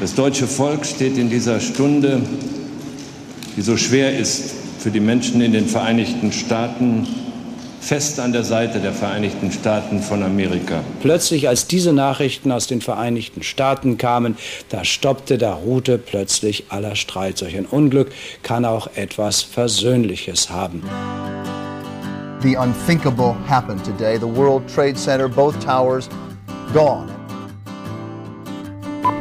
Das 0.00 0.14
deutsche 0.14 0.46
Volk 0.46 0.86
steht 0.86 1.18
in 1.18 1.28
dieser 1.28 1.58
Stunde, 1.58 2.20
die 3.56 3.62
so 3.62 3.76
schwer 3.76 4.16
ist 4.16 4.54
für 4.78 4.92
die 4.92 5.00
Menschen 5.00 5.40
in 5.40 5.50
den 5.50 5.66
Vereinigten 5.66 6.30
Staaten, 6.30 7.04
fest 7.80 8.20
an 8.20 8.32
der 8.32 8.44
Seite 8.44 8.78
der 8.78 8.92
Vereinigten 8.92 9.50
Staaten 9.50 10.00
von 10.00 10.22
Amerika. 10.22 10.84
Plötzlich, 11.00 11.48
als 11.48 11.66
diese 11.66 11.92
Nachrichten 11.92 12.52
aus 12.52 12.68
den 12.68 12.80
Vereinigten 12.80 13.42
Staaten 13.42 13.98
kamen, 13.98 14.36
da 14.68 14.84
stoppte, 14.84 15.36
da 15.36 15.54
ruhte 15.54 15.98
plötzlich 15.98 16.66
aller 16.68 16.94
Streit. 16.94 17.38
Solch 17.38 17.56
ein 17.56 17.66
Unglück 17.66 18.12
kann 18.44 18.64
auch 18.64 18.88
etwas 18.94 19.42
Versöhnliches 19.42 20.48
haben. 20.50 20.84
The 22.42 22.56
unthinkable 22.56 23.34
happened 23.48 23.84
today. 23.84 24.16
The 24.16 24.32
World 24.32 24.62
Trade 24.72 24.94
Center, 24.94 25.28
both 25.28 25.58
towers, 25.58 26.08
gone. 26.72 27.08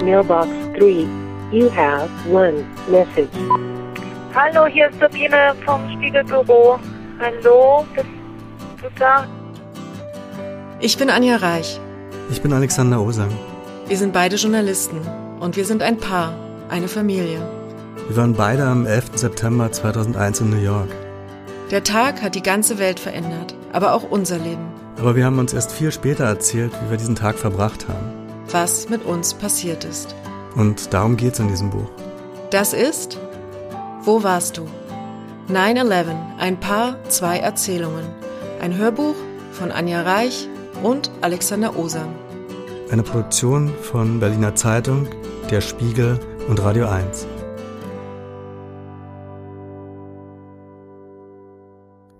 Mailbox 0.03 0.56
3. 0.77 1.07
You 1.51 1.71
have 1.71 2.09
one 2.29 2.63
message. 2.87 3.29
Hallo, 4.35 4.67
hier 4.67 4.89
ist 4.89 4.99
Sabine 4.99 5.55
vom 5.65 5.81
Spiegelbüro. 5.91 6.79
Hallo, 7.19 7.83
bist 7.95 8.05
du 8.83 8.87
da? 8.99 9.27
Ich 10.79 10.95
bin 10.97 11.09
Anja 11.09 11.37
Reich. 11.37 11.79
Ich 12.29 12.43
bin 12.43 12.53
Alexander 12.53 13.01
Osang. 13.01 13.31
Wir 13.87 13.97
sind 13.97 14.13
beide 14.13 14.35
Journalisten 14.35 15.01
und 15.39 15.55
wir 15.55 15.65
sind 15.65 15.81
ein 15.81 15.97
Paar, 15.97 16.33
eine 16.69 16.87
Familie. 16.87 17.39
Wir 18.07 18.17
waren 18.17 18.33
beide 18.33 18.65
am 18.65 18.85
11. 18.85 19.11
September 19.15 19.71
2001 19.71 20.41
in 20.41 20.49
New 20.51 20.61
York. 20.61 20.89
Der 21.71 21.83
Tag 21.83 22.21
hat 22.21 22.35
die 22.35 22.43
ganze 22.43 22.77
Welt 22.77 22.99
verändert, 22.99 23.55
aber 23.73 23.93
auch 23.93 24.03
unser 24.03 24.37
Leben. 24.37 24.67
Aber 24.99 25.15
wir 25.15 25.25
haben 25.25 25.39
uns 25.39 25.53
erst 25.53 25.71
viel 25.71 25.91
später 25.91 26.25
erzählt, 26.25 26.71
wie 26.83 26.91
wir 26.91 26.97
diesen 26.97 27.15
Tag 27.15 27.35
verbracht 27.39 27.87
haben. 27.87 28.11
Was 28.51 28.89
mit 28.89 29.03
uns 29.03 29.33
passiert 29.33 29.83
ist. 29.83 30.15
Und 30.57 30.91
darum 30.91 31.15
geht's 31.17 31.39
in 31.39 31.47
diesem 31.47 31.69
Buch. 31.69 31.89
Das 32.49 32.73
ist 32.73 33.19
Wo 34.01 34.23
warst 34.23 34.57
du? 34.57 34.67
9-11, 35.49 36.15
ein 36.39 36.59
Paar, 36.59 37.01
zwei 37.09 37.37
Erzählungen. 37.37 38.05
Ein 38.59 38.75
Hörbuch 38.75 39.15
von 39.51 39.71
Anja 39.71 40.01
Reich 40.01 40.49
und 40.81 41.11
Alexander 41.21 41.77
Osam. 41.77 42.13
Eine 42.89 43.03
Produktion 43.03 43.71
von 43.81 44.19
Berliner 44.19 44.55
Zeitung, 44.55 45.07
Der 45.51 45.61
Spiegel 45.61 46.19
und 46.49 46.61
Radio 46.61 46.87
1. 46.87 47.27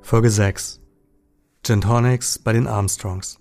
Folge 0.02 0.30
6 0.30 0.80
Gentonics 1.64 2.40
bei 2.40 2.54
den 2.54 2.68
Armstrongs 2.68 3.40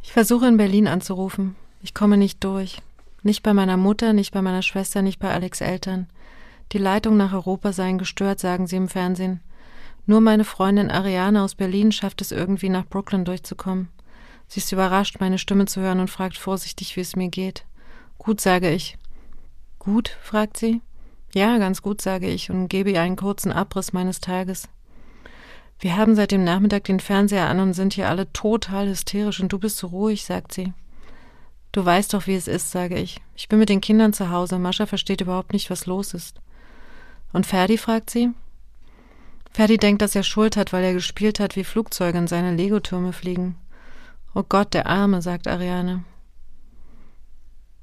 Ich 0.00 0.12
versuche 0.12 0.46
in 0.46 0.56
Berlin 0.56 0.86
anzurufen. 0.86 1.56
Ich 1.82 1.94
komme 1.94 2.16
nicht 2.16 2.42
durch. 2.44 2.80
Nicht 3.22 3.42
bei 3.42 3.52
meiner 3.52 3.76
Mutter, 3.76 4.12
nicht 4.12 4.32
bei 4.32 4.40
meiner 4.40 4.62
Schwester, 4.62 5.02
nicht 5.02 5.18
bei 5.18 5.32
Alex 5.32 5.60
Eltern. 5.60 6.08
Die 6.70 6.78
Leitungen 6.78 7.18
nach 7.18 7.32
Europa 7.32 7.72
seien 7.72 7.98
gestört, 7.98 8.38
sagen 8.38 8.66
sie 8.66 8.76
im 8.76 8.88
Fernsehen. 8.88 9.40
Nur 10.06 10.20
meine 10.20 10.44
Freundin 10.44 10.90
Ariane 10.90 11.42
aus 11.42 11.54
Berlin 11.54 11.92
schafft 11.92 12.20
es 12.20 12.32
irgendwie 12.32 12.68
nach 12.68 12.86
Brooklyn 12.86 13.24
durchzukommen. 13.24 13.88
Sie 14.48 14.60
ist 14.60 14.72
überrascht, 14.72 15.16
meine 15.20 15.38
Stimme 15.38 15.66
zu 15.66 15.80
hören 15.80 16.00
und 16.00 16.10
fragt 16.10 16.38
vorsichtig, 16.38 16.96
wie 16.96 17.00
es 17.00 17.16
mir 17.16 17.28
geht. 17.28 17.64
Gut, 18.18 18.40
sage 18.40 18.70
ich. 18.70 18.96
Gut? 19.78 20.16
fragt 20.22 20.56
sie. 20.56 20.80
Ja, 21.34 21.58
ganz 21.58 21.82
gut, 21.82 22.00
sage 22.00 22.28
ich 22.28 22.50
und 22.50 22.68
gebe 22.68 22.90
ihr 22.90 23.00
einen 23.00 23.16
kurzen 23.16 23.50
Abriss 23.50 23.92
meines 23.92 24.20
Tages. 24.20 24.68
Wir 25.80 25.96
haben 25.96 26.14
seit 26.14 26.30
dem 26.30 26.44
Nachmittag 26.44 26.84
den 26.84 27.00
Fernseher 27.00 27.48
an 27.48 27.58
und 27.58 27.74
sind 27.74 27.94
hier 27.94 28.08
alle 28.08 28.32
total 28.32 28.88
hysterisch 28.88 29.40
und 29.40 29.52
du 29.52 29.58
bist 29.58 29.78
so 29.78 29.88
ruhig, 29.88 30.24
sagt 30.24 30.52
sie. 30.52 30.72
Du 31.72 31.84
weißt 31.84 32.12
doch, 32.12 32.26
wie 32.26 32.34
es 32.34 32.48
ist, 32.48 32.70
sage 32.70 32.98
ich. 32.98 33.20
Ich 33.34 33.48
bin 33.48 33.58
mit 33.58 33.70
den 33.70 33.80
Kindern 33.80 34.12
zu 34.12 34.30
Hause. 34.30 34.58
Mascha 34.58 34.84
versteht 34.84 35.22
überhaupt 35.22 35.54
nicht, 35.54 35.70
was 35.70 35.86
los 35.86 36.12
ist. 36.12 36.40
Und 37.32 37.46
Ferdi, 37.46 37.78
fragt 37.78 38.10
sie. 38.10 38.30
Ferdi 39.50 39.78
denkt, 39.78 40.02
dass 40.02 40.14
er 40.14 40.22
Schuld 40.22 40.56
hat, 40.56 40.72
weil 40.72 40.84
er 40.84 40.92
gespielt 40.92 41.40
hat, 41.40 41.56
wie 41.56 41.64
Flugzeuge 41.64 42.18
in 42.18 42.26
seine 42.26 42.54
Legotürme 42.54 43.14
fliegen. 43.14 43.56
Oh 44.34 44.42
Gott, 44.46 44.74
der 44.74 44.86
Arme, 44.86 45.22
sagt 45.22 45.48
Ariane. 45.48 46.04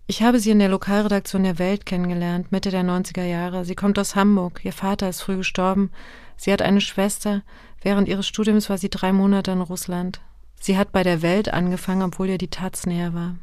Ich 0.06 0.24
habe 0.24 0.40
sie 0.40 0.50
in 0.50 0.60
der 0.60 0.70
Lokalredaktion 0.70 1.44
der 1.44 1.60
Welt 1.60 1.86
kennengelernt, 1.86 2.52
Mitte 2.52 2.72
der 2.72 2.84
90er 2.84 3.26
Jahre. 3.26 3.66
Sie 3.66 3.76
kommt 3.76 4.00
aus 4.00 4.16
Hamburg. 4.16 4.62
Ihr 4.64 4.74
Vater 4.74 5.10
ist 5.10 5.22
früh 5.22 5.38
gestorben. 5.38 5.92
Sie 6.38 6.52
hat 6.52 6.64
eine 6.64 6.82
Schwester. 6.82 7.44
Während 7.82 8.08
ihres 8.08 8.28
Studiums 8.28 8.70
war 8.70 8.78
sie 8.78 8.90
drei 8.90 9.14
Monate 9.14 9.52
in 9.52 9.62
Russland. 9.62 10.22
Sie 10.60 10.78
hat 10.78 10.92
bei 10.92 11.04
der 11.04 11.22
Welt 11.22 11.54
angefangen, 11.54 12.02
obwohl 12.02 12.30
ihr 12.30 12.40
die 12.40 12.50
Taz 12.50 12.88
näher 12.88 13.14
war. 13.14 13.36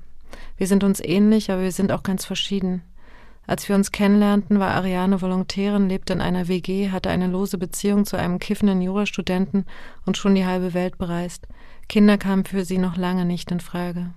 Wir 0.57 0.67
sind 0.67 0.85
uns 0.85 1.01
ähnlich, 1.01 1.51
aber 1.51 1.63
wir 1.63 1.73
sind 1.73 1.93
auch 1.93 2.03
ganz 2.03 2.25
verschieden. 2.25 2.83
Als 3.47 3.69
wir 3.69 3.77
uns 3.77 3.93
kennenlernten, 3.93 4.59
war 4.59 4.75
Ariane 4.75 5.23
Volontärin, 5.23 5.89
lebte 5.89 6.13
in 6.13 6.21
einer 6.21 6.49
WG, 6.49 6.91
hatte 6.91 7.11
eine 7.11 7.29
lose 7.29 7.59
Beziehung 7.59 8.05
zu 8.05 8.17
einem 8.17 8.39
kiffenden 8.41 8.83
Jurastudenten 8.83 9.67
und 10.05 10.17
schon 10.17 10.35
die 10.35 10.47
halbe 10.47 10.75
Welt 10.75 10.99
bereist. 10.99 11.47
Kinder 11.89 12.19
kamen 12.19 12.45
für 12.45 12.65
sie 12.65 12.79
noch 12.79 12.97
lange 12.97 13.25
nicht 13.25 13.53
in 13.53 13.61
Frage. 13.61 14.11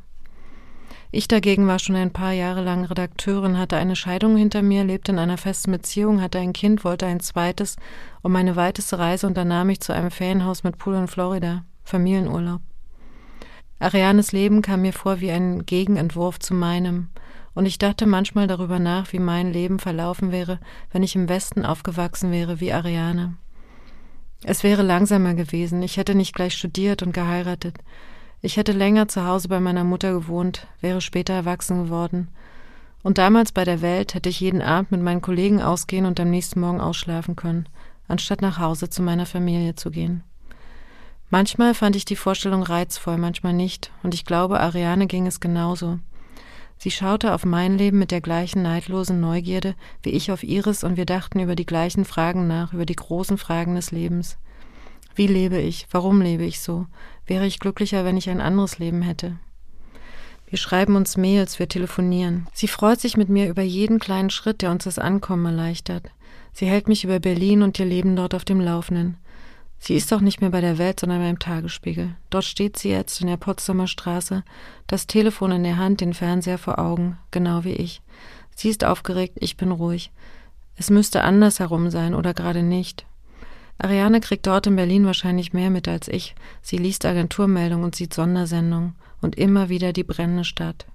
Ich 1.11 1.27
dagegen 1.27 1.65
war 1.67 1.79
schon 1.79 1.95
ein 1.95 2.13
paar 2.13 2.33
Jahre 2.33 2.63
lang 2.63 2.85
Redakteurin, 2.85 3.57
hatte 3.57 3.77
eine 3.77 3.95
Scheidung 3.95 4.37
hinter 4.37 4.61
mir, 4.61 4.83
lebte 4.83 5.11
in 5.11 5.19
einer 5.19 5.37
festen 5.37 5.71
Beziehung, 5.71 6.21
hatte 6.21 6.37
ein 6.39 6.53
Kind, 6.53 6.83
wollte 6.83 7.07
ein 7.07 7.19
zweites 7.19 7.77
und 8.21 8.31
meine 8.31 8.55
weiteste 8.55 8.99
Reise 8.99 9.25
unternahm 9.25 9.69
ich 9.69 9.79
zu 9.79 9.91
einem 9.91 10.11
Ferienhaus 10.11 10.63
mit 10.63 10.77
Pool 10.77 10.95
in 10.95 11.07
Florida, 11.07 11.65
Familienurlaub. 11.83 12.61
Arianes 13.79 14.33
Leben 14.33 14.61
kam 14.61 14.81
mir 14.81 14.93
vor 14.93 15.21
wie 15.21 15.31
ein 15.31 15.65
Gegenentwurf 15.65 16.39
zu 16.39 16.53
meinem, 16.53 17.07
und 17.55 17.65
ich 17.65 17.77
dachte 17.77 18.05
manchmal 18.05 18.47
darüber 18.47 18.77
nach, 18.77 19.11
wie 19.11 19.19
mein 19.19 19.51
Leben 19.51 19.79
verlaufen 19.79 20.31
wäre, 20.31 20.59
wenn 20.91 21.03
ich 21.03 21.15
im 21.15 21.29
Westen 21.29 21.65
aufgewachsen 21.65 22.31
wäre 22.31 22.59
wie 22.59 22.71
Ariane. 22.73 23.35
Es 24.43 24.63
wäre 24.63 24.83
langsamer 24.83 25.33
gewesen, 25.33 25.81
ich 25.81 25.97
hätte 25.97 26.15
nicht 26.15 26.35
gleich 26.35 26.53
studiert 26.53 27.03
und 27.03 27.13
geheiratet, 27.13 27.77
ich 28.41 28.55
hätte 28.55 28.71
länger 28.71 29.07
zu 29.07 29.25
Hause 29.25 29.49
bei 29.49 29.59
meiner 29.59 29.83
Mutter 29.83 30.13
gewohnt, 30.13 30.67
wäre 30.79 31.01
später 31.01 31.33
erwachsen 31.33 31.85
geworden. 31.85 32.29
Und 33.03 33.17
damals 33.17 33.51
bei 33.51 33.65
der 33.65 33.81
Welt 33.81 34.13
hätte 34.13 34.29
ich 34.29 34.39
jeden 34.39 34.61
Abend 34.61 34.91
mit 34.91 35.01
meinen 35.01 35.21
Kollegen 35.21 35.61
ausgehen 35.61 36.05
und 36.05 36.19
am 36.19 36.29
nächsten 36.29 36.59
Morgen 36.59 36.81
ausschlafen 36.81 37.35
können, 37.35 37.67
anstatt 38.07 38.41
nach 38.41 38.59
Hause 38.59 38.89
zu 38.89 39.01
meiner 39.01 39.25
Familie 39.25 39.75
zu 39.75 39.91
gehen. 39.91 40.23
Manchmal 41.31 41.75
fand 41.75 41.95
ich 41.95 42.05
die 42.05 42.15
Vorstellung 42.15 42.63
reizvoll, 42.63 43.17
manchmal 43.17 43.53
nicht, 43.53 43.91
und 44.01 44.13
ich 44.13 44.25
glaube, 44.25 44.59
Ariane 44.59 45.05
ging 45.05 45.27
es 45.27 45.39
genauso. 45.39 45.99
Sie 46.77 46.91
schaute 46.91 47.33
auf 47.33 47.45
mein 47.45 47.77
Leben 47.77 47.99
mit 47.99 48.09
der 48.09 48.21
gleichen 48.21 48.61
neidlosen 48.61 49.19
Neugierde 49.19 49.75
wie 50.01 50.11
ich 50.11 50.31
auf 50.31 50.43
ihres, 50.43 50.83
und 50.83 50.97
wir 50.97 51.05
dachten 51.05 51.39
über 51.39 51.55
die 51.55 51.65
gleichen 51.65 52.05
Fragen 52.05 52.47
nach, 52.47 52.73
über 52.73 52.85
die 52.85 52.95
großen 52.95 53.37
Fragen 53.37 53.75
des 53.75 53.91
Lebens. 53.91 54.37
Wie 55.13 55.27
lebe 55.27 55.59
ich? 55.59 55.87
Warum 55.91 56.21
lebe 56.21 56.45
ich 56.45 56.61
so? 56.61 56.87
Wäre 57.27 57.45
ich 57.45 57.59
glücklicher, 57.59 58.05
wenn 58.05 58.17
ich 58.17 58.29
ein 58.29 58.41
anderes 58.41 58.79
Leben 58.79 59.01
hätte? 59.01 59.37
Wir 60.47 60.57
schreiben 60.57 60.95
uns 60.95 61.15
Mails, 61.15 61.59
wir 61.59 61.67
telefonieren. 61.67 62.47
Sie 62.53 62.67
freut 62.67 62.99
sich 62.99 63.17
mit 63.17 63.29
mir 63.29 63.49
über 63.49 63.61
jeden 63.61 63.99
kleinen 63.99 64.31
Schritt, 64.31 64.63
der 64.63 64.71
uns 64.71 64.85
das 64.85 64.97
Ankommen 64.97 65.45
erleichtert. 65.45 66.09
Sie 66.53 66.65
hält 66.65 66.87
mich 66.87 67.03
über 67.03 67.19
Berlin 67.19 67.61
und 67.61 67.77
ihr 67.77 67.85
Leben 67.85 68.15
dort 68.15 68.33
auf 68.33 68.45
dem 68.45 68.59
Laufenden. 68.59 69.17
Sie 69.79 69.95
ist 69.95 70.11
auch 70.13 70.19
nicht 70.19 70.41
mehr 70.41 70.49
bei 70.49 70.61
der 70.61 70.77
Welt, 70.77 70.99
sondern 70.99 71.21
beim 71.21 71.39
Tagesspiegel. 71.39 72.15
Dort 72.29 72.43
steht 72.43 72.77
sie 72.77 72.89
jetzt 72.89 73.21
in 73.21 73.27
der 73.27 73.37
Potsdamer 73.37 73.87
Straße, 73.87 74.43
das 74.87 75.07
Telefon 75.07 75.51
in 75.51 75.63
der 75.63 75.77
Hand, 75.77 76.01
den 76.01 76.13
Fernseher 76.13 76.57
vor 76.57 76.79
Augen, 76.79 77.17
genau 77.31 77.63
wie 77.63 77.73
ich. 77.73 78.01
Sie 78.55 78.69
ist 78.69 78.83
aufgeregt, 78.83 79.37
ich 79.39 79.55
bin 79.55 79.71
ruhig. 79.71 80.11
Es 80.75 80.89
müsste 80.89 81.23
anders 81.23 81.59
herum 81.59 81.89
sein 81.89 82.13
oder 82.13 82.33
gerade 82.33 82.61
nicht. 82.61 83.05
Ariane 83.77 84.19
kriegt 84.19 84.45
dort 84.45 84.67
in 84.67 84.75
Berlin 84.75 85.05
wahrscheinlich 85.05 85.53
mehr 85.53 85.69
mit 85.69 85.87
als 85.87 86.09
ich. 86.09 86.35
Sie 86.61 86.77
liest 86.77 87.05
Agenturmeldungen 87.05 87.85
und 87.85 87.95
sieht 87.95 88.13
Sondersendungen 88.13 88.95
und 89.21 89.37
immer 89.37 89.69
wieder 89.69 89.93
die 89.93 90.03
brennende 90.03 90.43
Stadt. 90.43 90.85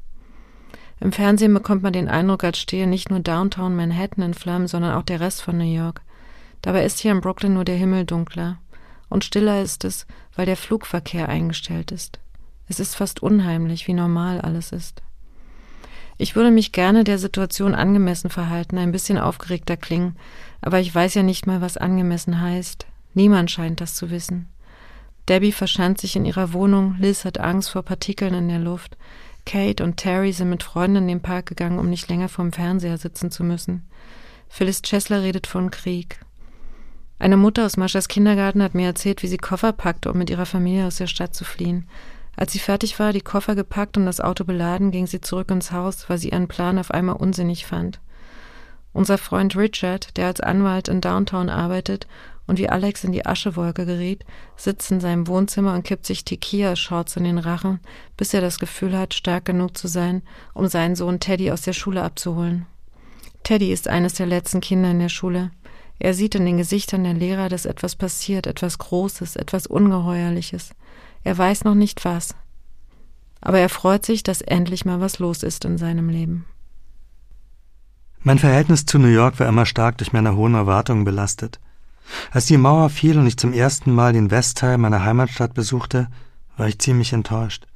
Im 1.01 1.13
Fernsehen 1.13 1.53
bekommt 1.55 1.83
man 1.83 1.93
den 1.93 2.09
Eindruck, 2.09 2.45
als 2.45 2.59
stehe 2.59 2.87
nicht 2.87 3.11
nur 3.11 3.21
Downtown 3.21 3.75
Manhattan 3.75 4.25
in 4.25 4.35
Flammen, 4.35 4.69
sondern 4.69 4.95
auch 4.95 5.03
der 5.03 5.21
Rest 5.21 5.43
von 5.43 5.57
New 5.57 5.65
York. 5.65 6.03
Dabei 6.63 6.85
ist 6.85 6.99
hier 7.01 7.13
in 7.13 7.21
Brooklyn 7.21 7.55
nur 7.55 7.65
der 7.65 7.77
Himmel 7.77 8.05
dunkler. 8.05 8.59
Und 9.09 9.25
stiller 9.25 9.63
ist 9.63 9.85
es, 9.85 10.07
weil 10.35 10.47
der 10.47 10.57
Flugverkehr 10.57 11.29
eingestellt 11.29 11.93
ist. 11.93 12.19
Es 12.69 12.81
ist 12.81 12.97
fast 12.97 13.23
unheimlich, 13.23 13.87
wie 13.87 13.95
normal 13.95 14.41
alles 14.41 14.73
ist. 14.73 15.03
Ich 16.17 16.37
würde 16.37 16.51
mich 16.51 16.73
gerne 16.73 17.05
der 17.05 17.19
Situation 17.19 17.75
angemessen 17.75 18.31
verhalten, 18.31 18.79
ein 18.79 18.93
bisschen 18.93 19.19
aufgeregter 19.19 19.77
klingen, 19.77 20.17
aber 20.61 20.79
ich 20.81 20.95
weiß 20.95 21.15
ja 21.15 21.23
nicht 21.23 21.47
mal, 21.47 21.61
was 21.61 21.77
angemessen 21.77 22.41
heißt. 22.41 22.87
Niemand 23.15 23.51
scheint 23.51 23.81
das 23.81 23.95
zu 23.95 24.11
wissen. 24.11 24.49
Debbie 25.29 25.53
verschanzt 25.53 26.03
sich 26.03 26.17
in 26.17 26.25
ihrer 26.25 26.53
Wohnung, 26.53 26.97
Liz 26.99 27.25
hat 27.25 27.39
Angst 27.39 27.71
vor 27.71 27.83
Partikeln 27.83 28.35
in 28.35 28.49
der 28.49 28.59
Luft. 28.59 28.97
Kate 29.47 29.83
und 29.83 29.97
Terry 29.97 30.33
sind 30.33 30.51
mit 30.51 30.63
Freunden 30.63 30.97
in 30.97 31.09
den 31.09 31.21
Park 31.21 31.47
gegangen, 31.47 31.79
um 31.79 31.91
nicht 31.91 32.09
länger 32.09 32.29
vorm 32.29 32.53
Fernseher 32.53 32.99
sitzen 32.99 33.31
zu 33.31 33.43
müssen. 33.43 33.89
Phyllis 34.49 34.83
Chesler 34.83 35.23
redet 35.23 35.47
von 35.47 35.71
Krieg. 35.71 36.21
Eine 37.19 37.37
Mutter 37.37 37.65
aus 37.65 37.77
Maschas 37.77 38.09
Kindergarten 38.09 38.63
hat 38.63 38.75
mir 38.75 38.87
erzählt, 38.87 39.23
wie 39.23 39.29
sie 39.29 39.39
Koffer 39.39 39.73
packte, 39.73 40.11
um 40.11 40.19
mit 40.19 40.31
ihrer 40.31 40.47
Familie 40.47 40.87
aus 40.87 40.97
der 40.97 41.07
Stadt 41.07 41.35
zu 41.35 41.45
fliehen. 41.45 41.89
Als 42.37 42.53
sie 42.53 42.59
fertig 42.59 42.99
war, 42.99 43.13
die 43.13 43.21
Koffer 43.21 43.55
gepackt 43.55 43.97
und 43.97 44.07
das 44.07 44.21
Auto 44.21 44.45
beladen, 44.45 44.91
ging 44.91 45.07
sie 45.07 45.21
zurück 45.21 45.51
ins 45.51 45.71
Haus, 45.71 46.11
weil 46.11 46.19
sie 46.19 46.31
ihren 46.31 46.49
Plan 46.49 46.79
auf 46.79 46.91
einmal 46.91 47.17
unsinnig 47.17 47.67
fand. 47.67 48.01
Unser 48.93 49.19
Freund 49.19 49.57
Richard, 49.57 50.17
der 50.17 50.27
als 50.27 50.41
Anwalt 50.41 50.89
in 50.89 51.01
Downtown 51.01 51.49
arbeitet 51.49 52.07
und 52.47 52.59
wie 52.59 52.69
Alex 52.69 53.05
in 53.05 53.13
die 53.13 53.25
Aschewolke 53.25 53.87
geriet, 53.87 54.25
sitzt 54.57 54.91
in 54.91 55.01
seinem 55.01 55.27
Wohnzimmer 55.27 55.75
und 55.75 55.85
kippt 55.85 56.07
sich 56.07 56.25
Tequila-Shorts 56.25 57.17
in 57.17 57.25
den 57.25 57.39
Rachen, 57.39 57.81
bis 58.17 58.35
er 58.35 58.41
das 58.41 58.59
Gefühl 58.59 58.97
hat, 58.97 59.15
stark 59.15 59.47
genug 59.47 59.77
zu 59.77 59.89
sein, 59.89 60.23
um 60.53 60.67
seinen 60.67 60.97
Sohn 60.97 61.21
Teddy 61.21 61.51
aus 61.51 61.63
der 61.63 61.73
Schule 61.73 62.03
abzuholen. 62.03 62.67
Teddy 63.45 63.73
ist 63.73 63.89
eines 63.89 64.15
der 64.15 64.27
letzten 64.27 64.61
Kinder 64.61 64.91
in 64.91 65.01
der 65.01 65.09
Schule. 65.09 65.51
Er 65.99 66.15
sieht 66.15 66.35
in 66.35 66.45
den 66.45 66.57
Gesichtern 66.57 67.05
der 67.05 67.15
Lehrer, 67.15 67.49
dass 67.49 67.67
etwas 67.67 67.97
passiert, 67.97 68.47
etwas 68.47 68.79
Großes, 68.79 69.37
etwas 69.37 69.67
Ungeheuerliches. 69.67 70.71
Er 71.23 71.37
weiß 71.39 71.65
noch 71.65 71.75
nicht 71.75 72.05
was. 72.05 72.35
Aber 73.41 73.59
er 73.59 73.69
freut 73.69 74.05
sich, 74.05 74.23
dass 74.23 74.41
endlich 74.41 74.85
mal 74.85 75.01
was 75.01 75.19
los 75.19 75.43
ist 75.43 75.65
in 75.65 75.79
seinem 75.79 76.09
Leben. 76.09 76.47
Mein 78.23 78.39
Verhältnis 78.39 78.87
zu 78.87 78.99
New 78.99 79.09
York 79.09 79.39
war 79.39 79.47
immer 79.47 79.67
stark 79.67 79.99
durch 79.99 80.13
meine 80.13 80.35
hohen 80.35 80.55
Erwartungen 80.55 81.05
belastet. 81.05 81.61
Als 82.31 82.47
die 82.47 82.57
Mauer 82.57 82.91
fiel 82.91 83.19
und 83.19 83.27
ich 83.27 83.37
zum 83.37 83.53
ersten 83.53 83.93
Mal 83.93 84.13
den 84.13 84.31
Westteil 84.31 84.79
meiner 84.79 85.05
Heimatstadt 85.05 85.55
besuchte, 85.55 86.09
war 86.57 86.69
ich 86.69 86.79
ziemlich 86.79 87.13
enttäuscht. 87.13 87.67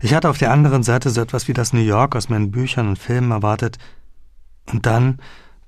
Ich 0.00 0.14
hatte 0.14 0.28
auf 0.28 0.38
der 0.38 0.52
anderen 0.52 0.82
Seite 0.82 1.10
so 1.10 1.20
etwas 1.20 1.48
wie 1.48 1.52
das 1.52 1.72
New 1.72 1.80
York 1.80 2.16
aus 2.16 2.28
meinen 2.28 2.50
Büchern 2.50 2.88
und 2.88 2.98
Filmen 2.98 3.30
erwartet. 3.30 3.78
Und 4.66 4.86
dann 4.86 5.18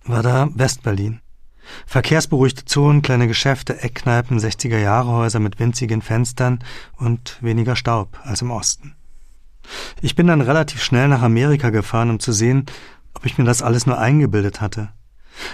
war 0.04 0.22
da 0.22 0.48
Westberlin. 0.54 1.20
Verkehrsberuhigte 1.86 2.64
Zonen, 2.64 3.02
kleine 3.02 3.28
Geschäfte, 3.28 3.82
Eckkneipen, 3.82 4.38
60er-Jahre-Häuser 4.38 5.40
mit 5.40 5.58
winzigen 5.58 6.02
Fenstern 6.02 6.60
und 6.96 7.38
weniger 7.40 7.76
Staub 7.76 8.18
als 8.22 8.42
im 8.42 8.50
Osten. 8.50 8.94
Ich 10.00 10.16
bin 10.16 10.26
dann 10.26 10.40
relativ 10.40 10.82
schnell 10.82 11.08
nach 11.08 11.22
Amerika 11.22 11.70
gefahren, 11.70 12.10
um 12.10 12.20
zu 12.20 12.32
sehen, 12.32 12.66
ob 13.14 13.26
ich 13.26 13.38
mir 13.38 13.44
das 13.44 13.62
alles 13.62 13.86
nur 13.86 13.98
eingebildet 13.98 14.60
hatte. 14.60 14.90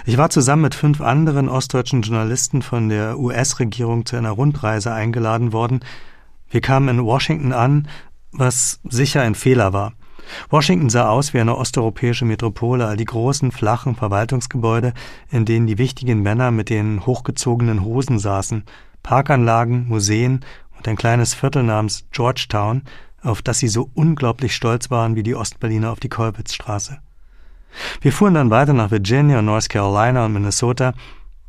Ich 0.05 0.17
war 0.17 0.29
zusammen 0.29 0.63
mit 0.63 0.75
fünf 0.75 1.01
anderen 1.01 1.49
ostdeutschen 1.49 2.01
Journalisten 2.01 2.61
von 2.61 2.89
der 2.89 3.19
US-Regierung 3.19 4.05
zu 4.05 4.15
einer 4.15 4.31
Rundreise 4.31 4.93
eingeladen 4.93 5.53
worden. 5.53 5.81
Wir 6.49 6.61
kamen 6.61 6.89
in 6.89 7.05
Washington 7.05 7.53
an, 7.53 7.87
was 8.31 8.79
sicher 8.83 9.21
ein 9.21 9.35
Fehler 9.35 9.73
war. 9.73 9.93
Washington 10.49 10.89
sah 10.89 11.09
aus 11.09 11.33
wie 11.33 11.39
eine 11.39 11.57
osteuropäische 11.57 12.25
Metropole, 12.25 12.85
all 12.85 12.97
die 12.97 13.05
großen, 13.05 13.51
flachen 13.51 13.95
Verwaltungsgebäude, 13.95 14.93
in 15.29 15.45
denen 15.45 15.67
die 15.67 15.77
wichtigen 15.77 16.21
Männer 16.21 16.51
mit 16.51 16.69
den 16.69 17.05
hochgezogenen 17.05 17.83
Hosen 17.83 18.19
saßen, 18.19 18.63
Parkanlagen, 19.03 19.87
Museen 19.87 20.41
und 20.77 20.87
ein 20.87 20.95
kleines 20.95 21.33
Viertel 21.33 21.63
namens 21.63 22.05
Georgetown, 22.11 22.83
auf 23.21 23.41
das 23.41 23.59
sie 23.59 23.67
so 23.67 23.89
unglaublich 23.93 24.55
stolz 24.55 24.91
waren 24.91 25.15
wie 25.15 25.23
die 25.23 25.35
Ostberliner 25.35 25.91
auf 25.91 25.99
die 25.99 26.09
Kolbitzstraße. 26.09 26.99
Wir 28.01 28.11
fuhren 28.11 28.33
dann 28.33 28.49
weiter 28.49 28.73
nach 28.73 28.91
Virginia, 28.91 29.41
North 29.41 29.69
Carolina 29.69 30.25
und 30.25 30.33
Minnesota. 30.33 30.93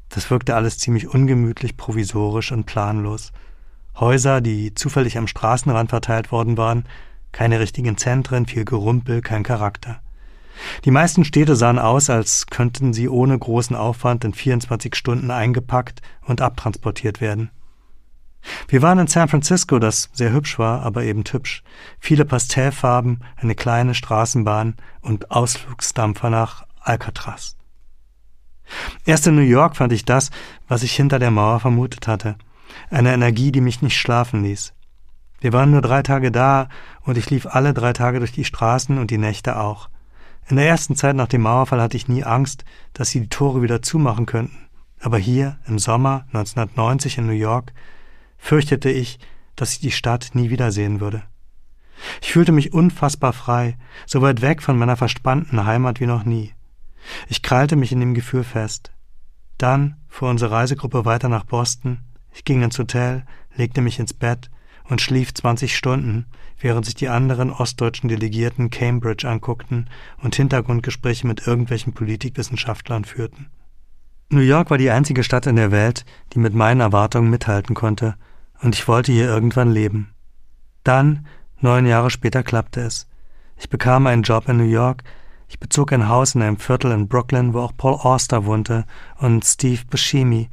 Das 0.08 0.30
wirkte 0.30 0.54
alles 0.54 0.78
ziemlich 0.78 1.08
ungemütlich, 1.08 1.76
provisorisch 1.76 2.52
und 2.52 2.64
planlos. 2.64 3.32
Häuser, 3.98 4.40
die 4.40 4.74
zufällig 4.74 5.18
am 5.18 5.26
Straßenrand 5.26 5.90
verteilt 5.90 6.32
worden 6.32 6.56
waren, 6.56 6.84
keine 7.32 7.60
richtigen 7.60 7.96
Zentren, 7.96 8.46
viel 8.46 8.64
Gerumpel, 8.64 9.20
kein 9.22 9.42
Charakter. 9.42 10.00
Die 10.84 10.90
meisten 10.90 11.24
Städte 11.24 11.56
sahen 11.56 11.78
aus, 11.78 12.10
als 12.10 12.46
könnten 12.46 12.92
sie 12.92 13.08
ohne 13.08 13.38
großen 13.38 13.76
Aufwand 13.76 14.24
in 14.24 14.34
24 14.34 14.94
Stunden 14.94 15.30
eingepackt 15.30 16.02
und 16.26 16.40
abtransportiert 16.40 17.20
werden. 17.20 17.50
Wir 18.68 18.82
waren 18.82 18.98
in 18.98 19.06
San 19.06 19.28
Francisco, 19.28 19.78
das 19.78 20.10
sehr 20.12 20.32
hübsch 20.32 20.58
war, 20.58 20.82
aber 20.82 21.02
eben 21.02 21.24
hübsch. 21.28 21.62
Viele 21.98 22.24
Pastellfarben, 22.24 23.24
eine 23.36 23.54
kleine 23.54 23.94
Straßenbahn 23.94 24.76
und 25.00 25.30
Ausflugsdampfer 25.30 26.30
nach 26.30 26.66
Alcatraz. 26.80 27.56
Erst 29.04 29.26
in 29.26 29.34
New 29.34 29.42
York 29.42 29.76
fand 29.76 29.92
ich 29.92 30.04
das, 30.04 30.30
was 30.66 30.82
ich 30.82 30.94
hinter 30.94 31.18
der 31.18 31.30
Mauer 31.30 31.60
vermutet 31.60 32.06
hatte. 32.06 32.36
Eine 32.90 33.12
Energie, 33.12 33.50
die 33.50 33.60
mich 33.60 33.82
nicht 33.82 33.98
schlafen 33.98 34.44
ließ. 34.44 34.74
Wir 35.40 35.52
waren 35.52 35.70
nur 35.70 35.82
drei 35.82 36.02
Tage 36.02 36.32
da 36.32 36.68
und 37.02 37.16
ich 37.16 37.30
lief 37.30 37.46
alle 37.46 37.72
drei 37.72 37.92
Tage 37.92 38.18
durch 38.18 38.32
die 38.32 38.44
Straßen 38.44 38.98
und 38.98 39.10
die 39.10 39.18
Nächte 39.18 39.58
auch. 39.58 39.88
In 40.48 40.56
der 40.56 40.66
ersten 40.66 40.96
Zeit 40.96 41.14
nach 41.14 41.28
dem 41.28 41.42
Mauerfall 41.42 41.80
hatte 41.80 41.96
ich 41.96 42.08
nie 42.08 42.24
Angst, 42.24 42.64
dass 42.92 43.10
sie 43.10 43.20
die 43.20 43.28
Tore 43.28 43.62
wieder 43.62 43.82
zumachen 43.82 44.26
könnten. 44.26 44.68
Aber 45.00 45.18
hier, 45.18 45.58
im 45.66 45.78
Sommer 45.78 46.24
1990 46.28 47.18
in 47.18 47.26
New 47.26 47.32
York, 47.32 47.72
fürchtete 48.36 48.90
ich, 48.90 49.20
dass 49.54 49.72
ich 49.72 49.80
die 49.80 49.92
Stadt 49.92 50.30
nie 50.32 50.50
wiedersehen 50.50 51.00
würde. 51.00 51.22
Ich 52.22 52.32
fühlte 52.32 52.52
mich 52.52 52.72
unfassbar 52.72 53.32
frei, 53.32 53.76
so 54.06 54.22
weit 54.22 54.40
weg 54.40 54.62
von 54.62 54.78
meiner 54.78 54.96
verspannten 54.96 55.66
Heimat 55.66 56.00
wie 56.00 56.06
noch 56.06 56.24
nie. 56.24 56.52
Ich 57.28 57.42
krallte 57.42 57.76
mich 57.76 57.92
in 57.92 58.00
dem 58.00 58.14
Gefühl 58.14 58.44
fest. 58.44 58.92
Dann 59.56 59.96
fuhr 60.08 60.30
unsere 60.30 60.52
Reisegruppe 60.52 61.04
weiter 61.04 61.28
nach 61.28 61.44
Boston. 61.44 62.00
Ich 62.32 62.44
ging 62.44 62.62
ins 62.62 62.78
Hotel, 62.78 63.24
legte 63.54 63.80
mich 63.80 63.98
ins 63.98 64.14
Bett 64.14 64.50
und 64.88 65.00
schlief 65.00 65.34
20 65.34 65.76
Stunden, 65.76 66.26
während 66.58 66.86
sich 66.86 66.94
die 66.94 67.08
anderen 67.08 67.50
ostdeutschen 67.50 68.08
Delegierten 68.08 68.70
Cambridge 68.70 69.28
anguckten 69.28 69.88
und 70.22 70.34
Hintergrundgespräche 70.34 71.26
mit 71.26 71.46
irgendwelchen 71.46 71.92
Politikwissenschaftlern 71.92 73.04
führten. 73.04 73.50
New 74.30 74.40
York 74.40 74.70
war 74.70 74.78
die 74.78 74.90
einzige 74.90 75.24
Stadt 75.24 75.46
in 75.46 75.56
der 75.56 75.70
Welt, 75.70 76.04
die 76.32 76.38
mit 76.38 76.54
meinen 76.54 76.80
Erwartungen 76.80 77.30
mithalten 77.30 77.74
konnte, 77.74 78.16
und 78.60 78.74
ich 78.74 78.88
wollte 78.88 79.12
hier 79.12 79.26
irgendwann 79.26 79.70
leben. 79.70 80.12
Dann, 80.84 81.26
neun 81.60 81.86
Jahre 81.86 82.10
später, 82.10 82.42
klappte 82.42 82.80
es. 82.80 83.06
Ich 83.56 83.70
bekam 83.70 84.06
einen 84.06 84.22
Job 84.22 84.48
in 84.48 84.56
New 84.56 84.64
York, 84.64 85.04
ich 85.48 85.58
bezog 85.58 85.92
ein 85.92 86.08
Haus 86.08 86.34
in 86.34 86.42
einem 86.42 86.58
Viertel 86.58 86.92
in 86.92 87.08
Brooklyn, 87.08 87.54
wo 87.54 87.60
auch 87.60 87.72
Paul 87.76 87.94
Auster 87.94 88.44
wohnte 88.44 88.84
und 89.16 89.44
Steve 89.44 89.80
Buscemi. 89.88 90.50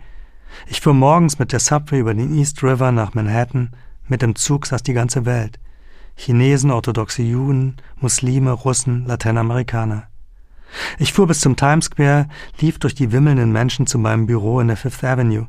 Ich 0.67 0.79
fuhr 0.79 0.93
morgens 0.93 1.37
mit 1.37 1.51
der 1.51 1.59
Subway 1.59 1.99
über 1.99 2.13
den 2.13 2.33
East 2.33 2.63
River 2.63 2.93
nach 2.93 3.13
Manhattan, 3.13 3.71
mit 4.07 4.21
dem 4.21 4.35
Zug 4.35 4.65
saß 4.65 4.83
die 4.83 4.93
ganze 4.93 5.25
Welt. 5.25 5.59
Chinesen, 6.15 6.71
orthodoxe 6.71 7.21
Juden, 7.21 7.75
Muslime, 7.99 8.51
Russen, 8.51 9.05
Lateinamerikaner. 9.05 10.07
Ich 10.97 11.13
fuhr 11.13 11.27
bis 11.27 11.39
zum 11.39 11.55
Times 11.55 11.85
Square, 11.85 12.27
lief 12.59 12.79
durch 12.79 12.95
die 12.95 13.11
wimmelnden 13.11 13.51
Menschen 13.51 13.87
zu 13.87 13.97
meinem 13.97 14.25
Büro 14.25 14.59
in 14.59 14.67
der 14.67 14.77
Fifth 14.77 15.03
Avenue. 15.03 15.47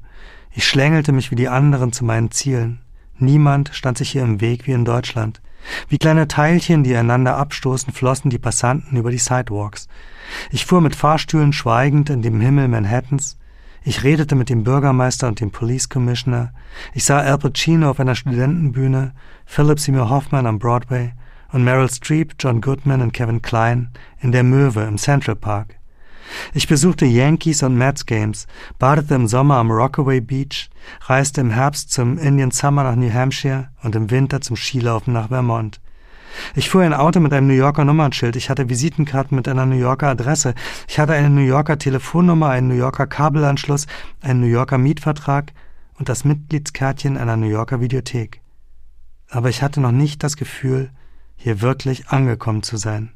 Ich 0.53 0.67
schlängelte 0.67 1.13
mich 1.13 1.31
wie 1.31 1.37
die 1.37 1.49
anderen 1.49 1.93
zu 1.93 2.05
meinen 2.05 2.31
Zielen. 2.31 2.81
Niemand 3.19 3.71
stand 3.73 3.99
sich 3.99 4.11
hier 4.11 4.23
im 4.23 4.41
Weg 4.41 4.67
wie 4.67 4.73
in 4.73 4.85
Deutschland. 4.85 5.41
Wie 5.89 5.99
kleine 5.99 6.29
Teilchen, 6.29 6.85
die 6.85 6.95
einander 6.97 7.37
abstoßen, 7.37 7.93
flossen 7.93 8.31
die 8.31 8.39
Passanten 8.39 8.97
über 8.97 9.11
die 9.11 9.19
Sidewalks. 9.19 9.89
Ich 10.51 10.67
fuhr 10.67 10.81
mit 10.81 10.95
Fahrstühlen 10.95 11.53
schweigend 11.53 12.11
in 12.11 12.23
dem 12.23 12.41
Himmel 12.41 12.69
Manhattans. 12.69 13.39
Ich 13.89 14.03
redete 14.03 14.35
mit 14.35 14.51
dem 14.51 14.65
Bürgermeister 14.65 15.29
und 15.29 15.39
dem 15.39 15.53
Police 15.53 15.89
Commissioner. 15.89 16.53
Ich 16.93 17.05
sah 17.05 17.21
Al 17.21 17.39
Pacino 17.39 17.89
auf 17.89 18.01
einer 18.01 18.17
Studentenbühne, 18.17 19.13
Philip 19.45 19.79
Seymour 19.79 20.11
Hoffman 20.11 20.45
am 20.45 20.59
Broadway 20.59 21.13
und 21.53 21.63
Meryl 21.63 21.89
Streep, 21.89 22.35
John 22.41 22.61
Goodman 22.61 23.01
und 23.01 23.13
Kevin 23.13 23.43
Klein 23.43 23.91
in 24.19 24.33
der 24.33 24.43
Möwe 24.43 24.83
im 24.83 24.99
Central 24.99 25.37
Park. 25.37 25.77
Ich 26.53 26.67
besuchte 26.67 27.07
Yankees 27.07 27.63
und 27.63 27.79
Mets 27.79 28.05
Games, 28.07 28.49
badete 28.81 29.15
im 29.15 29.29
Sommer 29.29 29.59
am 29.59 29.71
Rockaway 29.71 30.21
Beach, 30.21 30.69
reiste 31.03 31.41
im 31.41 31.51
Herbst 31.51 31.93
zum 31.93 32.19
Indian 32.19 32.51
Summer 32.51 32.83
nach 32.83 32.97
New 32.97 33.15
Hampshire 33.15 33.69
und 33.85 33.95
im 33.95 34.11
Winter 34.11 34.41
zum 34.41 34.57
Skilaufen 34.57 35.13
nach 35.13 35.29
Vermont. 35.29 35.81
Ich 36.55 36.71
fuhr 36.71 36.83
ein 36.83 36.95
Auto 36.95 37.21
mit 37.21 37.33
einem 37.33 37.47
New 37.47 37.55
Yorker 37.55 37.85
Nummernschild, 37.85 38.37
ich 38.37 38.51
hatte 38.51 38.69
Visitenkarten 38.69 39.37
mit 39.37 39.49
einer 39.49 39.67
New 39.67 39.77
Yorker 39.77 40.09
Adresse, 40.09 40.55
ich 40.89 40.99
hatte 40.99 41.13
eine 41.13 41.31
New 41.31 41.43
Yorker 41.43 41.79
Telefonnummer, 41.79 42.51
einen 42.51 42.69
New 42.69 42.75
Yorker 42.75 43.07
Kabelanschluss, 43.07 43.87
einen 44.21 44.41
New 44.41 44.47
Yorker 44.47 44.79
Mietvertrag 44.79 45.53
und 45.95 46.09
das 46.09 46.25
Mitgliedskärtchen 46.25 47.17
einer 47.17 47.37
New 47.37 47.49
Yorker 47.49 47.81
Videothek. 47.81 48.41
Aber 49.29 49.49
ich 49.49 49.63
hatte 49.63 49.81
noch 49.81 49.93
nicht 49.93 50.23
das 50.23 50.37
Gefühl, 50.37 50.91
hier 51.37 51.61
wirklich 51.61 52.09
angekommen 52.09 52.63
zu 52.63 52.77
sein, 52.77 53.13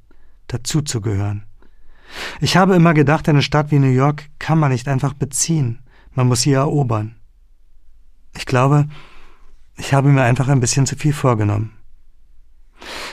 dazuzugehören. 0.49 1.45
Ich 2.41 2.57
habe 2.57 2.75
immer 2.75 2.95
gedacht, 2.95 3.29
eine 3.29 3.43
Stadt 3.43 3.71
wie 3.71 3.79
New 3.79 3.87
York 3.87 4.29
kann 4.39 4.59
man 4.59 4.73
nicht 4.73 4.89
einfach 4.89 5.15
beziehen, 5.15 5.81
man 6.15 6.27
muss 6.27 6.43
sie 6.43 6.53
erobern. 6.53 7.17
Ich 8.37 8.47
glaube, 8.47 8.89
ich 9.77 9.95
habe 9.95 10.09
mir 10.09 10.23
einfach 10.23 10.49
ein 10.49 10.61
bisschen 10.61 10.87
zu 10.87 10.97
viel 10.97 11.13
vorgenommen. 11.13 11.73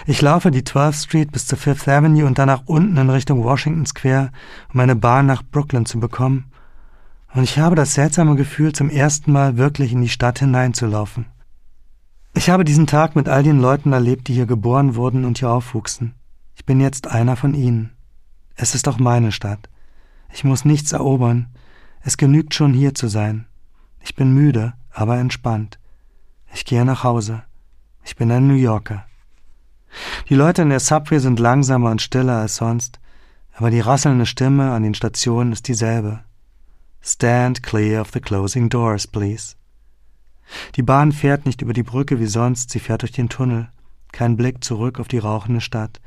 Ich 0.06 0.22
laufe 0.22 0.52
die 0.52 0.62
12th 0.62 1.04
Street 1.04 1.32
bis 1.32 1.46
zur 1.48 1.58
Fifth 1.58 1.88
Avenue 1.88 2.26
und 2.26 2.38
dann 2.38 2.48
nach 2.48 2.64
unten 2.66 2.98
in 2.98 3.10
Richtung 3.10 3.44
Washington 3.44 3.86
Square, 3.86 4.32
um 4.74 4.80
eine 4.80 4.96
Bahn 4.96 5.26
nach 5.26 5.44
Brooklyn 5.44 5.86
zu 5.86 6.00
bekommen. 6.00 6.52
Und 7.34 7.44
ich 7.44 7.60
habe 7.60 7.76
das 7.76 7.94
seltsame 7.94 8.36
Gefühl, 8.36 8.74
zum 8.74 8.90
ersten 8.90 9.32
Mal 9.32 9.58
wirklich 9.58 9.92
in 9.92 10.02
die 10.02 10.10
Stadt 10.10 10.40
hineinzulaufen. 10.40 11.26
Ich 12.34 12.50
habe 12.50 12.64
diesen 12.64 12.88
Tag 12.88 13.16
mit 13.16 13.28
all 13.28 13.44
den 13.44 13.60
Leuten 13.60 13.94
erlebt, 13.94 14.28
die 14.28 14.34
hier 14.34 14.46
geboren 14.46 14.96
wurden 14.96 15.26
und 15.26 15.40
hier 15.40 15.50
aufwuchsen. 15.50 16.14
Ich 16.56 16.66
bin 16.66 16.80
jetzt 16.80 17.08
einer 17.08 17.36
von 17.36 17.54
ihnen. 17.54 17.92
Es 18.56 18.76
ist 18.76 18.88
auch 18.88 19.00
meine 19.00 19.32
Stadt. 19.32 19.70
Ich 20.34 20.44
muss 20.44 20.66
nichts 20.66 20.92
erobern. 20.92 21.48
Es 22.02 22.18
genügt 22.18 22.54
schon 22.54 22.74
hier 22.74 22.94
zu 22.94 23.08
sein. 23.08 23.48
Ich 24.02 24.16
bin 24.16 24.34
müde, 24.34 24.74
aber 24.92 25.18
entspannt. 25.18 25.80
Ich 26.54 26.66
gehe 26.66 26.86
nach 26.86 27.04
Hause. 27.04 27.44
Ich 28.04 28.16
bin 28.16 28.32
ein 28.32 28.48
New 28.48 28.54
Yorker. 28.54 29.06
Die 30.30 30.36
Leute 30.36 30.62
in 30.62 30.70
der 30.70 30.80
Subway 30.80 31.20
sind 31.20 31.40
langsamer 31.40 31.92
und 31.92 32.02
stiller 32.02 32.38
als 32.38 32.58
sonst, 32.58 33.00
aber 33.54 33.72
die 33.72 33.80
rasselnde 33.80 34.26
Stimme 34.26 34.72
an 34.72 34.84
den 34.84 34.94
Stationen 34.94 35.52
ist 35.52 35.68
dieselbe. 35.68 36.22
Stand 37.02 37.64
clear 37.64 38.02
of 38.02 38.12
the 38.12 38.20
closing 38.20 38.70
doors, 38.70 39.08
please. 39.08 39.56
Die 40.76 40.84
Bahn 40.84 41.12
fährt 41.12 41.46
nicht 41.46 41.62
über 41.62 41.74
die 41.74 41.84
Brücke 41.84 42.20
wie 42.20 42.26
sonst, 42.26 42.70
sie 42.70 42.80
fährt 42.80 43.02
durch 43.02 43.12
den 43.12 43.30
Tunnel. 43.30 43.70
Kein 44.12 44.38
Blick 44.38 44.64
zurück 44.64 45.00
auf 45.00 45.08
die 45.08 45.18
rauchende 45.18 45.62
Stadt. 45.62 46.00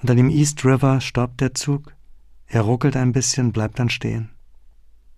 Unter 0.00 0.14
dem 0.14 0.30
East 0.30 0.64
River 0.64 1.00
stoppt 1.00 1.40
der 1.40 1.54
Zug. 1.54 1.94
Er 2.46 2.62
ruckelt 2.62 2.96
ein 2.96 3.12
bisschen, 3.12 3.52
bleibt 3.52 3.78
dann 3.78 3.90
stehen. 3.90 4.30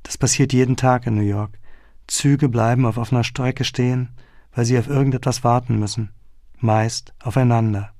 Das 0.02 0.18
passiert 0.18 0.52
jeden 0.52 0.76
Tag 0.76 1.06
in 1.06 1.14
New 1.14 1.22
York. 1.22 1.58
Züge 2.06 2.48
bleiben 2.48 2.86
auf 2.86 2.98
offener 2.98 3.24
Strecke 3.24 3.64
stehen, 3.64 4.08
weil 4.52 4.64
sie 4.64 4.78
auf 4.78 4.88
irgendetwas 4.88 5.44
warten 5.44 5.78
müssen. 5.78 6.10
Meist 6.58 7.14
aufeinander. 7.22 7.92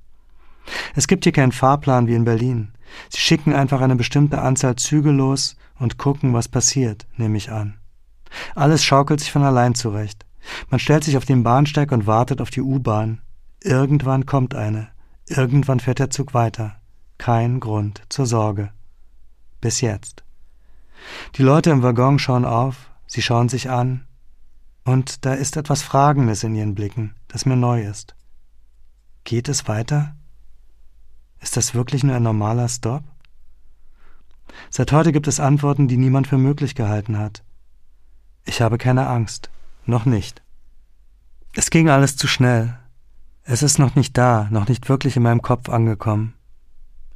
Es 0.95 1.07
gibt 1.07 1.23
hier 1.23 1.33
keinen 1.33 1.51
Fahrplan 1.51 2.07
wie 2.07 2.15
in 2.15 2.25
Berlin. 2.25 2.73
Sie 3.09 3.19
schicken 3.19 3.53
einfach 3.53 3.81
eine 3.81 3.95
bestimmte 3.95 4.41
Anzahl 4.41 4.75
Züge 4.75 5.11
los 5.11 5.55
und 5.79 5.97
gucken, 5.97 6.33
was 6.33 6.47
passiert, 6.47 7.07
nehme 7.15 7.37
ich 7.37 7.51
an. 7.51 7.77
Alles 8.55 8.83
schaukelt 8.83 9.19
sich 9.19 9.31
von 9.31 9.43
allein 9.43 9.75
zurecht. 9.75 10.25
Man 10.69 10.79
stellt 10.79 11.03
sich 11.03 11.17
auf 11.17 11.25
den 11.25 11.43
Bahnsteig 11.43 11.91
und 11.91 12.07
wartet 12.07 12.41
auf 12.41 12.49
die 12.49 12.61
U-Bahn. 12.61 13.21
Irgendwann 13.61 14.25
kommt 14.25 14.55
eine. 14.55 14.89
Irgendwann 15.27 15.79
fährt 15.79 15.99
der 15.99 16.09
Zug 16.09 16.33
weiter. 16.33 16.75
Kein 17.17 17.59
Grund 17.59 18.01
zur 18.09 18.25
Sorge. 18.25 18.71
Bis 19.59 19.81
jetzt. 19.81 20.23
Die 21.35 21.43
Leute 21.43 21.69
im 21.69 21.83
Waggon 21.83 22.19
schauen 22.19 22.45
auf, 22.45 22.89
sie 23.05 23.21
schauen 23.21 23.49
sich 23.49 23.69
an, 23.69 24.07
und 24.83 25.25
da 25.25 25.33
ist 25.33 25.57
etwas 25.57 25.83
Fragendes 25.83 26.43
in 26.43 26.55
ihren 26.55 26.75
Blicken, 26.75 27.15
das 27.27 27.45
mir 27.45 27.55
neu 27.55 27.83
ist. 27.83 28.15
Geht 29.23 29.49
es 29.49 29.67
weiter? 29.67 30.15
Ist 31.41 31.57
das 31.57 31.73
wirklich 31.73 32.03
nur 32.03 32.15
ein 32.15 32.23
normaler 32.23 32.69
Stop? 32.69 33.03
Seit 34.69 34.91
heute 34.91 35.11
gibt 35.11 35.27
es 35.27 35.39
Antworten, 35.39 35.87
die 35.87 35.97
niemand 35.97 36.27
für 36.27 36.37
möglich 36.37 36.75
gehalten 36.75 37.17
hat. 37.17 37.43
Ich 38.45 38.61
habe 38.61 38.77
keine 38.77 39.07
Angst. 39.07 39.49
Noch 39.85 40.05
nicht. 40.05 40.41
Es 41.53 41.69
ging 41.69 41.89
alles 41.89 42.15
zu 42.15 42.27
schnell. 42.27 42.77
Es 43.43 43.63
ist 43.63 43.79
noch 43.79 43.95
nicht 43.95 44.17
da, 44.17 44.47
noch 44.51 44.67
nicht 44.67 44.87
wirklich 44.87 45.17
in 45.17 45.23
meinem 45.23 45.41
Kopf 45.41 45.67
angekommen. 45.67 46.35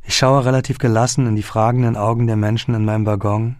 Ich 0.03 0.17
schaue 0.17 0.44
relativ 0.44 0.77
gelassen 0.77 1.27
in 1.27 1.36
die 1.36 1.44
fragenden 1.44 1.96
Augen 1.96 2.27
der 2.27 2.36
Menschen 2.36 2.74
in 2.74 2.86
meinem 2.86 3.05
Waggon 3.05 3.58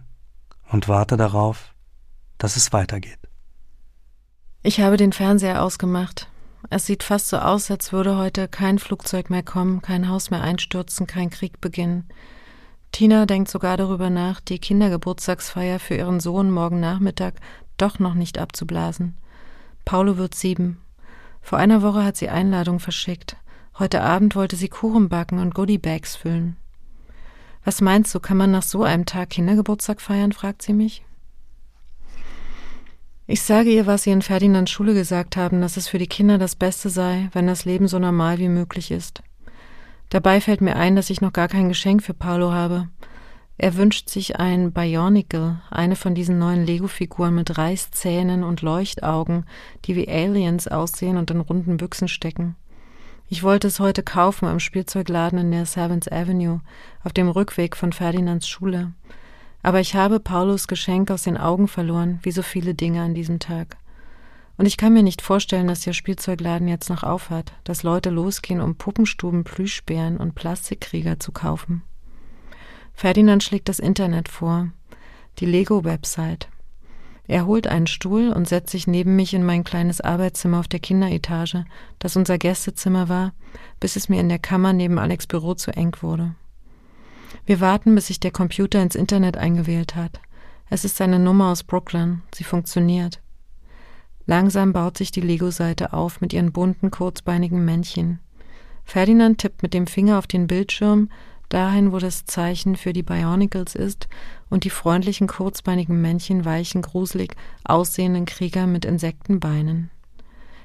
und 0.70 0.88
warte 0.88 1.16
darauf, 1.16 1.74
dass 2.38 2.56
es 2.56 2.72
weitergeht. 2.72 3.18
Ich 4.62 4.80
habe 4.80 4.96
den 4.96 5.12
Fernseher 5.12 5.62
ausgemacht. 5.62 6.28
Es 6.68 6.86
sieht 6.86 7.02
fast 7.02 7.28
so 7.28 7.38
aus, 7.38 7.70
als 7.70 7.92
würde 7.92 8.16
heute 8.16 8.48
kein 8.48 8.78
Flugzeug 8.78 9.30
mehr 9.30 9.42
kommen, 9.42 9.82
kein 9.82 10.08
Haus 10.08 10.30
mehr 10.30 10.42
einstürzen, 10.42 11.06
kein 11.06 11.30
Krieg 11.30 11.60
beginnen. 11.60 12.08
Tina 12.92 13.26
denkt 13.26 13.50
sogar 13.50 13.76
darüber 13.76 14.10
nach, 14.10 14.40
die 14.40 14.58
Kindergeburtstagsfeier 14.58 15.78
für 15.78 15.94
ihren 15.94 16.18
Sohn 16.18 16.50
morgen 16.50 16.80
Nachmittag 16.80 17.34
doch 17.76 17.98
noch 17.98 18.14
nicht 18.14 18.38
abzublasen. 18.38 19.16
Paulo 19.84 20.16
wird 20.16 20.34
sieben. 20.34 20.80
Vor 21.40 21.58
einer 21.58 21.82
Woche 21.82 22.04
hat 22.04 22.16
sie 22.16 22.28
Einladung 22.28 22.80
verschickt. 22.80 23.36
Heute 23.78 24.02
Abend 24.02 24.34
wollte 24.34 24.56
sie 24.56 24.68
Kuchen 24.68 25.08
backen 25.08 25.38
und 25.38 25.54
Goodiebags 25.54 26.16
füllen. 26.16 26.56
Was 27.64 27.80
meinst 27.80 28.14
du, 28.14 28.20
kann 28.20 28.36
man 28.36 28.50
nach 28.50 28.62
so 28.62 28.82
einem 28.82 29.06
Tag 29.06 29.30
Kindergeburtstag 29.30 30.00
feiern? 30.00 30.32
fragt 30.32 30.62
sie 30.62 30.72
mich. 30.72 31.04
Ich 33.28 33.42
sage 33.42 33.70
ihr, 33.70 33.86
was 33.86 34.04
sie 34.04 34.12
in 34.12 34.22
Ferdinands 34.22 34.70
Schule 34.70 34.94
gesagt 34.94 35.36
haben, 35.36 35.60
dass 35.60 35.76
es 35.76 35.88
für 35.88 35.98
die 35.98 36.06
Kinder 36.06 36.38
das 36.38 36.54
Beste 36.54 36.90
sei, 36.90 37.28
wenn 37.32 37.48
das 37.48 37.64
Leben 37.64 37.88
so 37.88 37.98
normal 37.98 38.38
wie 38.38 38.48
möglich 38.48 38.92
ist. 38.92 39.20
Dabei 40.10 40.40
fällt 40.40 40.60
mir 40.60 40.76
ein, 40.76 40.94
dass 40.94 41.10
ich 41.10 41.20
noch 41.20 41.32
gar 41.32 41.48
kein 41.48 41.68
Geschenk 41.68 42.04
für 42.04 42.14
Paulo 42.14 42.52
habe. 42.52 42.88
Er 43.58 43.74
wünscht 43.74 44.10
sich 44.10 44.38
ein 44.38 44.70
Bionicle, 44.72 45.60
eine 45.70 45.96
von 45.96 46.14
diesen 46.14 46.38
neuen 46.38 46.64
Lego-Figuren 46.64 47.34
mit 47.34 47.58
Reißzähnen 47.58 48.44
und 48.44 48.62
Leuchtaugen, 48.62 49.44
die 49.86 49.96
wie 49.96 50.08
Aliens 50.08 50.68
aussehen 50.68 51.16
und 51.16 51.28
in 51.32 51.40
runden 51.40 51.78
Büchsen 51.78 52.06
stecken. 52.06 52.54
Ich 53.28 53.42
wollte 53.42 53.66
es 53.66 53.80
heute 53.80 54.04
kaufen 54.04 54.46
am 54.46 54.60
Spielzeugladen 54.60 55.40
in 55.40 55.50
der 55.50 55.66
Seventh 55.66 56.12
Avenue, 56.12 56.60
auf 57.02 57.12
dem 57.12 57.28
Rückweg 57.28 57.76
von 57.76 57.92
Ferdinands 57.92 58.46
Schule. 58.46 58.92
Aber 59.62 59.80
ich 59.80 59.94
habe 59.94 60.20
Paulus 60.20 60.68
Geschenk 60.68 61.10
aus 61.10 61.22
den 61.22 61.36
Augen 61.36 61.68
verloren, 61.68 62.20
wie 62.22 62.30
so 62.30 62.42
viele 62.42 62.74
Dinge 62.74 63.02
an 63.02 63.14
diesem 63.14 63.38
Tag. 63.38 63.76
Und 64.58 64.66
ich 64.66 64.76
kann 64.76 64.92
mir 64.92 65.02
nicht 65.02 65.20
vorstellen, 65.20 65.66
dass 65.66 65.80
der 65.80 65.92
Spielzeugladen 65.92 66.68
jetzt 66.68 66.88
noch 66.88 67.02
aufhat, 67.02 67.52
dass 67.64 67.82
Leute 67.82 68.10
losgehen, 68.10 68.60
um 68.60 68.76
Puppenstuben, 68.76 69.44
Plüschbären 69.44 70.16
und 70.16 70.34
Plastikkrieger 70.34 71.20
zu 71.20 71.32
kaufen. 71.32 71.82
Ferdinand 72.94 73.42
schlägt 73.42 73.68
das 73.68 73.78
Internet 73.78 74.28
vor, 74.28 74.68
die 75.38 75.46
Lego-Website. 75.46 76.48
Er 77.28 77.44
holt 77.44 77.66
einen 77.66 77.88
Stuhl 77.88 78.32
und 78.32 78.48
setzt 78.48 78.70
sich 78.70 78.86
neben 78.86 79.16
mich 79.16 79.34
in 79.34 79.44
mein 79.44 79.64
kleines 79.64 80.00
Arbeitszimmer 80.00 80.60
auf 80.60 80.68
der 80.68 80.80
Kinderetage, 80.80 81.64
das 81.98 82.16
unser 82.16 82.38
Gästezimmer 82.38 83.08
war, 83.08 83.32
bis 83.80 83.96
es 83.96 84.08
mir 84.08 84.20
in 84.20 84.28
der 84.28 84.38
Kammer 84.38 84.72
neben 84.72 84.98
Alex 84.98 85.26
Büro 85.26 85.54
zu 85.54 85.72
eng 85.72 85.94
wurde. 86.00 86.34
Wir 87.44 87.60
warten, 87.60 87.94
bis 87.94 88.08
sich 88.08 88.20
der 88.20 88.30
Computer 88.30 88.82
ins 88.82 88.94
Internet 88.94 89.36
eingewählt 89.36 89.94
hat. 89.94 90.20
Es 90.68 90.84
ist 90.84 91.00
eine 91.00 91.18
Nummer 91.18 91.50
aus 91.50 91.62
Brooklyn. 91.62 92.22
Sie 92.34 92.44
funktioniert. 92.44 93.20
Langsam 94.26 94.72
baut 94.72 94.98
sich 94.98 95.12
die 95.12 95.20
Lego-Seite 95.20 95.92
auf 95.92 96.20
mit 96.20 96.32
ihren 96.32 96.52
bunten, 96.52 96.90
kurzbeinigen 96.90 97.64
Männchen. 97.64 98.18
Ferdinand 98.84 99.38
tippt 99.38 99.62
mit 99.62 99.74
dem 99.74 99.86
Finger 99.86 100.18
auf 100.18 100.26
den 100.26 100.46
Bildschirm, 100.46 101.08
dahin, 101.48 101.92
wo 101.92 101.98
das 101.98 102.24
Zeichen 102.24 102.76
für 102.76 102.92
die 102.92 103.04
Bionicles 103.04 103.76
ist, 103.76 104.08
und 104.50 104.64
die 104.64 104.70
freundlichen, 104.70 105.28
kurzbeinigen 105.28 106.00
Männchen 106.00 106.44
weichen 106.44 106.82
gruselig 106.82 107.36
aussehenden 107.64 108.26
Krieger 108.26 108.66
mit 108.66 108.84
Insektenbeinen. 108.84 109.90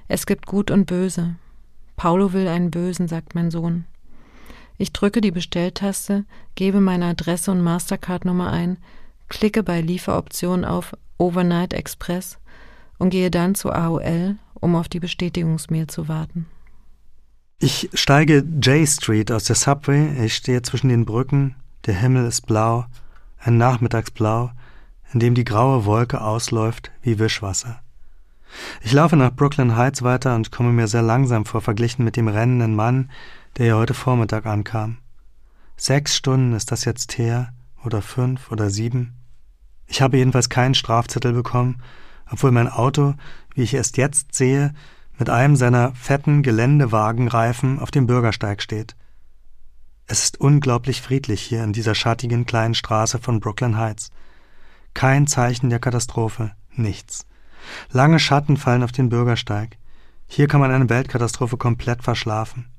Es 0.08 0.26
gibt 0.26 0.48
Gut 0.48 0.72
und 0.72 0.86
Böse. 0.86 1.36
Paulo 1.96 2.34
will 2.34 2.48
einen 2.48 2.72
Bösen, 2.72 3.08
sagt 3.08 3.36
mein 3.36 3.52
Sohn. 3.52 3.86
Ich 4.82 4.94
drücke 4.94 5.22
die 5.22 5.30
Bestelltaste, 5.30 6.26
gebe 6.56 6.82
meine 6.82 7.06
Adresse 7.06 7.52
und 7.52 7.62
Mastercard-Nummer 7.62 8.52
ein, 8.52 8.78
klicke 9.30 9.62
bei 9.62 9.80
Lieferoption 9.80 10.66
auf 10.66 10.98
Overnight 11.20 11.76
Express 11.76 12.40
und 12.98 13.12
gehe 13.12 13.30
dann 13.30 13.54
zu 13.54 13.72
AOL, 13.72 14.38
um 14.56 14.76
auf 14.76 14.90
die 14.90 15.00
Bestätigungsmail 15.00 15.86
zu 15.86 16.08
warten. 16.08 16.48
Ich 17.60 17.92
steige 17.94 18.44
J 18.60 18.90
Street 18.90 19.32
aus 19.32 19.44
der 19.44 19.56
Subway, 19.56 20.26
ich 20.26 20.34
stehe 20.34 20.64
zwischen 20.64 20.90
den 20.90 21.06
Brücken, 21.06 21.54
der 21.86 21.94
Himmel 21.94 22.26
ist 22.26 22.48
blau, 22.48 22.86
ein 23.38 23.60
Nachmittagsblau, 23.60 24.50
in 25.14 25.20
dem 25.20 25.36
die 25.36 25.46
graue 25.46 25.86
Wolke 25.86 26.22
ausläuft 26.22 26.90
wie 27.04 27.20
Wischwasser. 27.20 27.82
Ich 28.82 28.94
laufe 28.94 29.16
nach 29.16 29.32
Brooklyn 29.32 29.76
Heights 29.78 30.02
weiter 30.02 30.36
und 30.36 30.52
komme 30.52 30.72
mir 30.72 30.88
sehr 30.88 31.04
langsam 31.04 31.46
vor 31.46 31.62
verglichen 31.62 32.04
mit 32.04 32.18
dem 32.18 32.28
rennenden 32.28 32.76
Mann, 32.76 33.12
der 33.58 33.66
ja 33.66 33.76
heute 33.76 33.94
Vormittag 33.94 34.46
ankam. 34.46 34.98
Sechs 35.76 36.16
Stunden 36.16 36.54
ist 36.54 36.72
das 36.72 36.86
jetzt 36.86 37.18
her, 37.18 37.54
oder 37.84 38.02
fünf 38.02 38.52
oder 38.52 38.70
sieben. 38.70 39.16
Ich 39.88 40.02
habe 40.02 40.18
jedenfalls 40.18 40.50
keinen 40.50 40.76
Strafzettel 40.76 41.34
bekommen, 41.34 41.82
obwohl 42.32 42.52
mein 42.52 42.70
Auto, 42.70 43.16
wie 43.56 43.64
ich 43.64 43.74
erst 43.74 43.98
jetzt 43.98 44.34
sehe, 44.34 44.74
mit 45.18 45.30
einem 45.30 45.56
seiner 45.56 45.94
fetten 45.96 46.44
Geländewagenreifen 46.44 47.80
auf 47.80 47.92
dem 47.92 48.08
Bürgersteig 48.08 48.62
steht. 48.62 48.96
Es 50.08 50.24
ist 50.24 50.40
unglaublich 50.40 51.02
friedlich 51.02 51.42
hier 51.42 51.64
in 51.64 51.74
dieser 51.74 51.96
schattigen 51.96 52.46
kleinen 52.46 52.74
Straße 52.74 53.20
von 53.20 53.40
Brooklyn 53.40 53.78
Heights. 53.78 54.12
Kein 54.94 55.28
Zeichen 55.28 55.70
der 55.70 55.80
Katastrophe, 55.80 56.52
nichts. 56.74 57.26
Lange 57.92 58.20
Schatten 58.20 58.58
fallen 58.58 58.84
auf 58.84 58.92
den 58.92 59.10
Bürgersteig. 59.10 59.78
Hier 60.28 60.48
kann 60.48 60.62
man 60.62 60.72
eine 60.72 60.90
Weltkatastrophe 60.90 61.58
komplett 61.58 62.04
verschlafen. 62.04 62.71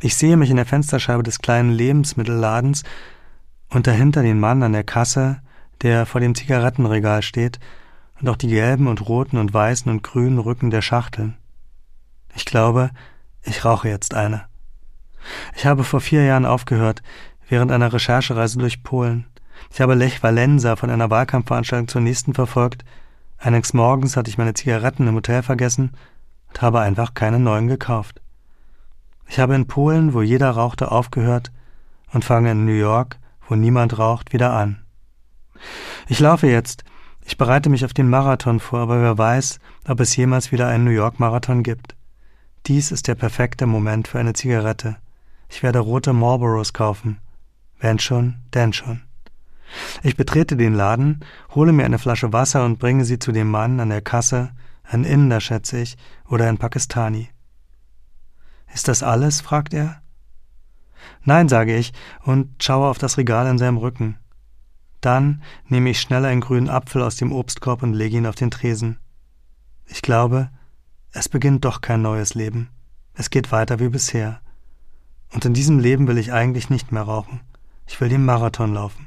Ich 0.00 0.16
sehe 0.16 0.36
mich 0.36 0.50
in 0.50 0.56
der 0.56 0.66
Fensterscheibe 0.66 1.22
des 1.22 1.38
kleinen 1.38 1.70
Lebensmittelladens 1.70 2.84
und 3.68 3.86
dahinter 3.86 4.22
den 4.22 4.40
Mann 4.40 4.62
an 4.62 4.72
der 4.72 4.84
Kasse, 4.84 5.40
der 5.82 6.06
vor 6.06 6.20
dem 6.20 6.34
Zigarettenregal 6.34 7.22
steht, 7.22 7.58
und 8.20 8.28
auch 8.28 8.36
die 8.36 8.48
gelben 8.48 8.86
und 8.86 9.06
roten 9.08 9.36
und 9.36 9.52
weißen 9.52 9.90
und 9.90 10.02
grünen 10.02 10.38
Rücken 10.38 10.70
der 10.70 10.82
Schachteln. 10.82 11.36
Ich 12.34 12.44
glaube, 12.44 12.90
ich 13.42 13.64
rauche 13.64 13.88
jetzt 13.88 14.14
eine. 14.14 14.46
Ich 15.54 15.66
habe 15.66 15.84
vor 15.84 16.00
vier 16.00 16.24
Jahren 16.24 16.46
aufgehört, 16.46 17.02
während 17.48 17.72
einer 17.72 17.92
Recherchereise 17.92 18.58
durch 18.58 18.82
Polen. 18.82 19.26
Ich 19.72 19.80
habe 19.80 19.94
Lech 19.94 20.22
Walensa 20.22 20.76
von 20.76 20.90
einer 20.90 21.10
Wahlkampfveranstaltung 21.10 21.88
zur 21.88 22.00
nächsten 22.00 22.34
verfolgt. 22.34 22.84
Eines 23.38 23.74
Morgens 23.74 24.16
hatte 24.16 24.30
ich 24.30 24.38
meine 24.38 24.54
Zigaretten 24.54 25.06
im 25.06 25.14
Hotel 25.14 25.42
vergessen 25.42 25.92
und 26.48 26.62
habe 26.62 26.80
einfach 26.80 27.14
keine 27.14 27.38
neuen 27.38 27.68
gekauft. 27.68 28.20
Ich 29.28 29.38
habe 29.38 29.54
in 29.54 29.66
Polen, 29.66 30.14
wo 30.14 30.22
jeder 30.22 30.50
rauchte, 30.50 30.90
aufgehört 30.90 31.52
und 32.12 32.24
fange 32.24 32.52
in 32.52 32.64
New 32.64 32.72
York, 32.72 33.18
wo 33.48 33.54
niemand 33.54 33.98
raucht, 33.98 34.32
wieder 34.32 34.52
an. 34.52 34.84
Ich 36.08 36.20
laufe 36.20 36.46
jetzt. 36.46 36.84
Ich 37.24 37.36
bereite 37.36 37.68
mich 37.68 37.84
auf 37.84 37.92
den 37.92 38.08
Marathon 38.08 38.60
vor, 38.60 38.80
aber 38.80 39.02
wer 39.02 39.18
weiß, 39.18 39.58
ob 39.88 40.00
es 40.00 40.14
jemals 40.14 40.52
wieder 40.52 40.68
einen 40.68 40.84
New 40.84 40.90
York 40.90 41.18
Marathon 41.18 41.62
gibt. 41.62 41.96
Dies 42.66 42.92
ist 42.92 43.08
der 43.08 43.16
perfekte 43.16 43.66
Moment 43.66 44.08
für 44.08 44.18
eine 44.18 44.32
Zigarette. 44.32 44.96
Ich 45.48 45.62
werde 45.62 45.80
rote 45.80 46.12
Marlboros 46.12 46.72
kaufen. 46.72 47.18
Wenn 47.78 47.98
schon, 47.98 48.36
denn 48.54 48.72
schon. 48.72 49.02
Ich 50.02 50.16
betrete 50.16 50.56
den 50.56 50.74
Laden, 50.74 51.24
hole 51.54 51.72
mir 51.72 51.84
eine 51.84 51.98
Flasche 51.98 52.32
Wasser 52.32 52.64
und 52.64 52.78
bringe 52.78 53.04
sie 53.04 53.18
zu 53.18 53.32
dem 53.32 53.50
Mann 53.50 53.80
an 53.80 53.90
der 53.90 54.02
Kasse, 54.02 54.50
ein 54.84 55.04
Inder, 55.04 55.40
schätze 55.40 55.80
ich, 55.80 55.96
oder 56.28 56.48
ein 56.48 56.58
Pakistani. 56.58 57.28
Ist 58.76 58.88
das 58.88 59.02
alles? 59.02 59.40
fragt 59.40 59.72
er. 59.72 60.02
Nein, 61.24 61.48
sage 61.48 61.74
ich 61.74 61.94
und 62.24 62.62
schaue 62.62 62.88
auf 62.88 62.98
das 62.98 63.16
Regal 63.16 63.46
in 63.46 63.56
seinem 63.56 63.78
Rücken. 63.78 64.18
Dann 65.00 65.42
nehme 65.66 65.88
ich 65.88 65.98
schnell 65.98 66.26
einen 66.26 66.42
grünen 66.42 66.68
Apfel 66.68 67.00
aus 67.00 67.16
dem 67.16 67.32
Obstkorb 67.32 67.82
und 67.82 67.94
lege 67.94 68.18
ihn 68.18 68.26
auf 68.26 68.34
den 68.34 68.50
Tresen. 68.50 68.98
Ich 69.86 70.02
glaube, 70.02 70.50
es 71.10 71.30
beginnt 71.30 71.64
doch 71.64 71.80
kein 71.80 72.02
neues 72.02 72.34
Leben. 72.34 72.68
Es 73.14 73.30
geht 73.30 73.50
weiter 73.50 73.80
wie 73.80 73.88
bisher. 73.88 74.42
Und 75.32 75.46
in 75.46 75.54
diesem 75.54 75.78
Leben 75.78 76.06
will 76.06 76.18
ich 76.18 76.34
eigentlich 76.34 76.68
nicht 76.68 76.92
mehr 76.92 77.04
rauchen. 77.04 77.40
Ich 77.86 77.98
will 78.02 78.10
den 78.10 78.26
Marathon 78.26 78.74
laufen. 78.74 79.06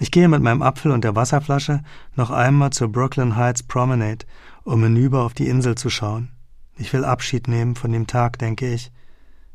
Ich 0.00 0.10
gehe 0.10 0.28
mit 0.28 0.42
meinem 0.42 0.60
Apfel 0.60 0.92
und 0.92 1.02
der 1.02 1.16
Wasserflasche 1.16 1.82
noch 2.14 2.30
einmal 2.30 2.72
zur 2.72 2.92
Brooklyn 2.92 3.36
Heights 3.36 3.62
Promenade, 3.62 4.26
um 4.64 4.82
hinüber 4.82 5.22
auf 5.22 5.32
die 5.32 5.48
Insel 5.48 5.76
zu 5.76 5.88
schauen. 5.88 6.32
Ich 6.80 6.94
will 6.94 7.04
Abschied 7.04 7.46
nehmen 7.46 7.74
von 7.74 7.92
dem 7.92 8.06
Tag, 8.06 8.38
denke 8.38 8.72
ich. 8.72 8.90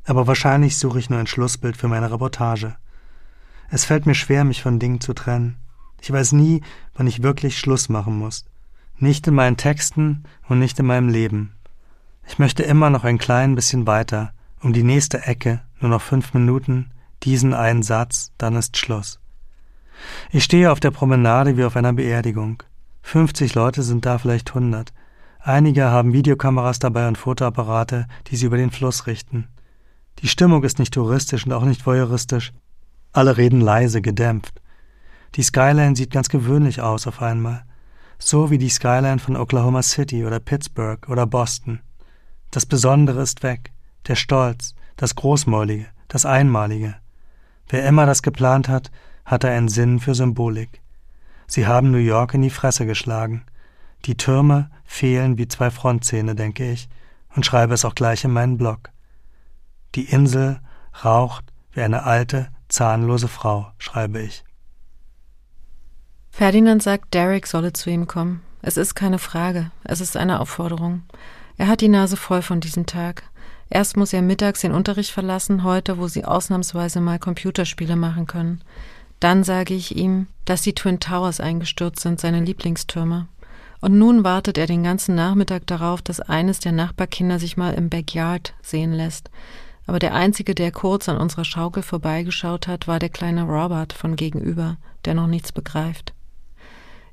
Aber 0.05 0.27
wahrscheinlich 0.27 0.77
suche 0.77 0.99
ich 0.99 1.09
nur 1.09 1.17
ein 1.17 1.25
Schlussbild 1.25 1.75
für 1.75 1.87
meine 1.87 2.11
Reportage. 2.11 2.75
Es 3.71 3.83
fällt 3.83 4.05
mir 4.05 4.13
schwer, 4.13 4.43
mich 4.43 4.61
von 4.61 4.77
Dingen 4.77 5.01
zu 5.01 5.13
trennen. 5.13 5.57
Ich 5.99 6.11
weiß 6.11 6.33
nie, 6.33 6.61
wann 6.93 7.07
ich 7.07 7.23
wirklich 7.23 7.57
Schluss 7.57 7.89
machen 7.89 8.15
muss. 8.19 8.45
Nicht 8.99 9.25
in 9.25 9.33
meinen 9.33 9.57
Texten 9.57 10.25
und 10.47 10.59
nicht 10.59 10.77
in 10.77 10.85
meinem 10.85 11.09
Leben. 11.09 11.55
Ich 12.27 12.37
möchte 12.37 12.61
immer 12.61 12.91
noch 12.91 13.03
ein 13.03 13.17
klein 13.17 13.55
bisschen 13.55 13.87
weiter, 13.87 14.31
um 14.61 14.71
die 14.71 14.83
nächste 14.83 15.25
Ecke, 15.25 15.61
nur 15.79 15.89
noch 15.89 16.03
fünf 16.03 16.35
Minuten, 16.35 16.91
diesen 17.23 17.55
einen 17.55 17.81
Satz, 17.81 18.33
dann 18.37 18.55
ist 18.55 18.77
Schluss. 18.77 19.19
Ich 20.29 20.43
stehe 20.43 20.71
auf 20.71 20.79
der 20.79 20.91
Promenade 20.91 21.57
wie 21.57 21.63
auf 21.63 21.75
einer 21.75 21.93
Beerdigung. 21.93 22.61
Fünfzig 23.01 23.55
Leute 23.55 23.81
sind 23.81 24.05
da, 24.05 24.19
vielleicht 24.19 24.53
hundert. 24.53 24.93
Einige 25.47 25.91
haben 25.91 26.11
Videokameras 26.11 26.79
dabei 26.79 27.07
und 27.07 27.19
Fotoapparate, 27.19 28.07
die 28.25 28.35
sie 28.35 28.47
über 28.47 28.57
den 28.57 28.71
Fluss 28.71 29.05
richten. 29.05 29.47
Die 30.17 30.27
Stimmung 30.27 30.63
ist 30.63 30.79
nicht 30.79 30.95
touristisch 30.95 31.45
und 31.45 31.53
auch 31.53 31.65
nicht 31.65 31.85
voyeuristisch. 31.85 32.51
Alle 33.13 33.37
reden 33.37 33.61
leise, 33.61 34.01
gedämpft. 34.01 34.59
Die 35.35 35.43
Skyline 35.43 35.95
sieht 35.95 36.09
ganz 36.09 36.29
gewöhnlich 36.29 36.81
aus 36.81 37.05
auf 37.05 37.21
einmal. 37.21 37.63
So 38.17 38.49
wie 38.49 38.57
die 38.57 38.71
Skyline 38.71 39.19
von 39.19 39.35
Oklahoma 39.37 39.83
City 39.83 40.25
oder 40.25 40.39
Pittsburgh 40.39 41.07
oder 41.09 41.27
Boston. 41.27 41.79
Das 42.49 42.65
Besondere 42.65 43.21
ist 43.21 43.43
weg. 43.43 43.71
Der 44.07 44.15
Stolz, 44.15 44.73
das 44.95 45.13
Großmäulige, 45.13 45.85
das 46.07 46.25
Einmalige. 46.25 46.95
Wer 47.69 47.85
immer 47.85 48.07
das 48.07 48.23
geplant 48.23 48.67
hat, 48.67 48.89
hatte 49.25 49.49
einen 49.49 49.69
Sinn 49.69 49.99
für 49.99 50.15
Symbolik. 50.15 50.81
Sie 51.45 51.67
haben 51.67 51.91
New 51.91 51.99
York 51.99 52.33
in 52.33 52.41
die 52.41 52.49
Fresse 52.49 52.87
geschlagen. 52.87 53.45
Die 54.05 54.17
Türme 54.17 54.69
fehlen 54.83 55.37
wie 55.37 55.47
zwei 55.47 55.71
Frontzähne, 55.71 56.35
denke 56.35 56.71
ich, 56.71 56.89
und 57.35 57.45
schreibe 57.45 57.73
es 57.73 57.85
auch 57.85 57.95
gleich 57.95 58.23
in 58.23 58.31
meinen 58.31 58.57
Blog. 58.57 58.91
Die 59.95 60.05
Insel 60.05 60.59
raucht 61.03 61.45
wie 61.71 61.81
eine 61.81 62.03
alte, 62.03 62.49
zahnlose 62.69 63.27
Frau, 63.27 63.71
schreibe 63.77 64.21
ich. 64.21 64.43
Ferdinand 66.29 66.83
sagt, 66.83 67.13
Derek 67.13 67.47
solle 67.47 67.73
zu 67.73 67.89
ihm 67.89 68.07
kommen. 68.07 68.41
Es 68.61 68.77
ist 68.77 68.93
keine 68.93 69.19
Frage, 69.19 69.71
es 69.83 70.01
ist 70.01 70.17
eine 70.17 70.39
Aufforderung. 70.39 71.03
Er 71.57 71.67
hat 71.67 71.81
die 71.81 71.87
Nase 71.87 72.17
voll 72.17 72.41
von 72.41 72.59
diesem 72.59 72.85
Tag. 72.85 73.23
Erst 73.69 73.97
muss 73.97 74.13
er 74.13 74.21
mittags 74.21 74.61
den 74.61 74.73
Unterricht 74.73 75.11
verlassen, 75.11 75.63
heute, 75.63 75.97
wo 75.97 76.07
sie 76.07 76.25
ausnahmsweise 76.25 77.01
mal 77.01 77.17
Computerspiele 77.17 77.95
machen 77.95 78.27
können. 78.27 78.61
Dann 79.19 79.43
sage 79.43 79.73
ich 79.73 79.95
ihm, 79.95 80.27
dass 80.43 80.61
die 80.61 80.75
Twin 80.75 80.99
Towers 80.99 81.39
eingestürzt 81.39 82.01
sind, 82.01 82.19
seine 82.19 82.41
Lieblingstürme. 82.41 83.27
Und 83.81 83.97
nun 83.97 84.23
wartet 84.23 84.57
er 84.57 84.67
den 84.67 84.83
ganzen 84.83 85.15
Nachmittag 85.15 85.67
darauf, 85.67 86.01
dass 86.01 86.19
eines 86.19 86.59
der 86.59 86.71
Nachbarkinder 86.71 87.39
sich 87.39 87.57
mal 87.57 87.73
im 87.73 87.89
Backyard 87.89 88.53
sehen 88.61 88.93
lässt. 88.93 89.29
Aber 89.87 89.99
der 89.99 90.13
einzige, 90.15 90.55
der 90.55 90.71
kurz 90.71 91.07
an 91.09 91.17
unserer 91.17 91.45
Schaukel 91.45 91.83
vorbeigeschaut 91.83 92.67
hat, 92.67 92.87
war 92.87 92.99
der 92.99 93.09
kleine 93.09 93.43
Robert 93.43 93.93
von 93.93 94.15
gegenüber, 94.15 94.77
der 95.05 95.13
noch 95.13 95.27
nichts 95.27 95.51
begreift. 95.51 96.13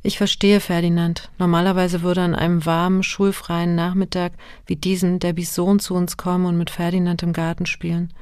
Ich 0.04 0.18
verstehe 0.18 0.58
Ferdinand. 0.58 1.30
Normalerweise 1.38 2.02
würde 2.02 2.22
an 2.22 2.34
einem 2.34 2.66
warmen, 2.66 3.04
schulfreien 3.04 3.76
Nachmittag 3.76 4.32
wie 4.66 4.74
diesem 4.74 5.20
Debbys 5.20 5.54
Sohn 5.54 5.78
zu 5.78 5.94
uns 5.94 6.16
kommen 6.16 6.46
und 6.46 6.58
mit 6.58 6.70
Ferdinand 6.70 7.22
im 7.22 7.32
Garten 7.32 7.66
spielen. 7.66 8.12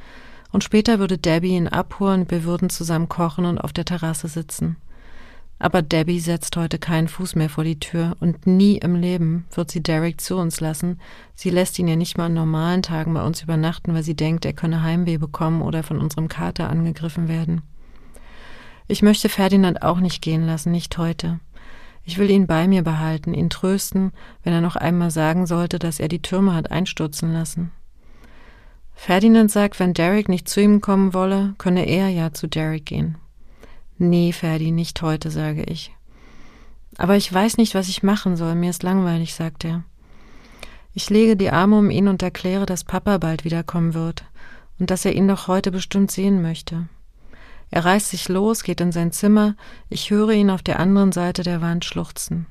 Und 0.53 0.63
später 0.65 0.99
würde 0.99 1.17
Debbie 1.17 1.57
ihn 1.57 1.69
abholen, 1.69 2.31
wir 2.31 2.45
würden 2.45 2.69
zusammen 2.69 3.09
kochen 3.09 3.47
und 3.47 3.59
auf 3.59 3.73
der 3.73 3.87
Terrasse 3.87 4.29
sitzen. 4.29 4.77
Aber 5.63 5.83
Debbie 5.83 6.21
setzt 6.21 6.57
heute 6.57 6.79
keinen 6.79 7.07
Fuß 7.07 7.37
mehr 7.37 7.51
vor 7.51 7.65
die 7.65 7.79
Tür 7.79 8.17
und 8.19 8.47
nie 8.47 8.79
im 8.79 8.95
Leben 8.95 9.45
wird 9.55 9.71
sie 9.71 9.83
Derek 9.83 10.19
zu 10.19 10.39
uns 10.39 10.61
lassen. 10.61 10.99
Sie 11.35 11.51
lässt 11.51 11.79
ihn 11.79 11.87
ja 11.87 11.97
nicht 11.97 12.17
mal 12.17 12.27
an 12.27 12.35
normalen 12.35 12.83
Tagen 12.83 13.13
bei 13.13 13.23
uns 13.23 13.43
übernachten, 13.43 13.93
weil 13.93 14.03
sie 14.03 14.17
denkt, 14.17 14.47
er 14.47 14.55
könne 14.55 14.83
Heimweh 14.83 15.19
bekommen 15.19 15.61
oder 15.61 15.83
von 15.83 15.99
unserem 15.99 16.29
Kater 16.29 16.71
angegriffen 16.71 17.29
werden. 17.29 17.61
Ich 18.89 19.03
möchte 19.03 19.29
Ferdinand 19.29 19.83
auch 19.83 20.01
nicht 20.01 20.23
gehen 20.23 20.47
lassen, 20.47 20.73
nicht 20.73 20.97
heute. 20.97 21.41
Ich 22.05 22.17
will 22.17 22.31
ihn 22.31 22.47
bei 22.47 22.67
mir 22.67 22.83
behalten, 22.83 23.35
ihn 23.35 23.51
trösten, 23.51 24.13
wenn 24.43 24.55
er 24.55 24.63
noch 24.63 24.77
einmal 24.77 25.11
sagen 25.11 25.47
sollte, 25.47 25.79
dass 25.79 26.01
er 26.01 26.09
die 26.09 26.23
Türme 26.23 26.55
hat 26.55 26.71
einstürzen 26.71 27.35
lassen. 27.35 27.71
Ferdinand 28.95 29.51
sagt, 29.51 29.79
wenn 29.79 29.93
Derek 29.93 30.31
nicht 30.31 30.49
zu 30.49 30.63
ihm 30.63 30.81
kommen 30.81 31.13
wolle, 31.13 31.55
könne 31.59 31.85
er 31.85 32.09
ja 32.09 32.33
zu 32.33 32.47
Derek 32.47 32.87
gehen. 32.87 33.19
Nee, 34.03 34.33
Ferdi, 34.33 34.71
nicht 34.71 35.03
heute, 35.03 35.31
sage 35.31 35.63
ich. 35.65 35.95
Aber 36.97 37.17
ich 37.17 37.31
weiß 37.31 37.59
nicht, 37.59 37.75
was 37.75 37.87
ich 37.91 38.03
machen 38.03 38.35
soll, 38.35 38.55
mir 38.55 38.71
ist 38.71 38.83
langweilig, 38.83 39.35
sagt 39.35 39.63
er. 39.67 39.85
Ich 40.95 41.11
lege 41.11 41.37
die 41.37 41.51
Arme 41.51 41.77
um 41.77 41.91
ihn 41.91 42.09
und 42.09 42.23
erkläre, 42.23 42.65
dass 42.65 42.83
Papa 42.83 43.19
bald 43.19 43.45
wiederkommen 43.45 43.93
wird 43.93 44.25
und 44.79 44.91
dass 44.91 45.05
er 45.05 45.13
ihn 45.13 45.29
doch 45.29 45.49
heute 45.49 45.71
bestimmt 45.71 46.11
sehen 46.11 46.41
möchte. 46.41 46.89
Er 47.71 47.85
reißt 47.85 48.09
sich 48.09 48.31
los, 48.31 48.63
geht 48.63 48.81
in 48.81 48.91
sein 48.91 49.13
Zimmer, 49.13 49.55
ich 49.91 50.11
höre 50.11 50.31
ihn 50.31 50.49
auf 50.49 50.63
der 50.63 50.81
anderen 50.81 51.13
Seite 51.13 51.43
der 51.43 51.61
Wand 51.61 51.85
schluchzen. 51.85 52.47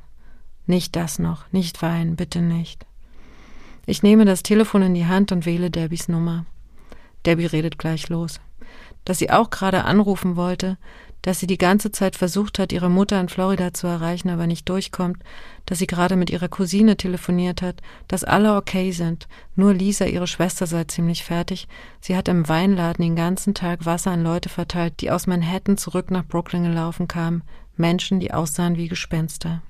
Nicht 0.68 0.96
das 0.96 1.18
noch, 1.18 1.52
nicht 1.52 1.82
weinen, 1.82 2.16
bitte 2.16 2.42
nicht. 2.42 2.86
Ich 3.88 4.04
nehme 4.04 4.26
das 4.26 4.44
Telefon 4.44 4.84
in 4.84 4.94
die 4.94 5.08
Hand 5.08 5.32
und 5.32 5.48
wähle 5.48 5.72
Debbys 5.72 6.10
Nummer. 6.10 6.46
Debbie 7.26 7.48
redet 7.48 7.80
gleich 7.80 8.08
los. 8.08 8.40
Dass 9.06 9.20
sie 9.20 9.30
auch 9.30 9.50
gerade 9.50 9.86
anrufen 9.86 10.36
wollte, 10.36 10.78
dass 11.22 11.40
sie 11.40 11.48
die 11.48 11.58
ganze 11.58 11.92
Zeit 11.92 12.16
versucht 12.16 12.60
hat, 12.60 12.72
ihre 12.72 12.90
Mutter 12.90 13.20
in 13.20 13.28
Florida 13.28 13.74
zu 13.74 13.88
erreichen, 13.88 14.30
aber 14.30 14.48
nicht 14.48 14.70
durchkommt, 14.70 15.18
dass 15.66 15.80
sie 15.80 15.88
gerade 15.88 16.16
mit 16.16 16.30
ihrer 16.30 16.48
Cousine 16.48 16.96
telefoniert 16.96 17.62
hat, 17.62 17.82
dass 18.08 18.24
alle 18.24 18.56
okay 18.56 18.92
sind, 18.92 19.28
nur 19.56 19.74
Lisa, 19.74 20.06
ihre 20.06 20.28
Schwester, 20.28 20.66
sei 20.66 20.86
ziemlich 20.86 21.24
fertig, 21.24 21.68
sie 22.00 22.16
hat 22.16 22.30
im 22.30 22.48
Weinladen 22.48 23.04
den 23.04 23.16
ganzen 23.16 23.54
Tag 23.54 23.86
Wasser 23.86 24.12
an 24.12 24.24
Leute 24.24 24.50
verteilt, 24.50 25.02
die 25.02 25.12
aus 25.12 25.28
Manhattan 25.28 25.78
zurück 25.78 26.10
nach 26.10 26.26
Brooklyn 26.26 26.64
gelaufen 26.64 27.08
kamen, 27.08 27.44
Menschen, 27.76 28.20
die 28.20 28.34
aussahen 28.34 28.78
wie 28.78 28.88
Gespenster. 28.88 29.62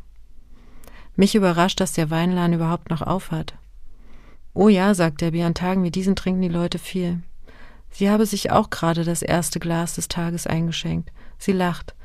Mich 1.16 1.36
überrascht, 1.36 1.80
dass 1.80 1.94
der 1.94 2.12
Weinladen 2.12 2.54
überhaupt 2.54 2.90
noch 2.92 3.02
aufhat. 3.02 3.56
Oh 4.54 4.70
ja, 4.70 4.94
sagt 4.94 5.22
Debbie, 5.22 5.44
an 5.44 5.54
Tagen 5.54 5.84
wie 5.84 5.92
diesen 5.92 6.16
trinken 6.16 6.42
die 6.42 6.48
Leute 6.48 6.80
viel. 6.80 7.22
Sie 7.92 8.10
habe 8.10 8.26
sich 8.26 8.52
auch 8.52 8.70
gerade 8.70 9.04
das 9.04 9.22
erste 9.22 9.60
Glas 9.60 9.96
des 9.96 10.08
Tages 10.08 10.48
eingeschenkt. 10.48 11.12
Sie 11.38 11.52
lacht. 11.52 11.96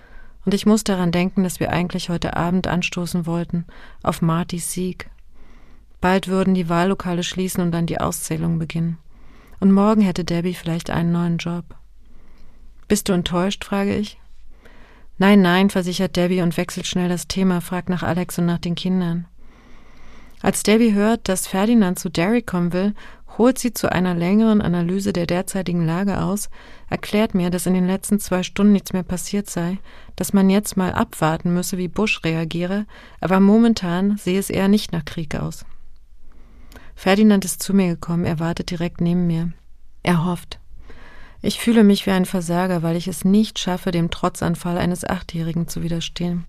Und 0.45 0.55
ich 0.55 0.67
muss 0.67 0.85
daran 0.85 1.13
denken, 1.13 1.43
dass 1.43 1.61
wir 1.61 1.71
eigentlich 1.71 2.11
heute 2.11 2.37
Abend 2.37 2.67
anstoßen 2.67 3.27
wollten 3.27 3.65
auf 4.03 4.23
Martys 4.23 4.73
Sieg. 4.73 5.11
Bald 6.01 6.29
würden 6.29 6.55
die 6.55 6.69
Wahllokale 6.69 7.23
schließen 7.23 7.63
und 7.63 7.73
dann 7.73 7.87
die 7.87 8.01
Auszählung 8.01 8.59
beginnen. 8.59 8.99
Und 9.61 9.73
morgen 9.73 10.03
hätte 10.03 10.25
Debbie 10.25 10.55
vielleicht 10.55 10.91
einen 10.91 11.13
neuen 11.13 11.39
Job. 11.39 11.65
Bist 12.89 13.09
du 13.09 13.15
enttäuscht? 13.15 13.65
frage 13.65 13.97
ich. 13.97 14.21
Nein, 15.17 15.41
nein, 15.41 15.71
versichert 15.71 16.17
Debbie 16.17 16.43
und 16.43 16.57
wechselt 16.57 16.87
schnell 16.87 17.09
das 17.09 17.29
Thema, 17.29 17.61
fragt 17.61 17.89
nach 17.89 18.03
Alex 18.03 18.39
und 18.39 18.47
nach 18.47 18.59
den 18.59 18.75
Kindern. 18.75 19.27
Als 20.43 20.63
Debbie 20.63 20.93
hört, 20.93 21.29
dass 21.29 21.47
Ferdinand 21.47 21.99
zu 21.99 22.11
Derek 22.11 22.47
kommen 22.47 22.75
will, 22.75 22.95
holt 23.39 23.59
sie 23.59 23.73
zu 23.73 23.91
einer 23.91 24.15
längeren 24.15 24.61
Analyse 24.61 25.13
der 25.13 25.27
derzeitigen 25.27 25.85
Lage 25.85 26.23
aus, 26.23 26.51
erklärt 26.89 27.35
mir, 27.35 27.51
dass 27.51 27.67
in 27.67 27.75
den 27.75 27.87
letzten 27.87 28.21
zwei 28.21 28.43
Stunden 28.43 28.73
nichts 28.73 28.93
mehr 28.93 29.03
passiert 29.03 29.51
sei, 29.51 29.79
dass 30.17 30.33
man 30.33 30.51
jetzt 30.51 30.77
mal 30.77 30.93
abwarten 30.93 31.53
müsse, 31.53 31.79
wie 31.79 31.89
Bush 31.89 32.23
reagiere, 32.25 32.87
aber 33.21 33.41
momentan 33.41 34.17
sehe 34.17 34.39
es 34.39 34.51
eher 34.51 34.69
nicht 34.69 34.93
nach 34.93 35.05
Krieg 35.05 35.35
aus. 35.35 35.65
Ferdinand 36.95 37.45
ist 37.45 37.63
zu 37.63 37.75
mir 37.75 37.89
gekommen, 37.89 38.25
er 38.25 38.39
wartet 38.39 38.71
direkt 38.71 39.01
neben 39.01 39.27
mir. 39.27 39.53
Er 40.03 40.25
hofft. 40.25 40.61
Ich 41.43 41.59
fühle 41.59 41.85
mich 41.85 42.07
wie 42.07 42.11
ein 42.11 42.25
Versager, 42.25 42.83
weil 42.83 42.97
ich 42.97 43.09
es 43.09 43.25
nicht 43.25 43.59
schaffe, 43.59 43.91
dem 43.91 44.11
Trotzanfall 44.11 44.79
eines 44.79 45.05
Achtjährigen 45.05 45.69
zu 45.69 45.83
widerstehen. 45.83 46.47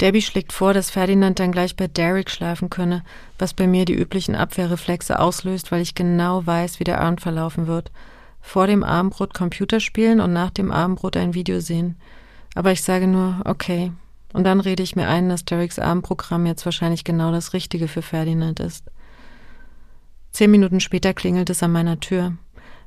Debbie 0.00 0.22
schlägt 0.22 0.52
vor, 0.52 0.74
dass 0.74 0.90
Ferdinand 0.90 1.40
dann 1.40 1.50
gleich 1.50 1.74
bei 1.74 1.88
Derek 1.88 2.30
schlafen 2.30 2.70
könne, 2.70 3.02
was 3.38 3.52
bei 3.52 3.66
mir 3.66 3.84
die 3.84 3.94
üblichen 3.94 4.36
Abwehrreflexe 4.36 5.18
auslöst, 5.18 5.72
weil 5.72 5.80
ich 5.80 5.96
genau 5.96 6.46
weiß, 6.46 6.78
wie 6.78 6.84
der 6.84 7.00
Abend 7.00 7.20
verlaufen 7.20 7.66
wird. 7.66 7.90
Vor 8.40 8.68
dem 8.68 8.84
Abendbrot 8.84 9.34
Computer 9.34 9.80
spielen 9.80 10.20
und 10.20 10.32
nach 10.32 10.50
dem 10.50 10.70
Abendbrot 10.70 11.16
ein 11.16 11.34
Video 11.34 11.58
sehen. 11.58 11.96
Aber 12.54 12.70
ich 12.70 12.82
sage 12.82 13.08
nur, 13.08 13.40
okay. 13.44 13.92
Und 14.32 14.44
dann 14.44 14.60
rede 14.60 14.82
ich 14.82 14.94
mir 14.94 15.08
ein, 15.08 15.28
dass 15.28 15.44
Dereks 15.44 15.78
Abendprogramm 15.78 16.46
jetzt 16.46 16.64
wahrscheinlich 16.64 17.02
genau 17.02 17.32
das 17.32 17.52
Richtige 17.52 17.88
für 17.88 18.02
Ferdinand 18.02 18.60
ist. 18.60 18.84
Zehn 20.30 20.50
Minuten 20.50 20.78
später 20.78 21.14
klingelt 21.14 21.50
es 21.50 21.62
an 21.62 21.72
meiner 21.72 21.98
Tür. 21.98 22.34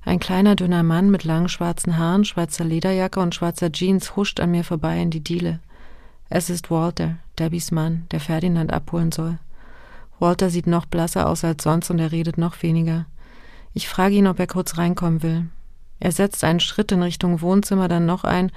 Ein 0.04 0.20
kleiner, 0.20 0.56
dünner 0.56 0.84
Mann 0.84 1.12
mit 1.12 1.26
langen 1.26 1.50
schwarzen 1.50 1.98
Haaren, 1.98 2.26
schwarzer 2.26 2.64
Lederjacke 2.64 3.20
und 3.20 3.36
schwarzer 3.36 3.72
Jeans 3.72 4.16
huscht 4.16 4.40
an 4.40 4.52
mir 4.52 4.64
vorbei 4.64 5.02
in 5.02 5.10
die 5.10 5.24
Diele. 5.24 5.60
Es 6.34 6.50
ist 6.50 6.72
Walter, 6.72 7.18
Debbies 7.38 7.72
Mann, 7.72 8.06
der 8.12 8.22
Ferdinand 8.22 8.72
abholen 8.72 9.12
soll. 9.12 9.38
Walter 10.18 10.50
sieht 10.50 10.66
noch 10.66 10.86
blasser 10.86 11.28
aus 11.28 11.44
als 11.44 11.62
sonst 11.62 11.90
und 11.90 12.00
er 12.00 12.14
redet 12.14 12.38
noch 12.38 12.64
weniger. 12.64 13.06
Ich 13.74 13.90
frage 13.90 14.16
ihn, 14.16 14.28
ob 14.28 14.40
er 14.40 14.48
kurz 14.48 14.78
reinkommen 14.78 15.24
will. 15.24 15.50
Er 16.00 16.14
setzt 16.14 16.46
einen 16.46 16.62
Schritt 16.62 16.94
in 16.94 17.04
Richtung 17.04 17.42
Wohnzimmer, 17.42 17.90
dann 17.90 18.06
noch 18.06 18.24
ein. 18.24 18.54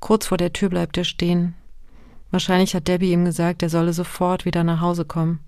Kurz 0.00 0.26
vor 0.26 0.36
der 0.36 0.52
Tür 0.52 0.68
bleibt 0.68 0.98
er 0.98 1.04
stehen. 1.04 1.54
Wahrscheinlich 2.32 2.74
hat 2.74 2.88
Debbie 2.88 3.12
ihm 3.12 3.24
gesagt, 3.24 3.62
er 3.62 3.70
solle 3.70 3.92
sofort 3.92 4.44
wieder 4.44 4.64
nach 4.64 4.80
Hause 4.80 5.04
kommen. 5.04 5.38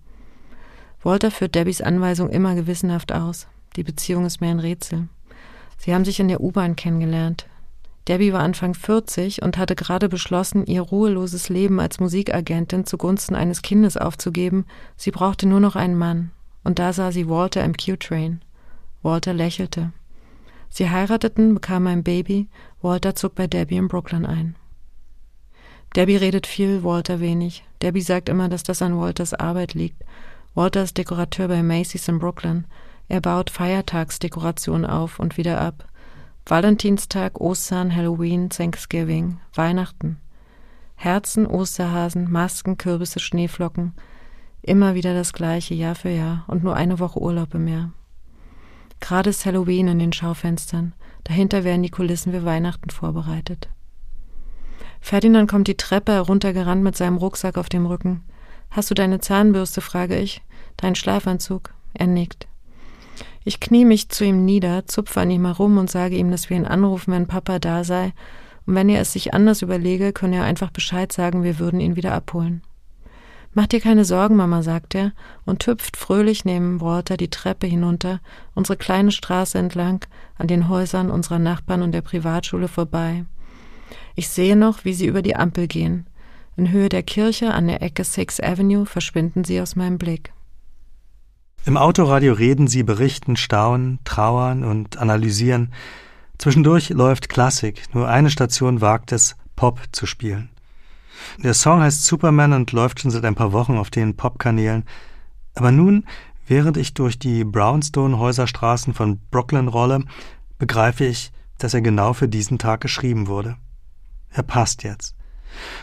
Walter 1.03 1.33
führt 1.33 1.57
Debbies 1.57 1.81
Anweisung 1.81 2.31
immer 2.31 2.55
gewissenhaft 2.55 3.11
aus. 3.11 3.49
Die 3.75 3.83
Beziehung 3.83 4.27
ist 4.27 4.41
mir 4.41 4.51
ein 4.51 4.61
Rätsel. 4.61 5.09
Sie 5.79 5.93
haben 5.93 6.05
sich 6.05 6.21
in 6.21 6.29
der 6.29 6.41
U-Bahn 6.41 6.77
kennengelernt. 6.77 7.47
Debbie 8.07 8.35
war 8.35 8.41
Anfang 8.41 8.75
40 8.75 9.43
und 9.43 9.57
hatte 9.57 9.75
gerade 9.75 10.09
beschlossen, 10.09 10.67
ihr 10.67 10.83
ruheloses 10.83 11.49
Leben 11.49 11.81
als 11.81 12.01
Musikagentin 12.01 12.85
zugunsten 12.85 13.35
eines 13.35 13.63
Kindes 13.63 13.97
aufzugeben. 13.97 14.67
Sie 14.97 15.11
brauchte 15.11 15.47
nur 15.47 15.61
noch 15.61 15.75
einen 15.75 15.97
Mann. 15.97 16.31
Und 16.65 16.79
da 16.79 16.93
sah 16.93 17.13
sie 17.13 17.29
Walter 17.29 17.65
im 17.65 17.75
Q-Train. 17.77 18.43
Walter 19.03 19.33
lächelte. 19.33 19.93
Sie 20.69 20.91
heirateten, 20.91 21.55
bekamen 21.55 21.89
ein 21.89 22.03
Baby. 22.03 22.49
Walter 22.83 23.15
zog 23.15 23.35
bei 23.37 23.47
Debbie 23.47 23.77
in 23.77 23.89
Brooklyn 23.89 24.27
ein. 24.27 24.57
Debbie 25.97 26.17
redet 26.17 26.47
viel, 26.47 26.83
Walter 26.83 27.21
wenig. 27.21 27.65
Debbie 27.81 28.01
sagt 28.01 28.29
immer, 28.29 28.49
dass 28.49 28.65
das 28.65 28.83
an 28.83 28.99
Walters 28.99 29.33
Arbeit 29.33 29.75
liegt. 29.75 30.03
Walter 30.55 30.83
ist 30.83 30.99
Dekorateur 30.99 31.49
bei 31.49 31.63
Macy's 31.63 32.09
in 32.09 32.19
Brooklyn. 32.19 32.67
Er 33.09 33.21
baut 33.21 33.51
Feiertagsdekorationen 33.51 34.85
auf 34.85 35.21
und 35.21 35.37
wieder 35.37 35.61
ab. 35.61 35.87
Valentinstag, 36.47 37.41
Ostern, 37.41 37.95
Halloween, 37.95 38.51
Thanksgiving, 38.51 39.41
Weihnachten. 39.55 40.19
Herzen, 40.95 41.47
Osterhasen, 41.47 42.31
Masken, 42.31 42.77
Kürbisse, 42.77 43.19
Schneeflocken. 43.19 43.95
Immer 44.61 44.95
wieder 44.95 45.15
das 45.15 45.33
gleiche, 45.33 45.75
Jahr 45.75 45.95
für 45.95 46.11
Jahr 46.11 46.45
und 46.47 46.63
nur 46.63 46.77
eine 46.77 46.99
Woche 46.99 47.21
Urlaub 47.21 47.55
im 47.55 47.67
Jahr. 47.67 47.93
Gerade 49.01 49.31
ist 49.31 49.47
Halloween 49.47 49.89
in 49.89 49.99
den 49.99 50.13
Schaufenstern. 50.13 50.93
Dahinter 51.25 51.65
werden 51.65 51.83
die 51.83 51.91
Kulissen 51.91 52.33
für 52.33 52.45
Weihnachten 52.45 52.91
vorbereitet. 52.91 53.71
Ferdinand 55.01 55.51
kommt 55.51 55.69
die 55.69 55.77
Treppe 55.77 56.13
heruntergerannt 56.13 56.83
mit 56.83 56.97
seinem 56.97 57.17
Rucksack 57.17 57.57
auf 57.57 57.71
dem 57.71 57.87
Rücken. 57.87 58.23
Hast 58.71 58.91
du 58.91 58.95
deine 58.95 59.21
Zahnbürste, 59.21 59.81
frage 59.81 60.19
ich. 60.19 60.43
Dein 60.77 60.95
Schlafanzug? 60.95 61.73
Er 61.95 62.07
nickt. 62.07 62.49
Ich 63.45 63.61
knie 63.61 63.85
mich 63.85 64.09
zu 64.09 64.25
ihm 64.25 64.45
nieder, 64.45 64.87
zupfe 64.87 65.21
an 65.21 65.31
ihm 65.31 65.45
herum 65.45 65.77
und 65.77 65.91
sage 65.91 66.17
ihm, 66.17 66.31
dass 66.31 66.49
wir 66.49 66.57
ihn 66.57 66.67
anrufen, 66.67 67.13
wenn 67.13 67.27
Papa 67.27 67.59
da 67.59 67.85
sei, 67.85 68.13
und 68.67 68.75
wenn 68.75 68.89
er 68.89 69.03
es 69.03 69.13
sich 69.13 69.35
anders 69.35 69.61
überlege, 69.61 70.15
könne 70.15 70.37
er 70.37 70.45
einfach 70.45 70.71
Bescheid 70.71 71.13
sagen, 71.13 71.43
wir 71.43 71.59
würden 71.59 71.81
ihn 71.81 71.97
wieder 71.97 72.15
abholen. 72.15 72.63
Mach 73.53 73.67
dir 73.67 73.81
keine 73.81 74.05
Sorgen, 74.05 74.35
Mama, 74.35 74.63
sagt 74.63 74.97
er 74.97 75.13
und 75.45 75.65
hüpft 75.67 75.97
fröhlich 75.97 76.45
neben 76.45 76.81
Walter 76.81 77.17
die 77.17 77.31
Treppe 77.31 77.67
hinunter, 77.67 78.21
unsere 78.55 78.77
kleine 78.77 79.13
Straße 79.13 79.59
entlang, 79.59 80.05
an 80.39 80.49
den 80.49 80.69
Häusern 80.69 81.11
unserer 81.11 81.39
Nachbarn 81.39 81.83
und 81.83 81.93
der 81.93 82.01
Privatschule 82.01 82.67
vorbei. 82.67 83.27
Ich 84.17 84.29
sehe 84.29 84.57
noch, 84.57 84.85
wie 84.85 84.95
sie 84.95 85.07
über 85.07 85.23
die 85.23 85.37
Ampel 85.37 85.69
gehen. 85.69 86.07
In 86.57 86.71
Höhe 86.71 86.89
der 86.89 87.03
Kirche 87.03 87.53
an 87.53 87.69
der 87.69 87.83
Ecke 87.83 88.03
Sixth 88.03 88.43
Avenue 88.43 88.87
verschwinden 88.87 89.45
sie 89.45 89.61
aus 89.61 89.77
meinem 89.77 89.99
Blick. 89.99 90.33
Im 91.67 91.79
Autoradio 91.79 92.35
reden 92.35 92.69
sie, 92.69 92.83
berichten, 92.83 93.37
staunen, 93.37 93.99
trauern 94.05 94.65
und 94.65 94.99
analysieren. 94.99 95.73
Zwischendurch 96.37 96.91
läuft 96.91 97.31
Klassik, 97.31 97.85
nur 97.95 98.07
eine 98.07 98.31
Station 98.31 98.83
wagt 98.83 99.13
es, 99.13 99.37
Pop 99.57 99.81
zu 99.93 100.05
spielen. 100.05 100.51
Der 101.39 101.55
Song 101.55 101.81
heißt 101.81 102.05
Superman 102.05 102.53
und 102.53 102.73
läuft 102.73 103.01
schon 103.01 103.11
seit 103.11 103.25
ein 103.25 103.35
paar 103.35 103.53
Wochen 103.53 103.79
auf 103.79 103.89
den 103.89 104.15
Popkanälen. 104.15 104.85
Aber 105.55 105.73
nun, 105.73 106.05
während 106.47 106.77
ich 106.77 106.93
durch 106.93 107.19
die 107.19 107.45
Brownstone-Häuserstraßen 107.45 108.93
von 108.93 109.21
Brooklyn 109.31 109.69
rolle, 109.69 110.05
begreife 110.59 111.07
ich, 111.07 111.33
dass 111.57 111.73
er 111.73 111.81
genau 111.81 112.13
für 112.13 112.29
diesen 112.29 112.59
Tag 112.59 112.83
geschrieben 112.83 113.27
wurde. 113.27 113.57
Er 114.31 114.43
passt 114.43 114.83
jetzt. 114.83 115.15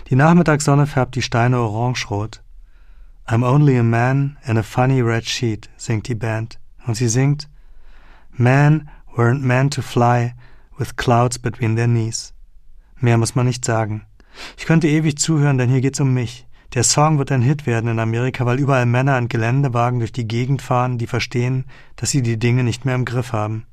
Die 0.10 0.16
Nachmittagssonne 0.16 0.86
färbt 0.86 1.16
die 1.16 1.22
Steine 1.24 1.60
orangerot. 1.60 2.44
I'm 3.28 3.44
only 3.44 3.78
a 3.78 3.84
man 3.84 4.38
in 4.46 4.58
a 4.58 4.64
funny 4.64 5.02
red 5.02 5.26
sheet, 5.26 5.70
singt 5.78 6.08
die 6.08 6.16
Band. 6.16 6.60
Und 6.86 6.96
sie 6.96 7.08
singt 7.08 7.48
Men 8.32 8.90
weren't 9.16 9.44
meant 9.44 9.74
to 9.74 9.82
fly 9.82 10.34
with 10.78 10.96
clouds 10.96 11.38
between 11.38 11.76
their 11.76 11.88
knees. 11.88 12.34
Mehr 13.00 13.18
muss 13.18 13.36
man 13.36 13.46
nicht 13.46 13.66
sagen. 13.66 14.04
Ich 14.58 14.66
könnte 14.66 14.88
ewig 14.88 15.18
zuhören, 15.18 15.58
denn 15.58 15.70
hier 15.70 15.82
geht's 15.82 16.00
um 16.00 16.14
mich. 16.14 16.48
Der 16.74 16.84
Song 16.84 17.18
wird 17.18 17.32
ein 17.32 17.42
Hit 17.42 17.66
werden 17.66 17.90
in 17.90 18.00
Amerika, 18.00 18.46
weil 18.46 18.60
überall 18.60 18.86
Männer 18.86 19.18
in 19.18 19.28
Geländewagen 19.28 20.00
durch 20.00 20.14
die 20.14 20.28
Gegend 20.28 20.62
fahren, 20.62 20.98
die 20.98 21.08
verstehen, 21.08 21.66
dass 21.98 22.12
sie 22.12 22.22
die 22.22 22.40
Dinge 22.40 22.64
nicht 22.64 22.86
mehr 22.86 22.96
im 22.96 23.04
Griff 23.04 23.34
haben. 23.34 23.66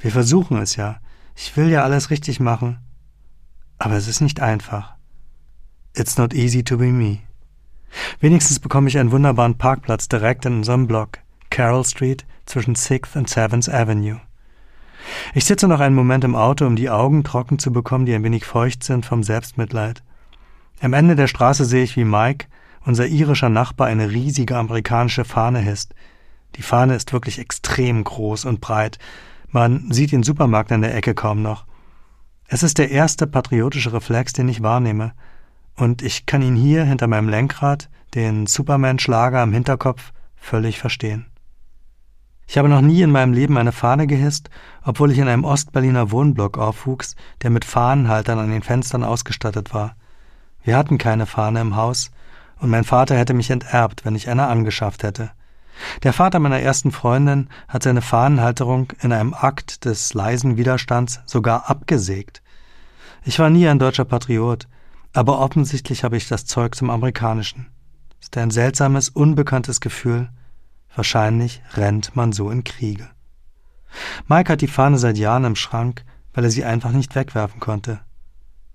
Wir 0.00 0.10
versuchen 0.10 0.58
es 0.58 0.74
ja. 0.74 0.98
Ich 1.36 1.56
will 1.56 1.68
ja 1.68 1.84
alles 1.84 2.10
richtig 2.10 2.40
machen. 2.40 2.78
Aber 3.78 3.94
es 3.94 4.08
ist 4.08 4.20
nicht 4.20 4.40
einfach. 4.40 4.94
It's 5.96 6.18
not 6.18 6.34
easy 6.34 6.64
to 6.64 6.76
be 6.76 6.86
me. 6.86 7.20
Wenigstens 8.20 8.60
bekomme 8.60 8.88
ich 8.88 8.98
einen 8.98 9.12
wunderbaren 9.12 9.56
Parkplatz 9.56 10.08
direkt 10.08 10.46
in 10.46 10.58
unserem 10.58 10.86
Block, 10.86 11.18
Carroll 11.50 11.84
Street 11.84 12.24
zwischen 12.46 12.74
6th 12.74 13.16
und 13.16 13.28
7th 13.28 13.70
Avenue. 13.70 14.20
Ich 15.34 15.44
sitze 15.44 15.68
noch 15.68 15.80
einen 15.80 15.94
Moment 15.94 16.24
im 16.24 16.34
Auto, 16.34 16.66
um 16.66 16.76
die 16.76 16.90
Augen 16.90 17.24
trocken 17.24 17.58
zu 17.58 17.72
bekommen, 17.72 18.06
die 18.06 18.14
ein 18.14 18.24
wenig 18.24 18.44
feucht 18.44 18.82
sind 18.82 19.04
vom 19.04 19.22
Selbstmitleid. 19.22 20.02
Am 20.80 20.92
Ende 20.92 21.14
der 21.16 21.26
Straße 21.26 21.64
sehe 21.64 21.84
ich, 21.84 21.96
wie 21.96 22.04
Mike, 22.04 22.46
unser 22.84 23.06
irischer 23.06 23.48
Nachbar, 23.48 23.86
eine 23.86 24.10
riesige 24.10 24.56
amerikanische 24.56 25.24
Fahne 25.24 25.60
hisst. 25.60 25.94
Die 26.56 26.62
Fahne 26.62 26.94
ist 26.94 27.12
wirklich 27.12 27.38
extrem 27.38 28.04
groß 28.04 28.44
und 28.44 28.60
breit. 28.60 28.98
Man 29.50 29.90
sieht 29.90 30.12
den 30.12 30.22
Supermarkt 30.22 30.72
an 30.72 30.82
der 30.82 30.94
Ecke 30.94 31.14
kaum 31.14 31.42
noch. 31.42 31.66
Es 32.46 32.62
ist 32.62 32.78
der 32.78 32.90
erste 32.90 33.26
patriotische 33.26 33.92
Reflex, 33.92 34.32
den 34.32 34.48
ich 34.48 34.62
wahrnehme 34.62 35.12
und 35.76 36.02
ich 36.02 36.26
kann 36.26 36.42
ihn 36.42 36.56
hier 36.56 36.84
hinter 36.84 37.06
meinem 37.06 37.28
Lenkrad, 37.28 37.88
den 38.14 38.46
Superman-Schlager 38.46 39.42
im 39.42 39.52
Hinterkopf, 39.52 40.12
völlig 40.36 40.78
verstehen. 40.78 41.26
Ich 42.46 42.58
habe 42.58 42.68
noch 42.68 42.82
nie 42.82 43.00
in 43.02 43.10
meinem 43.10 43.32
Leben 43.32 43.56
eine 43.56 43.72
Fahne 43.72 44.06
gehisst, 44.06 44.50
obwohl 44.82 45.10
ich 45.10 45.18
in 45.18 45.28
einem 45.28 45.44
Ostberliner 45.44 46.10
Wohnblock 46.10 46.58
aufwuchs, 46.58 47.16
der 47.42 47.50
mit 47.50 47.64
Fahnenhaltern 47.64 48.38
an 48.38 48.50
den 48.50 48.62
Fenstern 48.62 49.02
ausgestattet 49.02 49.72
war. 49.72 49.96
Wir 50.62 50.76
hatten 50.76 50.98
keine 50.98 51.26
Fahne 51.26 51.60
im 51.60 51.76
Haus, 51.76 52.10
und 52.58 52.70
mein 52.70 52.84
Vater 52.84 53.16
hätte 53.16 53.34
mich 53.34 53.50
enterbt, 53.50 54.04
wenn 54.04 54.14
ich 54.14 54.28
eine 54.28 54.46
angeschafft 54.46 55.02
hätte. 55.02 55.30
Der 56.02 56.12
Vater 56.12 56.38
meiner 56.38 56.60
ersten 56.60 56.92
Freundin 56.92 57.48
hat 57.66 57.82
seine 57.82 58.00
Fahnenhalterung 58.00 58.92
in 59.00 59.12
einem 59.12 59.34
Akt 59.34 59.84
des 59.84 60.14
leisen 60.14 60.56
Widerstands 60.56 61.20
sogar 61.26 61.68
abgesägt. 61.68 62.42
Ich 63.24 63.38
war 63.38 63.50
nie 63.50 63.66
ein 63.66 63.78
deutscher 63.78 64.04
Patriot, 64.04 64.68
aber 65.14 65.38
offensichtlich 65.38 66.04
habe 66.04 66.16
ich 66.16 66.28
das 66.28 66.44
Zeug 66.44 66.74
zum 66.74 66.90
Amerikanischen. 66.90 67.68
Ist 68.20 68.36
ein 68.36 68.50
seltsames, 68.50 69.08
unbekanntes 69.08 69.80
Gefühl. 69.80 70.28
Wahrscheinlich 70.94 71.62
rennt 71.74 72.14
man 72.16 72.32
so 72.32 72.50
in 72.50 72.64
Kriege. 72.64 73.08
Mike 74.26 74.52
hat 74.52 74.60
die 74.60 74.66
Fahne 74.66 74.98
seit 74.98 75.16
Jahren 75.16 75.44
im 75.44 75.56
Schrank, 75.56 76.04
weil 76.32 76.44
er 76.44 76.50
sie 76.50 76.64
einfach 76.64 76.90
nicht 76.90 77.14
wegwerfen 77.14 77.60
konnte. 77.60 78.00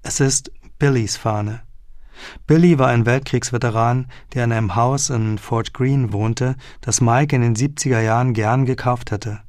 Es 0.01 0.21
ist 0.21 0.51
Billys 0.79 1.17
Fahne. 1.17 1.61
Billy 2.47 2.79
war 2.79 2.87
ein 2.87 3.05
Weltkriegsveteran, 3.05 4.07
der 4.33 4.45
in 4.45 4.51
einem 4.51 4.75
Haus 4.75 5.09
in 5.09 5.37
Fort 5.37 5.73
Greene 5.73 6.11
wohnte, 6.13 6.55
das 6.81 7.01
Mike 7.01 7.35
in 7.35 7.41
den 7.41 7.55
70er 7.55 8.01
Jahren 8.01 8.33
gern 8.33 8.65
gekauft 8.65 9.11
hätte. 9.11 9.39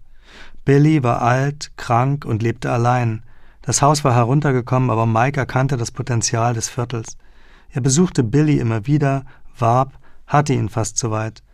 Billy 0.64 1.03
war 1.03 1.22
alt, 1.22 1.72
krank 1.76 2.24
und 2.24 2.42
lebte 2.42 2.70
allein, 2.70 3.24
das 3.70 3.83
Haus 3.83 4.02
war 4.02 4.16
heruntergekommen, 4.16 4.90
aber 4.90 5.06
Mike 5.06 5.38
erkannte 5.38 5.76
das 5.76 5.92
Potenzial 5.92 6.54
des 6.54 6.68
Viertels. 6.68 7.16
Er 7.68 7.80
besuchte 7.80 8.24
Billy 8.24 8.59
immer 8.59 8.88
wieder, 8.88 9.24
warb, 9.56 9.92
hatte 10.26 10.54
ihn 10.54 10.68
fast 10.68 10.98
so 10.98 11.12
weit. 11.12 11.44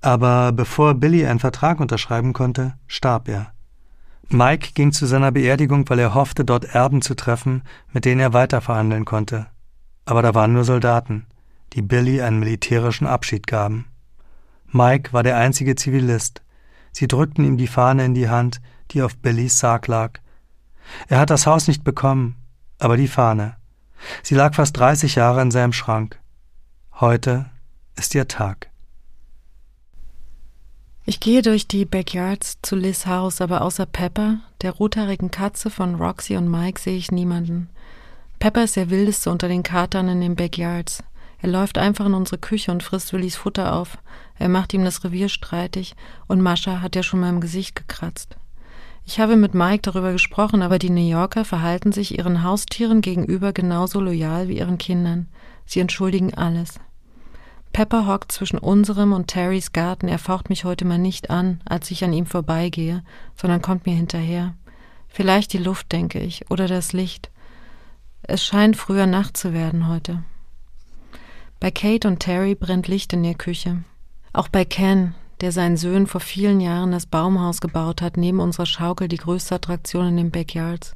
Aber 0.00 0.52
bevor 0.52 0.94
Billy 0.94 1.26
einen 1.26 1.40
Vertrag 1.40 1.80
unterschreiben 1.80 2.34
konnte, 2.34 2.74
starb 2.86 3.28
er. 3.28 3.52
Mike 4.28 4.74
ging 4.74 4.92
zu 4.92 5.06
seiner 5.06 5.32
Beerdigung, 5.32 5.90
weil 5.90 5.98
er 5.98 6.14
hoffte, 6.14 6.44
dort 6.44 6.66
Erben 6.66 7.02
zu 7.02 7.16
treffen, 7.16 7.62
mit 7.92 8.04
denen 8.04 8.20
er 8.20 8.32
weiterverhandeln 8.32 9.04
konnte. 9.04 9.48
Aber 10.04 10.22
da 10.22 10.36
waren 10.36 10.52
nur 10.52 10.62
Soldaten. 10.62 11.26
die 11.72 11.82
Billy 11.82 12.22
einen 12.22 12.38
militärischen 12.38 13.08
Abschied 13.08 13.48
gaben. 13.48 13.86
Mike 14.68 15.12
war 15.12 15.24
der 15.24 15.36
einzige 15.36 15.74
Zivilist. 15.74 16.42
Sie 16.92 17.08
drückten 17.08 17.44
ihm 17.44 17.56
die 17.56 17.66
Fahne 17.66 18.04
in 18.04 18.14
die 18.14 18.28
Hand, 18.28 18.60
die 18.92 19.02
auf 19.02 19.16
Billys 19.16 19.58
Sarg 19.58 19.88
lag. 19.88 20.20
Er 21.08 21.18
hat 21.18 21.30
das 21.30 21.46
Haus 21.46 21.68
nicht 21.68 21.84
bekommen, 21.84 22.36
aber 22.78 22.96
die 22.96 23.08
Fahne. 23.08 23.56
Sie 24.22 24.34
lag 24.34 24.54
fast 24.54 24.76
30 24.76 25.14
Jahre 25.14 25.42
in 25.42 25.50
seinem 25.50 25.72
Schrank. 25.72 26.18
Heute 27.00 27.50
ist 27.96 28.14
ihr 28.14 28.28
Tag. 28.28 28.70
Ich 31.04 31.18
gehe 31.18 31.42
durch 31.42 31.66
die 31.66 31.84
Backyards 31.84 32.58
zu 32.62 32.76
Liz 32.76 33.06
Haus, 33.06 33.40
aber 33.40 33.62
außer 33.62 33.86
Pepper, 33.86 34.40
der 34.62 34.72
rothaarigen 34.72 35.30
Katze 35.30 35.70
von 35.70 35.96
Roxy 35.96 36.36
und 36.36 36.50
Mike, 36.50 36.80
sehe 36.80 36.96
ich 36.96 37.10
niemanden. 37.10 37.68
Pepper 38.38 38.64
ist 38.64 38.76
der 38.76 38.90
wildeste 38.90 39.30
unter 39.30 39.48
den 39.48 39.62
Katern 39.62 40.08
in 40.08 40.20
den 40.20 40.36
Backyards. 40.36 41.02
Er 41.42 41.48
läuft 41.48 41.78
einfach 41.78 42.06
in 42.06 42.14
unsere 42.14 42.38
Küche 42.38 42.70
und 42.70 42.82
frisst 42.82 43.12
Willys 43.12 43.36
Futter 43.36 43.74
auf. 43.74 43.98
Er 44.38 44.48
macht 44.48 44.72
ihm 44.74 44.84
das 44.84 45.02
Revier 45.04 45.28
streitig 45.28 45.96
und 46.26 46.40
Mascha 46.40 46.80
hat 46.80 46.96
ja 46.96 47.02
schon 47.02 47.20
mal 47.20 47.30
im 47.30 47.40
Gesicht 47.40 47.74
gekratzt. 47.74 48.36
Ich 49.12 49.18
habe 49.18 49.34
mit 49.34 49.54
Mike 49.54 49.82
darüber 49.82 50.12
gesprochen, 50.12 50.62
aber 50.62 50.78
die 50.78 50.88
New 50.88 51.04
Yorker 51.04 51.44
verhalten 51.44 51.90
sich 51.90 52.16
ihren 52.16 52.44
Haustieren 52.44 53.00
gegenüber 53.00 53.52
genauso 53.52 54.00
loyal 54.00 54.46
wie 54.46 54.58
ihren 54.58 54.78
Kindern. 54.78 55.26
Sie 55.66 55.80
entschuldigen 55.80 56.32
alles. 56.34 56.78
Pepper 57.72 58.06
hockt 58.06 58.30
zwischen 58.30 58.60
unserem 58.60 59.12
und 59.12 59.26
Terrys 59.26 59.72
Garten. 59.72 60.06
Er 60.06 60.20
faucht 60.20 60.48
mich 60.48 60.62
heute 60.62 60.84
mal 60.84 60.96
nicht 60.96 61.28
an, 61.28 61.60
als 61.64 61.90
ich 61.90 62.04
an 62.04 62.12
ihm 62.12 62.24
vorbeigehe, 62.24 63.02
sondern 63.34 63.60
kommt 63.60 63.84
mir 63.84 63.96
hinterher. 63.96 64.54
Vielleicht 65.08 65.54
die 65.54 65.58
Luft, 65.58 65.90
denke 65.90 66.20
ich, 66.20 66.48
oder 66.48 66.68
das 66.68 66.92
Licht. 66.92 67.32
Es 68.22 68.44
scheint 68.44 68.76
früher 68.76 69.06
Nacht 69.06 69.36
zu 69.36 69.52
werden 69.52 69.88
heute. 69.88 70.22
Bei 71.58 71.72
Kate 71.72 72.06
und 72.06 72.20
Terry 72.20 72.54
brennt 72.54 72.86
Licht 72.86 73.12
in 73.12 73.24
der 73.24 73.34
Küche. 73.34 73.82
Auch 74.32 74.46
bei 74.46 74.64
Ken, 74.64 75.16
der 75.40 75.52
seinen 75.52 75.76
Söhnen 75.76 76.06
vor 76.06 76.20
vielen 76.20 76.60
Jahren 76.60 76.92
das 76.92 77.06
Baumhaus 77.06 77.60
gebaut 77.60 78.02
hat, 78.02 78.16
neben 78.16 78.40
unserer 78.40 78.66
Schaukel 78.66 79.08
die 79.08 79.16
größte 79.16 79.54
Attraktion 79.54 80.08
in 80.08 80.16
den 80.16 80.30
Backyards. 80.30 80.94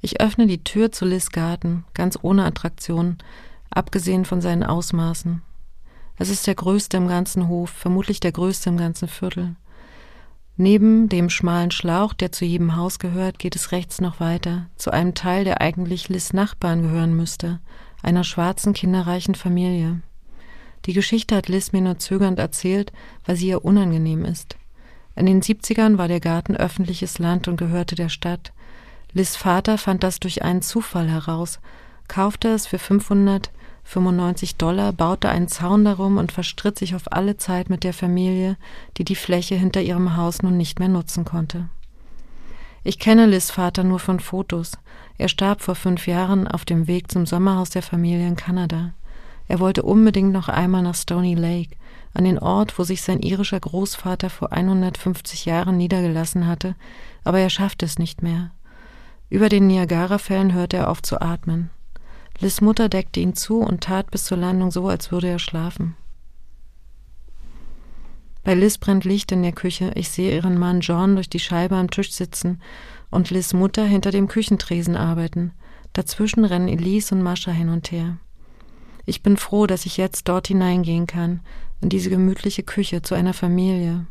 Ich 0.00 0.20
öffne 0.20 0.46
die 0.46 0.62
Tür 0.64 0.92
zu 0.92 1.04
Liz 1.04 1.30
Garten, 1.30 1.84
ganz 1.94 2.18
ohne 2.22 2.44
Attraktion, 2.44 3.18
abgesehen 3.70 4.24
von 4.24 4.40
seinen 4.40 4.62
Ausmaßen. 4.62 5.42
Es 6.18 6.30
ist 6.30 6.46
der 6.46 6.54
größte 6.54 6.96
im 6.96 7.08
ganzen 7.08 7.48
Hof, 7.48 7.70
vermutlich 7.70 8.20
der 8.20 8.32
größte 8.32 8.70
im 8.70 8.76
ganzen 8.76 9.08
Viertel. 9.08 9.56
Neben 10.56 11.10
dem 11.10 11.28
schmalen 11.28 11.70
Schlauch, 11.70 12.14
der 12.14 12.32
zu 12.32 12.46
jedem 12.46 12.76
Haus 12.76 12.98
gehört, 12.98 13.38
geht 13.38 13.54
es 13.56 13.72
rechts 13.72 14.00
noch 14.00 14.20
weiter, 14.20 14.66
zu 14.76 14.90
einem 14.90 15.14
Teil, 15.14 15.44
der 15.44 15.60
eigentlich 15.60 16.08
Liz 16.08 16.32
Nachbarn 16.32 16.82
gehören 16.82 17.14
müsste, 17.14 17.60
einer 18.02 18.24
schwarzen, 18.24 18.72
kinderreichen 18.72 19.34
Familie. 19.34 20.00
Die 20.86 20.92
Geschichte 20.92 21.36
hat 21.36 21.48
Liz 21.48 21.72
mir 21.72 21.80
nur 21.80 21.98
zögernd 21.98 22.38
erzählt, 22.38 22.92
weil 23.24 23.36
sie 23.36 23.48
ihr 23.48 23.64
unangenehm 23.64 24.24
ist. 24.24 24.56
In 25.16 25.26
den 25.26 25.42
70ern 25.42 25.98
war 25.98 26.08
der 26.08 26.20
Garten 26.20 26.56
öffentliches 26.56 27.18
Land 27.18 27.48
und 27.48 27.56
gehörte 27.56 27.94
der 27.94 28.08
Stadt. 28.08 28.52
Liz 29.12 29.34
Vater 29.34 29.78
fand 29.78 30.02
das 30.02 30.20
durch 30.20 30.42
einen 30.42 30.62
Zufall 30.62 31.08
heraus, 31.08 31.58
kaufte 32.08 32.48
es 32.48 32.66
für 32.66 32.78
500 32.78 33.50
95 33.86 34.56
Dollar, 34.56 34.92
baute 34.92 35.28
einen 35.28 35.46
Zaun 35.46 35.84
darum 35.84 36.18
und 36.18 36.32
verstritt 36.32 36.76
sich 36.76 36.96
auf 36.96 37.12
alle 37.12 37.36
Zeit 37.36 37.70
mit 37.70 37.84
der 37.84 37.92
Familie, 37.92 38.56
die 38.96 39.04
die 39.04 39.14
Fläche 39.14 39.54
hinter 39.54 39.80
ihrem 39.80 40.16
Haus 40.16 40.42
nun 40.42 40.56
nicht 40.56 40.80
mehr 40.80 40.88
nutzen 40.88 41.24
konnte. 41.24 41.68
Ich 42.82 42.98
kenne 42.98 43.26
Liz 43.26 43.52
Vater 43.52 43.84
nur 43.84 44.00
von 44.00 44.18
Fotos. 44.18 44.72
Er 45.18 45.28
starb 45.28 45.62
vor 45.62 45.76
fünf 45.76 46.06
Jahren 46.08 46.48
auf 46.48 46.64
dem 46.64 46.88
Weg 46.88 47.10
zum 47.10 47.26
Sommerhaus 47.26 47.70
der 47.70 47.82
Familie 47.82 48.26
in 48.26 48.36
Kanada. 48.36 48.92
Er 49.48 49.60
wollte 49.60 49.82
unbedingt 49.82 50.32
noch 50.32 50.48
einmal 50.48 50.82
nach 50.82 50.94
Stony 50.94 51.34
Lake, 51.34 51.76
an 52.14 52.24
den 52.24 52.38
Ort, 52.38 52.78
wo 52.78 52.84
sich 52.84 53.02
sein 53.02 53.20
irischer 53.20 53.60
Großvater 53.60 54.30
vor 54.30 54.52
150 54.52 55.44
Jahren 55.44 55.76
niedergelassen 55.76 56.46
hatte, 56.46 56.74
aber 57.24 57.40
er 57.40 57.50
schaffte 57.50 57.84
es 57.84 57.98
nicht 57.98 58.22
mehr. 58.22 58.50
Über 59.28 59.48
den 59.48 59.66
Niagarafällen 59.66 60.52
hörte 60.52 60.78
er 60.78 60.90
auf 60.90 61.02
zu 61.02 61.20
atmen. 61.20 61.70
Liz 62.40 62.60
Mutter 62.60 62.88
deckte 62.88 63.20
ihn 63.20 63.34
zu 63.34 63.60
und 63.60 63.82
tat 63.82 64.10
bis 64.10 64.24
zur 64.24 64.38
Landung 64.38 64.70
so, 64.70 64.88
als 64.88 65.10
würde 65.10 65.28
er 65.28 65.38
schlafen. 65.38 65.96
Bei 68.44 68.54
Liz 68.54 68.78
brennt 68.78 69.04
Licht 69.04 69.32
in 69.32 69.42
der 69.42 69.52
Küche. 69.52 69.90
Ich 69.96 70.10
sehe 70.10 70.34
ihren 70.34 70.56
Mann 70.56 70.80
John 70.80 71.16
durch 71.16 71.28
die 71.28 71.40
Scheibe 71.40 71.74
am 71.74 71.90
Tisch 71.90 72.12
sitzen 72.12 72.62
und 73.10 73.30
Liz 73.30 73.52
Mutter 73.52 73.84
hinter 73.84 74.12
dem 74.12 74.28
Küchentresen 74.28 74.96
arbeiten. 74.96 75.52
Dazwischen 75.94 76.44
rennen 76.44 76.68
Elise 76.68 77.14
und 77.14 77.22
Mascha 77.22 77.50
hin 77.50 77.70
und 77.70 77.90
her. 77.90 78.18
Ich 79.06 79.22
bin 79.22 79.36
froh, 79.36 79.66
dass 79.66 79.86
ich 79.86 79.96
jetzt 79.96 80.28
dort 80.28 80.48
hineingehen 80.48 81.06
kann, 81.06 81.40
in 81.80 81.88
diese 81.88 82.10
gemütliche 82.10 82.64
Küche 82.64 83.02
zu 83.02 83.14
einer 83.14 83.34
Familie. 83.34 84.06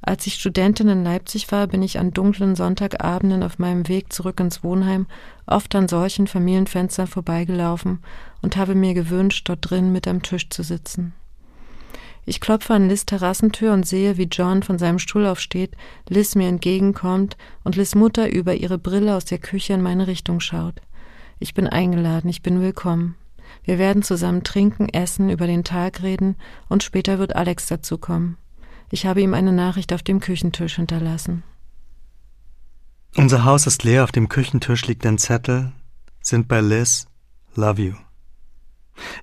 Als 0.00 0.26
ich 0.26 0.34
Studentin 0.36 0.88
in 0.88 1.04
Leipzig 1.04 1.50
war, 1.52 1.66
bin 1.66 1.82
ich 1.82 1.98
an 1.98 2.12
dunklen 2.12 2.54
Sonntagabenden 2.54 3.42
auf 3.42 3.58
meinem 3.58 3.88
Weg 3.88 4.12
zurück 4.12 4.40
ins 4.40 4.64
Wohnheim 4.64 5.06
oft 5.46 5.74
an 5.74 5.88
solchen 5.88 6.26
Familienfenstern 6.26 7.06
vorbeigelaufen 7.06 8.00
und 8.40 8.56
habe 8.56 8.74
mir 8.74 8.94
gewünscht, 8.94 9.48
dort 9.48 9.68
drin 9.68 9.92
mit 9.92 10.08
am 10.08 10.22
Tisch 10.22 10.48
zu 10.48 10.62
sitzen. 10.62 11.12
Ich 12.24 12.40
klopfe 12.40 12.74
an 12.74 12.88
Liz 12.88 13.04
Terrassentür 13.04 13.72
und 13.72 13.86
sehe, 13.86 14.16
wie 14.16 14.28
John 14.30 14.62
von 14.62 14.78
seinem 14.78 14.98
Stuhl 14.98 15.26
aufsteht, 15.26 15.76
Liz 16.08 16.34
mir 16.34 16.48
entgegenkommt 16.48 17.36
und 17.62 17.76
Liz 17.76 17.94
Mutter 17.94 18.32
über 18.32 18.54
ihre 18.54 18.78
Brille 18.78 19.14
aus 19.14 19.26
der 19.26 19.38
Küche 19.38 19.74
in 19.74 19.82
meine 19.82 20.06
Richtung 20.06 20.40
schaut. 20.40 20.80
Ich 21.38 21.52
bin 21.52 21.66
eingeladen, 21.66 22.30
ich 22.30 22.42
bin 22.42 22.60
willkommen. 22.60 23.16
Wir 23.64 23.78
werden 23.78 24.02
zusammen 24.02 24.44
trinken, 24.44 24.88
essen, 24.88 25.30
über 25.30 25.46
den 25.46 25.64
Tag 25.64 26.02
reden 26.02 26.36
und 26.68 26.82
später 26.82 27.18
wird 27.18 27.34
Alex 27.34 27.66
dazukommen. 27.66 28.36
Ich 28.90 29.06
habe 29.06 29.20
ihm 29.20 29.34
eine 29.34 29.52
Nachricht 29.52 29.92
auf 29.92 30.02
dem 30.02 30.20
Küchentisch 30.20 30.76
hinterlassen. 30.76 31.42
Unser 33.16 33.44
Haus 33.44 33.66
ist 33.66 33.82
leer, 33.82 34.04
auf 34.04 34.12
dem 34.12 34.28
Küchentisch 34.28 34.86
liegt 34.86 35.04
ein 35.06 35.18
Zettel, 35.18 35.72
sind 36.20 36.48
bei 36.48 36.60
Liz, 36.60 37.06
love 37.54 37.82
you. 37.82 37.94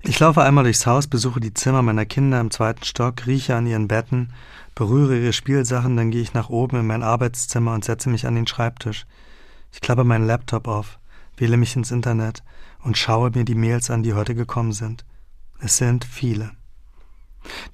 Ich 0.02 0.18
laufe 0.20 0.42
einmal 0.42 0.64
durchs 0.64 0.86
Haus, 0.86 1.06
besuche 1.06 1.40
die 1.40 1.54
Zimmer 1.54 1.82
meiner 1.82 2.04
Kinder 2.04 2.40
im 2.40 2.50
zweiten 2.50 2.84
Stock, 2.84 3.26
rieche 3.26 3.56
an 3.56 3.66
ihren 3.66 3.88
Betten, 3.88 4.32
berühre 4.74 5.18
ihre 5.18 5.32
Spielsachen, 5.32 5.96
dann 5.96 6.10
gehe 6.10 6.22
ich 6.22 6.34
nach 6.34 6.50
oben 6.50 6.80
in 6.80 6.86
mein 6.86 7.02
Arbeitszimmer 7.02 7.72
und 7.72 7.84
setze 7.84 8.10
mich 8.10 8.26
an 8.26 8.34
den 8.34 8.46
Schreibtisch. 8.46 9.06
Ich 9.72 9.80
klappe 9.80 10.04
meinen 10.04 10.26
Laptop 10.26 10.68
auf, 10.68 10.98
wähle 11.36 11.56
mich 11.56 11.74
ins 11.74 11.90
Internet 11.90 12.42
und 12.84 12.98
schaue 12.98 13.30
mir 13.30 13.44
die 13.44 13.54
Mails 13.54 13.90
an, 13.90 14.02
die 14.02 14.14
heute 14.14 14.34
gekommen 14.34 14.72
sind. 14.72 15.04
Es 15.58 15.78
sind 15.78 16.04
viele. 16.04 16.52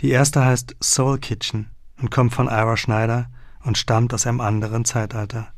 Die 0.00 0.10
erste 0.10 0.44
heißt 0.44 0.76
Soul 0.82 1.18
Kitchen 1.18 1.70
und 2.00 2.10
kommt 2.10 2.32
von 2.32 2.46
Ira 2.46 2.76
Schneider 2.76 3.28
und 3.64 3.76
stammt 3.76 4.14
aus 4.14 4.26
einem 4.26 4.40
anderen 4.40 4.84
Zeitalter. 4.84 5.48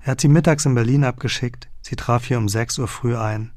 Er 0.00 0.12
hat 0.12 0.20
sie 0.20 0.28
mittags 0.28 0.64
in 0.64 0.74
Berlin 0.74 1.04
abgeschickt, 1.04 1.68
sie 1.82 1.96
traf 1.96 2.24
hier 2.24 2.38
um 2.38 2.48
sechs 2.48 2.78
Uhr 2.78 2.88
früh 2.88 3.16
ein. 3.16 3.52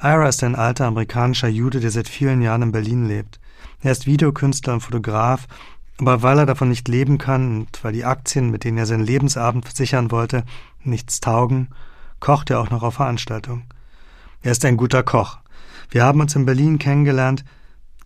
Ira 0.00 0.28
ist 0.28 0.42
ein 0.44 0.56
alter 0.56 0.86
amerikanischer 0.86 1.48
Jude, 1.48 1.80
der 1.80 1.90
seit 1.90 2.08
vielen 2.08 2.42
Jahren 2.42 2.62
in 2.62 2.72
Berlin 2.72 3.06
lebt. 3.06 3.40
Er 3.80 3.92
ist 3.92 4.06
Videokünstler 4.06 4.74
und 4.74 4.80
Fotograf, 4.80 5.46
aber 5.98 6.22
weil 6.22 6.38
er 6.38 6.46
davon 6.46 6.68
nicht 6.68 6.88
leben 6.88 7.18
kann 7.18 7.58
und 7.58 7.84
weil 7.84 7.92
die 7.92 8.04
Aktien, 8.04 8.50
mit 8.50 8.64
denen 8.64 8.78
er 8.78 8.86
seinen 8.86 9.04
Lebensabend 9.04 9.64
versichern 9.64 10.10
wollte, 10.10 10.44
nichts 10.82 11.20
taugen, 11.20 11.68
kocht 12.20 12.50
er 12.50 12.60
auch 12.60 12.70
noch 12.70 12.82
auf 12.82 12.94
Veranstaltungen. 12.94 13.66
Er 14.42 14.52
ist 14.52 14.64
ein 14.64 14.76
guter 14.76 15.02
Koch. 15.02 15.38
Wir 15.90 16.04
haben 16.04 16.20
uns 16.20 16.36
in 16.36 16.46
Berlin 16.46 16.78
kennengelernt, 16.78 17.44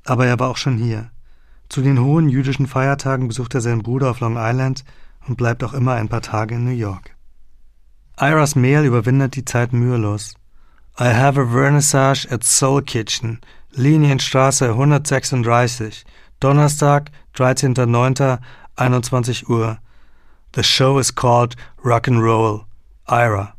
aber 0.04 0.26
er 0.26 0.38
war 0.38 0.48
auch 0.48 0.56
schon 0.56 0.76
hier. 0.76 1.10
Zu 1.68 1.82
den 1.82 2.00
hohen 2.00 2.28
jüdischen 2.28 2.66
Feiertagen 2.66 3.28
besucht 3.28 3.54
er 3.54 3.60
seinen 3.60 3.82
Bruder 3.82 4.10
auf 4.10 4.20
Long 4.20 4.36
Island 4.38 4.84
und 5.26 5.36
bleibt 5.36 5.64
auch 5.64 5.72
immer 5.72 5.94
ein 5.94 6.08
paar 6.08 6.22
Tage 6.22 6.54
in 6.56 6.64
New 6.64 6.70
York. 6.70 7.16
Iras 8.20 8.54
Mail 8.54 8.84
überwindet 8.84 9.36
die 9.36 9.44
Zeit 9.44 9.72
mühelos. 9.72 10.34
I 11.00 11.14
have 11.14 11.40
a 11.40 11.46
vernissage 11.46 12.26
at 12.30 12.44
Soul 12.44 12.82
Kitchen, 12.82 13.40
Linienstraße 13.72 14.68
136, 14.68 16.04
Donnerstag, 16.40 17.10
13.09., 17.34 18.38
21 18.76 19.48
Uhr. 19.48 19.78
The 20.54 20.62
show 20.62 20.98
is 20.98 21.14
called 21.14 21.56
Rock 21.82 22.08
and 22.08 22.20
Roll. 22.20 22.66
Ira. 23.08 23.54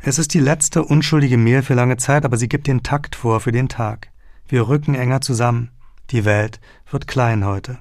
Es 0.00 0.18
ist 0.18 0.34
die 0.34 0.40
letzte 0.40 0.84
unschuldige 0.84 1.38
Mail 1.38 1.62
für 1.62 1.74
lange 1.74 1.96
Zeit, 1.96 2.24
aber 2.24 2.36
sie 2.36 2.48
gibt 2.48 2.66
den 2.66 2.82
Takt 2.82 3.16
vor 3.16 3.40
für 3.40 3.52
den 3.52 3.68
Tag. 3.68 4.10
Wir 4.46 4.68
rücken 4.68 4.94
enger 4.94 5.20
zusammen. 5.20 5.70
Die 6.10 6.24
Welt 6.24 6.60
wird 6.90 7.06
klein 7.06 7.44
heute. 7.44 7.78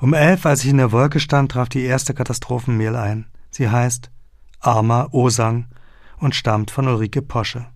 Um 0.00 0.14
elf, 0.14 0.46
als 0.46 0.64
ich 0.64 0.70
in 0.70 0.78
der 0.78 0.92
Wolke 0.92 1.20
stand, 1.20 1.52
traf 1.52 1.68
die 1.68 1.82
erste 1.82 2.14
Katastrophenmail 2.14 2.96
ein. 2.96 3.26
Sie 3.50 3.68
heißt 3.68 4.10
Arma 4.60 5.08
Osang 5.12 5.66
und 6.18 6.34
stammt 6.34 6.70
von 6.70 6.88
Ulrike 6.88 7.22
Posche. 7.22 7.66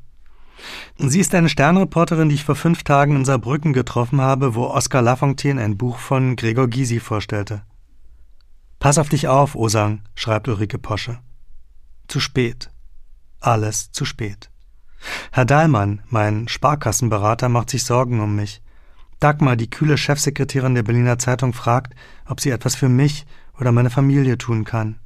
Sie 0.96 1.20
ist 1.20 1.34
eine 1.34 1.48
Sternreporterin, 1.48 2.28
die 2.28 2.36
ich 2.36 2.44
vor 2.44 2.54
fünf 2.54 2.84
Tagen 2.84 3.16
in 3.16 3.24
Saarbrücken 3.24 3.72
getroffen 3.72 4.20
habe, 4.20 4.54
wo 4.54 4.66
Oskar 4.66 5.02
Lafontaine 5.02 5.60
ein 5.60 5.76
Buch 5.76 5.98
von 5.98 6.36
Gregor 6.36 6.68
Gysi 6.68 7.00
vorstellte. 7.00 7.62
Pass 8.78 8.98
auf 8.98 9.08
dich 9.08 9.28
auf, 9.28 9.54
Osang, 9.54 10.02
schreibt 10.14 10.48
Ulrike 10.48 10.78
Posche. 10.78 11.18
Zu 12.08 12.20
spät. 12.20 12.71
Alles 13.42 13.90
zu 13.90 14.04
spät. 14.04 14.50
Herr 15.32 15.44
Dahlmann, 15.44 16.00
mein 16.08 16.46
Sparkassenberater, 16.46 17.48
macht 17.48 17.70
sich 17.70 17.82
Sorgen 17.82 18.20
um 18.20 18.36
mich. 18.36 18.62
Dagmar, 19.18 19.56
die 19.56 19.68
kühle 19.68 19.98
Chefsekretärin 19.98 20.76
der 20.76 20.84
Berliner 20.84 21.18
Zeitung, 21.18 21.52
fragt, 21.52 21.94
ob 22.26 22.40
sie 22.40 22.50
etwas 22.50 22.76
für 22.76 22.88
mich 22.88 23.26
oder 23.58 23.72
meine 23.72 23.90
Familie 23.90 24.38
tun 24.38 24.64
kann. 24.64 25.00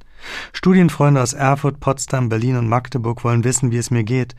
Studienfreunde 0.53 1.21
aus 1.21 1.33
Erfurt, 1.33 1.79
Potsdam, 1.79 2.29
Berlin 2.29 2.57
und 2.57 2.69
Magdeburg 2.69 3.23
wollen 3.23 3.43
wissen, 3.43 3.71
wie 3.71 3.77
es 3.77 3.89
mir 3.89 4.03
geht. 4.03 4.35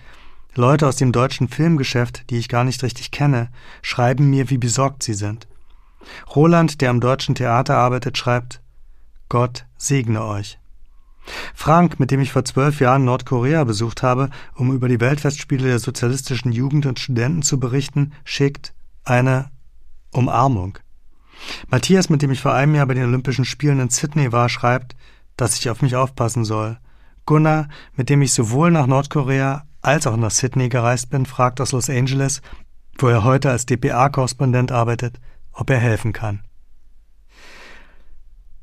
Leute 0.55 0.87
aus 0.87 0.97
dem 0.97 1.11
deutschen 1.11 1.49
Filmgeschäft, 1.49 2.31
die 2.31 2.39
ich 2.39 2.49
gar 2.49 2.63
nicht 2.63 2.83
richtig 2.85 3.11
kenne, 3.11 3.49
schreiben 3.83 4.31
mir, 4.31 4.49
wie 4.49 4.59
besorgt 4.59 5.03
sie 5.03 5.15
sind. 5.15 5.49
Roland, 6.35 6.81
der 6.81 6.91
am 6.91 7.01
deutschen 7.01 7.35
Theater 7.35 7.77
arbeitet, 7.77 8.17
schreibt 8.17 8.61
Gott 9.29 9.67
segne 9.77 10.25
euch. 10.25 10.59
Frank, 11.55 12.01
mit 12.01 12.11
dem 12.11 12.21
ich 12.21 12.33
vor 12.33 12.45
zwölf 12.45 12.81
Jahren 12.81 13.05
Nordkorea 13.05 13.65
besucht 13.65 14.03
habe, 14.03 14.31
um 14.55 14.73
über 14.73 14.89
die 14.89 15.01
Weltfestspiele 15.01 15.69
der 15.69 15.79
sozialistischen 15.79 16.53
Jugend 16.53 16.87
und 16.87 16.99
Studenten 16.99 17.43
zu 17.43 17.59
berichten, 17.61 18.13
schickt 18.25 18.75
eine 19.05 19.51
Umarmung. 20.13 20.79
Matthias, 21.69 22.11
mit 22.11 22.23
dem 22.23 22.31
ich 22.31 22.41
vor 22.41 22.55
einem 22.55 22.75
Jahr 22.75 22.87
bei 22.87 22.95
den 22.95 23.05
Olympischen 23.05 23.45
Spielen 23.45 23.81
in 23.81 23.91
Sydney 23.91 24.33
war, 24.33 24.49
schreibt, 24.49 24.97
dass 25.37 25.59
ich 25.59 25.71
auf 25.71 25.83
mich 25.83 25.97
aufpassen 25.97 26.45
soll. 26.45 26.79
Gunnar, 27.27 27.69
mit 27.95 28.09
dem 28.09 28.23
ich 28.23 28.33
sowohl 28.33 28.71
nach 28.71 28.87
Nordkorea 28.87 29.65
als 29.81 30.07
auch 30.07 30.17
nach 30.17 30.31
Sydney 30.31 30.69
gereist 30.69 31.11
bin, 31.11 31.27
fragt 31.27 31.61
aus 31.61 31.73
Los 31.73 31.89
Angeles, 31.89 32.43
wo 32.99 33.09
er 33.09 33.23
heute 33.23 33.51
als 33.51 33.67
DPA-Korrespondent 33.67 34.73
arbeitet, 34.73 35.21
ob 35.53 35.71
er 35.71 35.79
helfen 35.79 36.13
kann. 36.13 36.41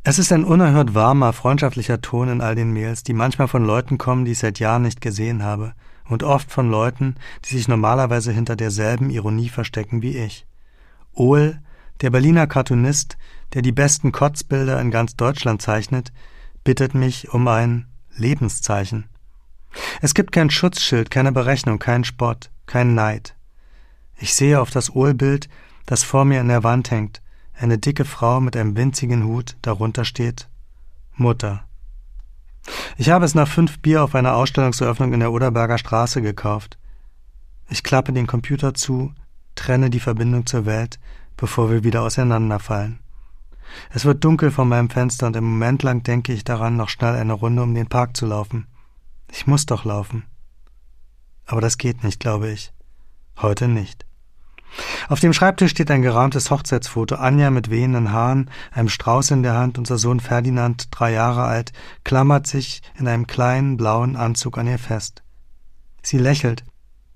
Es 0.08 0.20
ist 0.20 0.32
ein 0.32 0.44
unerhört 0.44 0.94
warmer, 0.94 1.34
freundschaftlicher 1.34 2.00
Ton 2.00 2.30
in 2.30 2.40
all 2.40 2.54
den 2.54 2.72
Mails, 2.72 3.02
die 3.02 3.14
manchmal 3.14 3.48
von 3.48 3.66
Leuten 3.66 3.98
kommen, 3.98 4.24
die 4.24 4.34
ich 4.34 4.38
seit 4.38 4.60
Jahren 4.60 4.84
nicht 4.84 5.02
gesehen 5.02 5.42
habe, 5.42 5.74
und 6.08 6.22
oft 6.22 6.52
von 6.52 6.70
Leuten, 6.70 7.16
die 7.44 7.56
sich 7.56 7.68
normalerweise 7.68 8.32
hinter 8.32 8.56
derselben 8.56 9.10
Ironie 9.10 9.50
verstecken 9.50 10.04
wie 10.04 10.16
ich. 10.16 10.46
Ohl, 11.16 11.60
der 12.02 12.12
Berliner 12.12 12.46
Cartoonist, 12.46 13.18
der 13.56 13.64
die 13.64 13.72
besten 13.72 14.12
Kotzbilder 14.12 14.80
in 14.80 14.92
ganz 14.92 15.16
Deutschland 15.16 15.64
zeichnet, 15.64 16.14
bittet 16.64 16.94
mich 16.94 17.34
um 17.34 17.48
ein 17.48 17.88
Lebenszeichen. 18.16 19.06
Es 20.04 20.14
gibt 20.14 20.32
kein 20.32 20.52
Schutzschild, 20.52 21.10
keine 21.10 21.32
Berechnung, 21.32 21.80
keinen 21.80 22.04
Spott, 22.04 22.52
keinen 22.68 22.94
Neid. 22.94 23.36
Ich 24.20 24.36
sehe 24.36 24.62
auf 24.62 24.70
das 24.70 24.96
Ohlbild, 24.96 25.50
das 25.88 26.04
vor 26.04 26.26
mir 26.26 26.42
in 26.42 26.48
der 26.50 26.64
Wand 26.64 26.92
hängt, 26.92 27.24
eine 27.58 27.78
dicke 27.78 28.06
Frau 28.06 28.42
mit 28.42 28.56
einem 28.56 28.76
winzigen 28.76 29.26
Hut, 29.26 29.56
darunter 29.62 30.06
steht 30.06 30.50
Mutter. 31.16 31.66
Ich 32.98 33.10
habe 33.10 33.26
es 33.26 33.36
nach 33.36 33.48
fünf 33.48 33.80
Bier 33.80 34.04
auf 34.04 34.16
einer 34.16 34.36
Ausstellungseröffnung 34.36 35.14
in 35.14 35.20
der 35.20 35.32
Oderberger 35.32 35.78
Straße 35.78 36.22
gekauft. 36.22 36.78
Ich 37.70 37.84
klappe 37.84 38.12
den 38.12 38.28
Computer 38.28 38.74
zu, 38.74 39.14
trenne 39.56 39.90
die 39.90 40.00
Verbindung 40.00 40.46
zur 40.46 40.66
Welt, 40.66 41.00
bevor 41.38 41.70
wir 41.70 41.84
wieder 41.84 42.02
auseinanderfallen. 42.02 43.00
Es 43.92 44.06
wird 44.06 44.24
dunkel 44.24 44.52
vor 44.52 44.66
meinem 44.66 44.90
Fenster 44.90 45.28
und 45.28 45.36
im 45.36 45.44
Moment 45.44 45.84
lang 45.84 46.04
denke 46.04 46.34
ich 46.34 46.44
daran, 46.44 46.78
noch 46.78 46.90
schnell 46.90 47.16
eine 47.16 47.34
Runde 47.34 47.64
um 47.64 47.74
den 47.74 47.88
Park 47.88 48.16
zu 48.16 48.26
laufen. 48.26 48.68
Ich 49.32 49.48
muss 49.48 49.66
doch 49.66 49.86
laufen. 49.86 50.24
Aber 51.46 51.62
das 51.62 51.78
geht 51.78 52.04
nicht, 52.04 52.20
glaube 52.20 52.50
ich. 52.52 52.74
Heute 53.38 53.68
nicht. 53.68 54.06
Auf 55.08 55.20
dem 55.20 55.34
Schreibtisch 55.34 55.72
steht 55.72 55.92
ein 55.92 56.02
gerahmtes 56.02 56.52
Hochzeitsfoto. 56.52 57.16
Anja 57.16 57.50
mit 57.50 57.70
wehenden 57.70 58.12
Haaren, 58.12 58.50
einem 58.72 58.90
Strauß 58.90 59.32
in 59.32 59.44
der 59.44 59.54
Hand, 59.54 59.78
unser 59.78 59.98
Sohn 59.98 60.20
Ferdinand, 60.20 60.88
drei 60.92 61.12
Jahre 61.14 61.44
alt, 61.44 61.72
klammert 62.04 62.48
sich 62.48 62.82
in 62.98 63.08
einem 63.08 63.28
kleinen 63.28 63.78
blauen 63.78 64.16
Anzug 64.16 64.58
an 64.58 64.68
ihr 64.68 64.80
fest. 64.80 65.24
Sie 66.02 66.18
lächelt, 66.18 66.64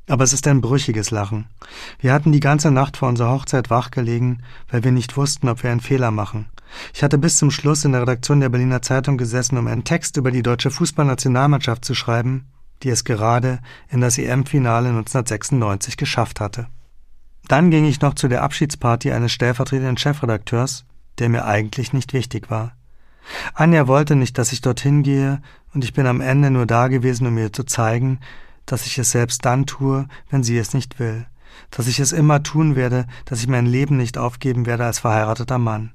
aber 0.07 0.23
es 0.23 0.33
ist 0.33 0.47
ein 0.47 0.61
brüchiges 0.61 1.11
Lachen. 1.11 1.47
Wir 1.99 2.13
hatten 2.13 2.31
die 2.31 2.39
ganze 2.39 2.71
Nacht 2.71 2.97
vor 2.97 3.09
unserer 3.09 3.31
Hochzeit 3.31 3.69
wachgelegen, 3.69 4.43
weil 4.69 4.83
wir 4.83 4.91
nicht 4.91 5.17
wussten, 5.17 5.49
ob 5.49 5.63
wir 5.63 5.71
einen 5.71 5.81
Fehler 5.81 6.11
machen. 6.11 6.47
Ich 6.93 7.03
hatte 7.03 7.17
bis 7.17 7.37
zum 7.37 7.51
Schluss 7.51 7.85
in 7.85 7.91
der 7.91 8.01
Redaktion 8.01 8.39
der 8.39 8.49
Berliner 8.49 8.81
Zeitung 8.81 9.17
gesessen, 9.17 9.57
um 9.57 9.67
einen 9.67 9.83
Text 9.83 10.17
über 10.17 10.31
die 10.31 10.43
deutsche 10.43 10.71
Fußballnationalmannschaft 10.71 11.85
zu 11.85 11.95
schreiben, 11.95 12.47
die 12.83 12.89
es 12.89 13.03
gerade 13.03 13.59
in 13.89 14.01
das 14.01 14.17
EM-Finale 14.17 14.89
1996 14.89 15.97
geschafft 15.97 16.39
hatte. 16.39 16.67
Dann 17.49 17.71
ging 17.71 17.85
ich 17.85 17.99
noch 17.99 18.13
zu 18.13 18.27
der 18.27 18.43
Abschiedsparty 18.43 19.11
eines 19.11 19.31
stellvertretenden 19.31 19.97
Chefredakteurs, 19.97 20.85
der 21.17 21.29
mir 21.29 21.45
eigentlich 21.45 21.93
nicht 21.93 22.13
wichtig 22.13 22.51
war. 22.51 22.73
Anja 23.55 23.87
wollte 23.87 24.15
nicht, 24.15 24.37
dass 24.37 24.51
ich 24.51 24.61
dorthin 24.61 25.01
gehe, 25.01 25.41
und 25.73 25.83
ich 25.83 25.93
bin 25.93 26.05
am 26.05 26.21
Ende 26.21 26.51
nur 26.51 26.67
da 26.67 26.89
gewesen, 26.89 27.25
um 27.25 27.35
ihr 27.39 27.51
zu 27.51 27.63
zeigen, 27.63 28.19
dass 28.67 28.85
ich 28.85 28.99
es 28.99 29.09
selbst 29.09 29.45
dann 29.45 29.65
tue, 29.65 30.07
wenn 30.29 30.43
sie 30.43 30.59
es 30.59 30.75
nicht 30.75 30.99
will, 30.99 31.25
dass 31.71 31.87
ich 31.87 31.99
es 31.99 32.11
immer 32.11 32.43
tun 32.43 32.75
werde, 32.75 33.07
dass 33.25 33.41
ich 33.41 33.47
mein 33.47 33.65
Leben 33.65 33.97
nicht 33.97 34.19
aufgeben 34.19 34.67
werde 34.67 34.85
als 34.85 34.99
verheirateter 34.99 35.57
Mann. 35.57 35.93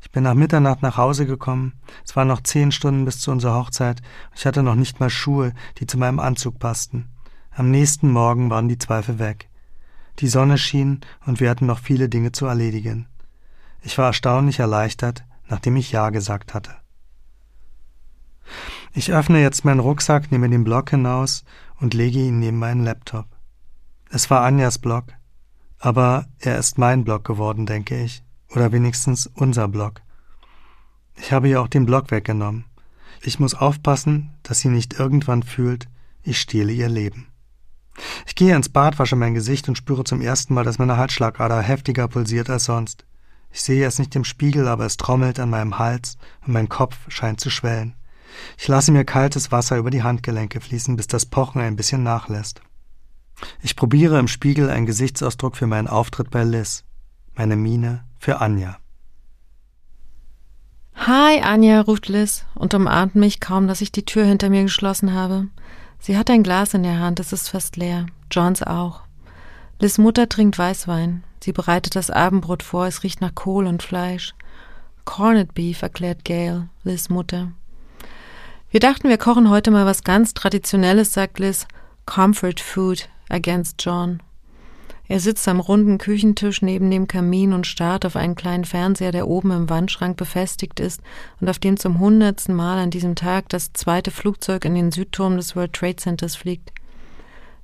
Ich 0.00 0.12
bin 0.12 0.22
nach 0.22 0.34
Mitternacht 0.34 0.82
nach 0.82 0.96
Hause 0.96 1.26
gekommen, 1.26 1.72
es 2.04 2.14
waren 2.14 2.28
noch 2.28 2.42
zehn 2.42 2.70
Stunden 2.70 3.04
bis 3.04 3.18
zu 3.18 3.32
unserer 3.32 3.56
Hochzeit, 3.56 4.02
ich 4.36 4.46
hatte 4.46 4.62
noch 4.62 4.76
nicht 4.76 5.00
mal 5.00 5.10
Schuhe, 5.10 5.52
die 5.78 5.86
zu 5.88 5.98
meinem 5.98 6.20
Anzug 6.20 6.60
passten. 6.60 7.08
Am 7.50 7.72
nächsten 7.72 8.08
Morgen 8.08 8.50
waren 8.50 8.68
die 8.68 8.78
Zweifel 8.78 9.18
weg. 9.18 9.48
Die 10.18 10.28
Sonne 10.28 10.58
schien 10.58 11.00
und 11.26 11.40
wir 11.40 11.50
hatten 11.50 11.66
noch 11.66 11.78
viele 11.78 12.08
Dinge 12.08 12.32
zu 12.32 12.46
erledigen. 12.46 13.06
Ich 13.82 13.98
war 13.98 14.06
erstaunlich 14.06 14.58
erleichtert, 14.58 15.24
nachdem 15.48 15.76
ich 15.76 15.92
Ja 15.92 16.10
gesagt 16.10 16.54
hatte. 16.54 16.72
Ich 18.92 19.12
öffne 19.12 19.40
jetzt 19.42 19.64
meinen 19.64 19.80
Rucksack, 19.80 20.32
nehme 20.32 20.48
den 20.48 20.64
Block 20.64 20.90
hinaus 20.90 21.44
und 21.80 21.94
lege 21.94 22.18
ihn 22.20 22.38
neben 22.38 22.58
meinen 22.58 22.84
Laptop. 22.84 23.26
Es 24.10 24.30
war 24.30 24.42
Anjas 24.42 24.78
Block, 24.78 25.12
aber 25.78 26.26
er 26.38 26.58
ist 26.58 26.78
mein 26.78 27.04
Block 27.04 27.24
geworden, 27.24 27.66
denke 27.66 28.02
ich, 28.02 28.22
oder 28.50 28.72
wenigstens 28.72 29.26
unser 29.26 29.68
Block. 29.68 30.00
Ich 31.16 31.32
habe 31.32 31.48
ihr 31.48 31.60
auch 31.60 31.68
den 31.68 31.86
Block 31.86 32.10
weggenommen. 32.10 32.64
Ich 33.22 33.40
muss 33.40 33.54
aufpassen, 33.54 34.34
dass 34.42 34.60
sie 34.60 34.68
nicht 34.68 34.98
irgendwann 34.98 35.42
fühlt, 35.42 35.88
ich 36.22 36.40
stehle 36.40 36.72
ihr 36.72 36.88
Leben. 36.88 37.28
Ich 38.26 38.34
gehe 38.34 38.54
ins 38.54 38.68
Bad, 38.68 38.98
wasche 38.98 39.16
mein 39.16 39.34
Gesicht 39.34 39.68
und 39.68 39.76
spüre 39.76 40.04
zum 40.04 40.20
ersten 40.20 40.54
Mal, 40.54 40.64
dass 40.64 40.78
meine 40.78 40.96
Halsschlagader 40.96 41.60
heftiger 41.60 42.08
pulsiert 42.08 42.50
als 42.50 42.64
sonst. 42.64 43.04
Ich 43.50 43.62
sehe 43.62 43.86
es 43.86 43.98
nicht 43.98 44.14
im 44.16 44.24
Spiegel, 44.24 44.68
aber 44.68 44.84
es 44.84 44.96
trommelt 44.96 45.38
an 45.38 45.50
meinem 45.50 45.78
Hals 45.78 46.18
und 46.46 46.52
mein 46.52 46.68
Kopf 46.68 46.96
scheint 47.08 47.40
zu 47.40 47.50
schwellen. 47.50 47.94
Ich 48.58 48.68
lasse 48.68 48.92
mir 48.92 49.04
kaltes 49.04 49.50
Wasser 49.50 49.78
über 49.78 49.90
die 49.90 50.02
Handgelenke 50.02 50.60
fließen, 50.60 50.96
bis 50.96 51.06
das 51.06 51.26
Pochen 51.26 51.60
ein 51.60 51.76
bisschen 51.76 52.02
nachlässt. 52.02 52.60
Ich 53.62 53.76
probiere 53.76 54.18
im 54.18 54.28
Spiegel 54.28 54.70
einen 54.70 54.86
Gesichtsausdruck 54.86 55.56
für 55.56 55.66
meinen 55.66 55.88
Auftritt 55.88 56.30
bei 56.30 56.44
Liz, 56.44 56.84
meine 57.34 57.56
Miene 57.56 58.04
für 58.18 58.40
Anja. 58.40 58.78
Hi, 60.94 61.40
Anja, 61.40 61.82
ruft 61.82 62.08
Liz 62.08 62.46
und 62.54 62.72
umarmt 62.72 63.14
mich 63.14 63.40
kaum, 63.40 63.68
dass 63.68 63.82
ich 63.82 63.92
die 63.92 64.04
Tür 64.04 64.24
hinter 64.24 64.48
mir 64.48 64.62
geschlossen 64.62 65.12
habe. 65.12 65.48
Sie 65.98 66.16
hat 66.16 66.30
ein 66.30 66.42
Glas 66.42 66.74
in 66.74 66.82
der 66.82 67.00
Hand, 67.00 67.20
es 67.20 67.32
ist 67.32 67.48
fast 67.48 67.76
leer. 67.76 68.06
Johns 68.30 68.62
auch. 68.62 69.02
Liz 69.80 69.98
Mutter 69.98 70.28
trinkt 70.28 70.58
Weißwein. 70.58 71.24
Sie 71.42 71.52
bereitet 71.52 71.96
das 71.96 72.10
Abendbrot 72.10 72.62
vor, 72.62 72.86
es 72.86 73.02
riecht 73.02 73.20
nach 73.20 73.34
Kohl 73.34 73.66
und 73.66 73.82
Fleisch. 73.82 74.34
Corned 75.04 75.54
Beef, 75.54 75.82
erklärt 75.82 76.24
Gail, 76.24 76.68
Liz 76.82 77.08
Mutter. 77.08 77.52
Wir 78.70 78.80
dachten, 78.80 79.08
wir 79.08 79.18
kochen 79.18 79.48
heute 79.50 79.70
mal 79.70 79.86
was 79.86 80.02
ganz 80.02 80.34
Traditionelles, 80.34 81.12
sagt 81.12 81.38
Liz. 81.38 81.66
Comfort 82.04 82.60
Food, 82.60 83.08
ergänzt 83.28 83.76
John. 83.84 84.20
Er 85.08 85.20
sitzt 85.20 85.46
am 85.46 85.60
runden 85.60 85.98
Küchentisch 85.98 86.62
neben 86.62 86.90
dem 86.90 87.06
Kamin 87.06 87.52
und 87.52 87.66
starrt 87.66 88.04
auf 88.04 88.16
einen 88.16 88.34
kleinen 88.34 88.64
Fernseher, 88.64 89.12
der 89.12 89.28
oben 89.28 89.52
im 89.52 89.70
Wandschrank 89.70 90.16
befestigt 90.16 90.80
ist 90.80 91.00
und 91.40 91.48
auf 91.48 91.60
dem 91.60 91.76
zum 91.76 92.00
hundertsten 92.00 92.54
Mal 92.54 92.78
an 92.78 92.90
diesem 92.90 93.14
Tag 93.14 93.48
das 93.48 93.72
zweite 93.72 94.10
Flugzeug 94.10 94.64
in 94.64 94.74
den 94.74 94.90
Südturm 94.90 95.36
des 95.36 95.54
World 95.54 95.72
Trade 95.72 95.96
Centers 95.96 96.34
fliegt. 96.34 96.72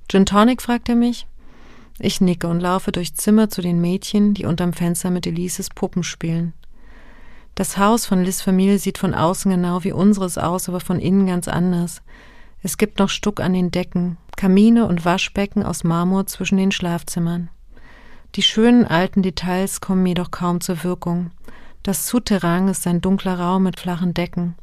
Gin 0.07 0.25
Tonic, 0.25 0.61
fragt 0.61 0.87
er 0.87 0.95
mich. 0.95 1.27
Ich 1.99 2.21
nicke 2.21 2.47
und 2.47 2.61
laufe 2.61 2.91
durchs 2.91 3.15
Zimmer 3.15 3.49
zu 3.49 3.61
den 3.61 3.81
Mädchen, 3.81 4.33
die 4.33 4.45
unterm 4.45 4.73
Fenster 4.73 5.11
mit 5.11 5.27
Elises 5.27 5.69
Puppen 5.69 6.03
spielen. 6.03 6.53
Das 7.55 7.77
Haus 7.77 8.05
von 8.05 8.23
Liz 8.23 8.41
Familie 8.41 8.79
sieht 8.79 8.97
von 8.97 9.13
außen 9.13 9.51
genau 9.51 9.83
wie 9.83 9.91
unseres 9.91 10.37
aus, 10.37 10.69
aber 10.69 10.79
von 10.79 10.99
innen 10.99 11.27
ganz 11.27 11.47
anders. 11.47 12.01
Es 12.63 12.77
gibt 12.77 12.97
noch 12.97 13.09
Stuck 13.09 13.41
an 13.41 13.53
den 13.53 13.69
Decken, 13.69 14.17
Kamine 14.35 14.85
und 14.87 15.05
Waschbecken 15.05 15.63
aus 15.63 15.83
Marmor 15.83 16.25
zwischen 16.25 16.57
den 16.57 16.71
Schlafzimmern. 16.71 17.49
Die 18.35 18.41
schönen 18.41 18.85
alten 18.85 19.21
Details 19.21 19.79
kommen 19.79 20.05
jedoch 20.05 20.31
kaum 20.31 20.59
zur 20.59 20.83
Wirkung. 20.83 21.31
Das 21.83 22.07
Souterrain 22.07 22.67
ist 22.67 22.87
ein 22.87 23.01
dunkler 23.01 23.39
Raum 23.39 23.63
mit 23.63 23.79
flachen 23.79 24.13
Decken. 24.13 24.55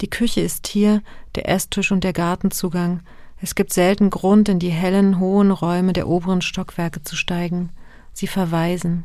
Die 0.00 0.10
Küche 0.10 0.40
ist 0.40 0.66
hier, 0.66 1.02
der 1.34 1.48
Esstisch 1.48 1.90
und 1.90 2.04
der 2.04 2.12
Gartenzugang. 2.12 3.00
Es 3.40 3.54
gibt 3.54 3.72
selten 3.72 4.10
Grund, 4.10 4.48
in 4.48 4.58
die 4.58 4.70
hellen, 4.70 5.18
hohen 5.18 5.50
Räume 5.50 5.92
der 5.92 6.06
oberen 6.06 6.42
Stockwerke 6.42 7.02
zu 7.02 7.16
steigen. 7.16 7.70
Sie 8.12 8.26
verweisen. 8.26 9.04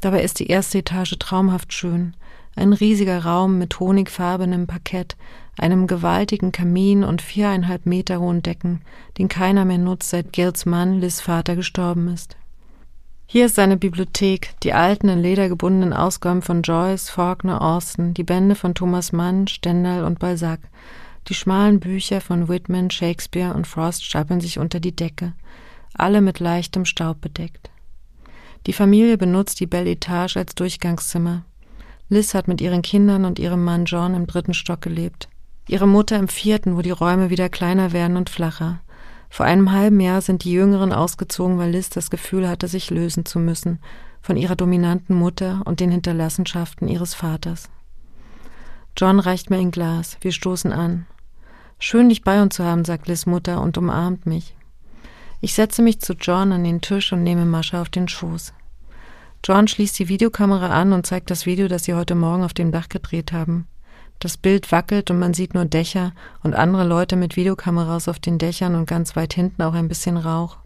Dabei 0.00 0.22
ist 0.22 0.38
die 0.38 0.46
erste 0.46 0.78
Etage 0.78 1.16
traumhaft 1.18 1.72
schön. 1.72 2.16
Ein 2.56 2.72
riesiger 2.72 3.24
Raum 3.24 3.58
mit 3.58 3.78
honigfarbenem 3.78 4.66
Parkett, 4.66 5.16
einem 5.60 5.86
gewaltigen 5.86 6.52
Kamin 6.52 7.04
und 7.04 7.22
viereinhalb 7.22 7.86
Meter 7.86 8.20
hohen 8.20 8.42
Decken, 8.42 8.80
den 9.18 9.28
keiner 9.28 9.64
mehr 9.64 9.78
nutzt, 9.78 10.10
seit 10.10 10.32
Gils 10.32 10.66
Mann, 10.66 11.00
Liz 11.00 11.20
Vater, 11.20 11.56
gestorben 11.56 12.08
ist. 12.08 12.36
Hier 13.26 13.46
ist 13.46 13.54
seine 13.54 13.76
Bibliothek, 13.76 14.54
die 14.64 14.72
alten 14.72 15.08
in 15.08 15.20
Leder 15.20 15.48
gebundenen 15.48 15.92
Ausgaben 15.92 16.42
von 16.42 16.62
Joyce, 16.62 17.10
Faulkner, 17.10 17.62
Austin, 17.62 18.12
die 18.12 18.24
Bände 18.24 18.56
von 18.56 18.74
Thomas 18.74 19.12
Mann, 19.12 19.46
Stendhal 19.46 20.04
und 20.04 20.18
Balzac. 20.18 20.58
Die 21.28 21.34
schmalen 21.34 21.78
Bücher 21.78 22.20
von 22.20 22.48
Whitman, 22.48 22.90
Shakespeare 22.90 23.54
und 23.54 23.68
Frost 23.68 24.04
stapeln 24.04 24.40
sich 24.40 24.58
unter 24.58 24.80
die 24.80 24.96
Decke, 24.96 25.34
alle 25.94 26.22
mit 26.22 26.40
leichtem 26.40 26.84
Staub 26.84 27.20
bedeckt. 27.20 27.70
Die 28.66 28.72
Familie 28.72 29.16
benutzt 29.16 29.60
die 29.60 29.66
Belle 29.66 29.90
Etage 29.90 30.36
als 30.36 30.54
Durchgangszimmer. 30.54 31.44
Liz 32.08 32.34
hat 32.34 32.48
mit 32.48 32.60
ihren 32.60 32.82
Kindern 32.82 33.24
und 33.24 33.38
ihrem 33.38 33.62
Mann 33.62 33.84
John 33.84 34.14
im 34.14 34.26
dritten 34.26 34.54
Stock 34.54 34.80
gelebt. 34.80 35.28
Ihre 35.70 35.86
Mutter 35.86 36.18
im 36.18 36.26
vierten, 36.26 36.76
wo 36.76 36.82
die 36.82 36.90
Räume 36.90 37.30
wieder 37.30 37.48
kleiner 37.48 37.92
werden 37.92 38.16
und 38.16 38.28
flacher. 38.28 38.80
Vor 39.28 39.46
einem 39.46 39.70
halben 39.70 40.00
Jahr 40.00 40.20
sind 40.20 40.42
die 40.42 40.50
Jüngeren 40.50 40.92
ausgezogen, 40.92 41.58
weil 41.58 41.70
Liz 41.70 41.90
das 41.90 42.10
Gefühl 42.10 42.48
hatte, 42.48 42.66
sich 42.66 42.90
lösen 42.90 43.24
zu 43.24 43.38
müssen 43.38 43.78
von 44.20 44.36
ihrer 44.36 44.56
dominanten 44.56 45.14
Mutter 45.14 45.62
und 45.66 45.78
den 45.78 45.92
Hinterlassenschaften 45.92 46.88
ihres 46.88 47.14
Vaters. 47.14 47.70
John 48.96 49.20
reicht 49.20 49.48
mir 49.48 49.58
ein 49.58 49.70
Glas. 49.70 50.16
Wir 50.22 50.32
stoßen 50.32 50.72
an. 50.72 51.06
Schön, 51.78 52.08
dich 52.08 52.24
bei 52.24 52.42
uns 52.42 52.56
zu 52.56 52.64
haben, 52.64 52.84
sagt 52.84 53.06
Liz 53.06 53.26
Mutter 53.26 53.62
und 53.62 53.78
umarmt 53.78 54.26
mich. 54.26 54.56
Ich 55.40 55.54
setze 55.54 55.82
mich 55.82 56.00
zu 56.00 56.14
John 56.14 56.50
an 56.50 56.64
den 56.64 56.80
Tisch 56.80 57.12
und 57.12 57.22
nehme 57.22 57.44
Mascha 57.44 57.80
auf 57.80 57.90
den 57.90 58.08
Schoß. 58.08 58.54
John 59.44 59.68
schließt 59.68 60.00
die 60.00 60.08
Videokamera 60.08 60.70
an 60.70 60.92
und 60.92 61.06
zeigt 61.06 61.30
das 61.30 61.46
Video, 61.46 61.68
das 61.68 61.84
sie 61.84 61.94
heute 61.94 62.16
Morgen 62.16 62.42
auf 62.42 62.54
dem 62.54 62.72
Dach 62.72 62.88
gedreht 62.88 63.30
haben. 63.30 63.68
Das 64.20 64.36
Bild 64.36 64.70
wackelt 64.70 65.10
und 65.10 65.18
man 65.18 65.32
sieht 65.32 65.54
nur 65.54 65.64
Dächer 65.64 66.12
und 66.42 66.54
andere 66.54 66.84
Leute 66.84 67.16
mit 67.16 67.36
Videokameras 67.36 68.06
auf 68.06 68.18
den 68.18 68.36
Dächern 68.36 68.74
und 68.74 68.86
ganz 68.86 69.16
weit 69.16 69.32
hinten 69.32 69.62
auch 69.62 69.72
ein 69.72 69.88
bisschen 69.88 70.18
Rauch. 70.18 70.58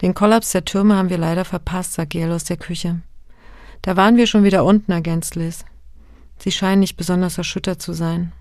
Den 0.00 0.14
Kollaps 0.14 0.52
der 0.52 0.64
Türme 0.64 0.96
haben 0.96 1.10
wir 1.10 1.18
leider 1.18 1.44
verpasst, 1.44 1.92
sagt 1.92 2.10
Gail 2.10 2.32
aus 2.32 2.44
der 2.44 2.56
Küche. 2.56 3.02
Da 3.82 3.96
waren 3.96 4.16
wir 4.16 4.26
schon 4.26 4.42
wieder 4.42 4.64
unten, 4.64 4.90
ergänzt 4.90 5.36
Liz. 5.36 5.66
Sie 6.38 6.50
scheinen 6.50 6.80
nicht 6.80 6.96
besonders 6.96 7.36
erschüttert 7.36 7.82
zu 7.82 7.92
sein. 7.92 8.32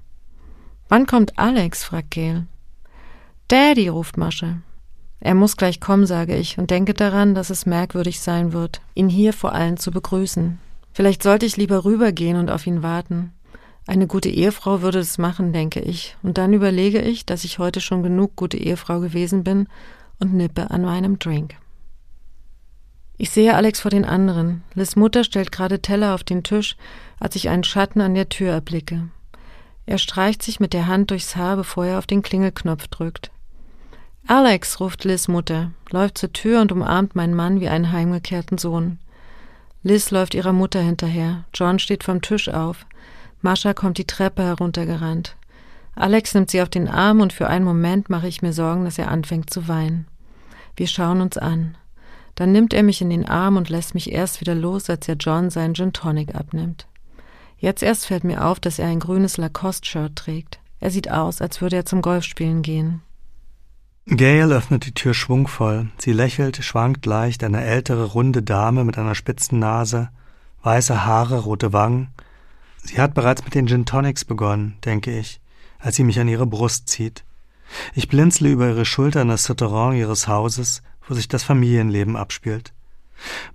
Wann 0.88 1.05
kommt 1.05 1.38
Alex? 1.38 1.84
fragt 1.84 2.11
Gail. 2.11 2.45
Daddy, 3.49 3.89
ruft 3.89 4.18
Masche. 4.18 4.61
Er 5.20 5.36
muss 5.36 5.57
gleich 5.57 5.82
kommen, 5.82 6.05
sage 6.05 6.38
ich, 6.38 6.57
und 6.57 6.72
denke 6.72 6.93
daran, 6.93 7.36
dass 7.36 7.49
es 7.49 7.66
merkwürdig 7.66 8.22
sein 8.22 8.53
wird, 8.53 8.80
ihn 8.93 9.09
hier 9.09 9.34
vor 9.34 9.53
allen 9.53 9.76
zu 9.76 9.91
begrüßen. 9.91 10.59
Vielleicht 10.93 11.22
sollte 11.22 11.45
ich 11.45 11.57
lieber 11.57 11.84
rübergehen 11.84 12.38
und 12.38 12.49
auf 12.49 12.66
ihn 12.66 12.82
warten. 12.82 13.34
Eine 13.88 14.07
gute 14.07 14.29
Ehefrau 14.29 14.81
würde 14.81 14.99
es 14.99 15.17
machen, 15.17 15.53
denke 15.53 15.79
ich, 15.79 16.17
und 16.23 16.38
dann 16.38 16.53
überlege 16.53 17.01
ich, 17.01 17.25
dass 17.25 17.43
ich 17.43 17.59
heute 17.59 17.81
schon 17.81 18.01
genug 18.01 18.36
gute 18.36 18.57
Ehefrau 18.57 18.99
gewesen 18.99 19.43
bin 19.43 19.67
und 20.19 20.33
nippe 20.33 20.71
an 20.71 20.81
meinem 20.81 21.19
Drink. 21.19 21.55
Ich 23.17 23.29
sehe 23.29 23.55
Alex 23.55 23.79
vor 23.79 23.91
den 23.91 24.03
anderen. 24.03 24.63
Liz 24.73 24.95
Mutter 24.95 25.23
stellt 25.23 25.51
gerade 25.51 25.81
Teller 25.81 26.15
auf 26.15 26.23
den 26.23 26.43
Tisch, 26.43 26.75
als 27.19 27.36
ich 27.36 27.47
einen 27.47 27.63
Schatten 27.63 28.01
an 28.01 28.15
der 28.15 28.27
Tür 28.27 28.51
erblicke. 28.51 29.09
Er 29.86 29.99
streicht 29.99 30.41
sich 30.41 30.59
mit 30.59 30.73
der 30.73 30.88
Hand 30.88 31.11
durchs 31.11 31.36
Haar, 31.36 31.55
bevor 31.55 31.86
er 31.86 31.99
auf 31.99 32.07
den 32.07 32.23
Klingelknopf 32.23 32.88
drückt. 32.88 33.31
Alex, 34.27 34.79
ruft 34.79 35.03
Liz 35.03 35.27
Mutter, 35.27 35.71
läuft 35.91 36.17
zur 36.17 36.33
Tür 36.33 36.61
und 36.61 36.71
umarmt 36.71 37.15
meinen 37.15 37.36
Mann 37.36 37.59
wie 37.61 37.69
einen 37.69 37.91
heimgekehrten 37.91 38.57
Sohn. 38.57 38.97
Liz 39.83 40.09
läuft 40.09 40.33
ihrer 40.33 40.51
Mutter 40.51 40.81
hinterher. 40.81 41.45
John 41.53 41.77
steht 41.77 42.03
vom 42.03 42.23
Tisch 42.23 42.49
auf. 42.49 42.88
Mascha 43.41 43.73
kommt 43.73 43.97
die 43.97 44.07
Treppe 44.07 44.43
heruntergerannt. 44.43 45.36
Alex 45.95 46.33
nimmt 46.33 46.51
sie 46.51 46.61
auf 46.61 46.69
den 46.69 46.88
Arm 46.88 47.21
und 47.21 47.31
für 47.31 47.47
einen 47.47 47.65
Moment 47.65 48.09
mache 48.09 48.27
ich 48.27 48.41
mir 48.41 48.53
Sorgen, 48.53 48.83
dass 48.83 48.97
er 48.97 49.09
anfängt 49.09 49.49
zu 49.49 49.67
weinen. 49.67 50.07
Wir 50.75 50.88
schauen 50.88 51.21
uns 51.21 51.38
an. 51.38 51.77
Dann 52.36 52.51
nimmt 52.51 52.73
er 52.73 52.83
mich 52.83 53.01
in 53.01 53.09
den 53.09 53.25
Arm 53.25 53.55
und 53.55 53.69
lässt 53.69 53.93
mich 53.93 54.11
erst 54.11 54.41
wieder 54.41 54.55
los, 54.55 54.89
als 54.89 55.07
er 55.07 55.15
John 55.15 55.49
seinen 55.49 55.73
Gin 55.73 55.93
Tonic 55.93 56.36
abnimmt. 56.36 56.86
Jetzt 57.57 57.81
erst 57.81 58.05
fällt 58.05 58.25
mir 58.25 58.45
auf, 58.45 58.59
dass 58.59 58.77
er 58.77 58.88
ein 58.88 58.99
grünes 58.99 59.38
Lacoste-Shirt 59.38 60.15
trägt. 60.15 60.59
Er 60.81 60.91
sieht 60.91 61.09
aus, 61.09 61.41
als 61.41 61.61
würde 61.61 61.77
er 61.77 61.86
zum 61.86 62.01
Golfspielen 62.01 62.61
gehen. 62.61 63.01
Gail 64.07 64.51
öffnet 64.51 64.86
die 64.86 64.93
Tür 64.93 65.13
schwungvoll. 65.13 65.89
Sie 65.97 66.11
lächelt, 66.11 66.63
schwankt 66.63 67.05
leicht, 67.05 67.43
eine 67.43 67.63
ältere, 67.63 68.03
runde 68.03 68.43
Dame 68.43 68.83
mit 68.83 68.97
einer 68.97 69.15
spitzen 69.15 69.57
Nase, 69.57 70.09
weiße 70.61 71.05
Haare, 71.05 71.39
rote 71.39 71.73
Wangen, 71.73 72.09
Sie 72.86 73.01
hat 73.01 73.15
bereits 73.15 73.43
mit 73.43 73.55
den 73.55 73.67
Gin 73.67 73.86
Tonics 73.86 74.25
begonnen, 74.25 74.77
denke 74.86 75.17
ich, 75.17 75.41
als 75.79 75.95
sie 75.95 76.03
mich 76.03 76.19
an 76.19 76.27
ihre 76.27 76.45
Brust 76.45 76.88
zieht. 76.88 77.23
Ich 77.95 78.07
blinzle 78.07 78.49
über 78.49 78.67
ihre 78.67 78.86
Schulter 78.86 79.23
in 79.23 79.27
das 79.27 79.43
Souterrain 79.43 79.97
ihres 79.97 80.27
Hauses, 80.27 80.83
wo 81.07 81.15
sich 81.15 81.27
das 81.27 81.43
Familienleben 81.43 82.15
abspielt. 82.15 82.73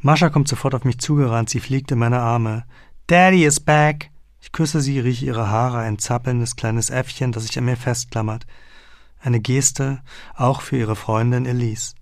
Mascha 0.01 0.31
kommt 0.31 0.49
sofort 0.49 0.75
auf 0.75 0.85
mich 0.85 0.99
zugerannt, 0.99 1.49
sie 1.49 1.61
fliegt 1.61 1.93
in 1.93 1.99
meine 1.99 2.21
Arme. 2.21 2.65
Daddy 3.07 3.45
is 3.45 3.61
back! 3.61 4.11
Ich 4.43 4.53
küsse 4.53 4.81
sie, 4.81 4.99
rieche 4.99 5.27
ihre 5.27 5.49
Haare, 5.49 5.79
ein 5.79 5.99
zappelndes 5.99 6.57
kleines 6.57 6.91
Äffchen, 6.91 7.31
das 7.31 7.45
sich 7.45 7.57
an 7.59 7.67
mir 7.67 7.77
festklammert. 7.77 8.47
Eine 9.21 9.39
Geste, 9.39 10.01
auch 10.35 10.61
für 10.61 10.79
ihre 10.79 10.97
Freundin 10.97 11.47
Elise. 11.47 11.95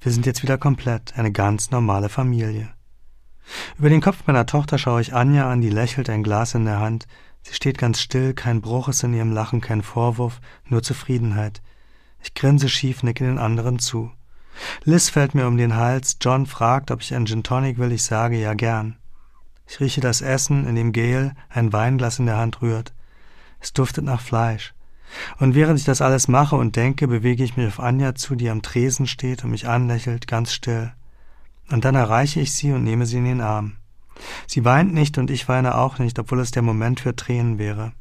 Wir 0.00 0.12
sind 0.12 0.24
jetzt 0.24 0.42
wieder 0.42 0.56
komplett, 0.56 1.18
eine 1.18 1.32
ganz 1.32 1.72
normale 1.72 2.08
Familie. 2.08 2.70
Über 3.78 3.88
den 3.88 4.00
Kopf 4.00 4.26
meiner 4.26 4.46
Tochter 4.46 4.78
schaue 4.78 5.00
ich 5.00 5.14
Anja 5.14 5.50
an, 5.50 5.60
die 5.60 5.70
lächelt, 5.70 6.10
ein 6.10 6.22
Glas 6.22 6.54
in 6.54 6.64
der 6.64 6.80
Hand. 6.80 7.06
Sie 7.42 7.54
steht 7.54 7.78
ganz 7.78 8.00
still, 8.00 8.34
kein 8.34 8.60
Bruch 8.60 8.88
ist 8.88 9.02
in 9.02 9.14
ihrem 9.14 9.32
Lachen, 9.32 9.60
kein 9.60 9.82
Vorwurf, 9.82 10.40
nur 10.66 10.82
Zufriedenheit. 10.82 11.62
Ich 12.22 12.34
grinse 12.34 12.68
schief, 12.68 13.02
nicke 13.02 13.24
den 13.24 13.38
anderen 13.38 13.78
zu. 13.78 14.10
Liz 14.84 15.08
fällt 15.08 15.34
mir 15.34 15.46
um 15.46 15.56
den 15.56 15.76
Hals, 15.76 16.18
John 16.20 16.46
fragt, 16.46 16.90
ob 16.90 17.00
ich 17.00 17.14
ein 17.14 17.26
Gin 17.26 17.42
Tonic 17.42 17.78
will, 17.78 17.92
ich 17.92 18.02
sage 18.02 18.38
ja 18.38 18.54
gern. 18.54 18.96
Ich 19.66 19.80
rieche 19.80 20.00
das 20.00 20.20
Essen, 20.20 20.66
in 20.66 20.74
dem 20.74 20.92
Gail 20.92 21.32
ein 21.48 21.72
Weinglas 21.72 22.18
in 22.18 22.26
der 22.26 22.38
Hand 22.38 22.62
rührt. 22.62 22.94
Es 23.60 23.72
duftet 23.72 24.04
nach 24.04 24.20
Fleisch. 24.20 24.74
Und 25.38 25.54
während 25.54 25.78
ich 25.78 25.84
das 25.84 26.02
alles 26.02 26.28
mache 26.28 26.56
und 26.56 26.76
denke, 26.76 27.08
bewege 27.08 27.44
ich 27.44 27.56
mich 27.56 27.66
auf 27.66 27.80
Anja 27.80 28.14
zu, 28.14 28.34
die 28.34 28.50
am 28.50 28.62
Tresen 28.62 29.06
steht 29.06 29.44
und 29.44 29.50
mich 29.50 29.68
anlächelt, 29.68 30.26
ganz 30.26 30.52
still. 30.52 30.92
Und 31.70 31.84
dann 31.84 31.94
erreiche 31.94 32.40
ich 32.40 32.52
sie 32.52 32.72
und 32.72 32.84
nehme 32.84 33.06
sie 33.06 33.18
in 33.18 33.24
den 33.24 33.40
Arm. 33.40 33.76
Sie 34.46 34.64
weint 34.64 34.92
nicht 34.92 35.18
und 35.18 35.30
ich 35.30 35.48
weine 35.48 35.76
auch 35.76 35.98
nicht, 35.98 36.18
obwohl 36.18 36.40
es 36.40 36.50
der 36.50 36.62
Moment 36.62 37.00
für 37.00 37.14
Tränen 37.14 37.58
wäre. 37.58 37.92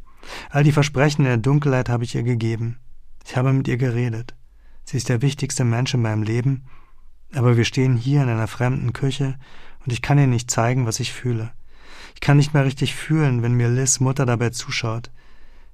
All 0.49 0.63
die 0.63 0.72
Versprechen 0.72 1.22
in 1.22 1.28
der 1.28 1.38
Dunkelheit 1.38 1.89
habe 1.89 2.03
ich 2.03 2.15
ihr 2.15 2.24
gegeben. 2.24 2.80
Ich 3.26 3.36
habe 3.36 3.53
mit 3.53 3.68
ihr 3.68 3.78
geredet. 3.78 4.36
Sie 4.84 4.97
ist 4.97 5.09
der 5.09 5.22
wichtigste 5.22 5.63
Mensch 5.63 5.93
in 5.93 6.01
meinem 6.01 6.24
Leben, 6.24 6.65
aber 7.34 7.57
wir 7.57 7.65
stehen 7.65 7.97
hier 7.97 8.24
in 8.24 8.30
einer 8.30 8.47
fremden 8.47 8.93
Küche 8.93 9.38
und 9.86 9.91
ich 9.91 10.01
kann 10.01 10.18
ihr 10.18 10.28
nicht 10.28 10.49
zeigen, 10.49 10.86
was 10.86 10.99
ich 10.99 11.11
fühle. 11.11 11.51
Ich 12.15 12.22
kann 12.22 12.38
nicht 12.38 12.53
mehr 12.53 12.65
richtig 12.65 12.95
fühlen, 12.95 13.43
wenn 13.43 13.53
mir 13.53 13.70
Liz 13.70 13.99
Mutter 13.99 14.26
dabei 14.26 14.49
zuschaut. 14.49 15.11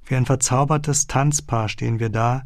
Wie 0.05 0.15
ein 0.15 0.25
verzaubertes 0.25 1.07
Tanzpaar 1.07 1.69
stehen 1.69 1.99
wir 1.99 2.09
da 2.09 2.43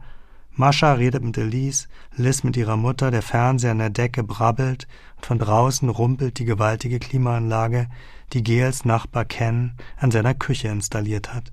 Mascha 0.57 0.93
redet 0.93 1.23
mit 1.23 1.37
Elise, 1.37 1.87
Liz 2.15 2.43
mit 2.43 2.57
ihrer 2.57 2.77
Mutter, 2.77 3.11
der 3.11 3.21
Fernseher 3.21 3.71
an 3.71 3.77
der 3.77 3.91
Decke 3.91 4.23
brabbelt 4.23 4.87
und 5.17 5.25
von 5.25 5.39
draußen 5.39 5.89
rumpelt 5.89 6.39
die 6.39 6.45
gewaltige 6.45 6.99
Klimaanlage, 6.99 7.87
die 8.33 8.43
Gels 8.43 8.85
Nachbar 8.85 9.25
Ken 9.25 9.73
an 9.97 10.11
seiner 10.11 10.33
Küche 10.33 10.69
installiert 10.69 11.33
hat. 11.33 11.51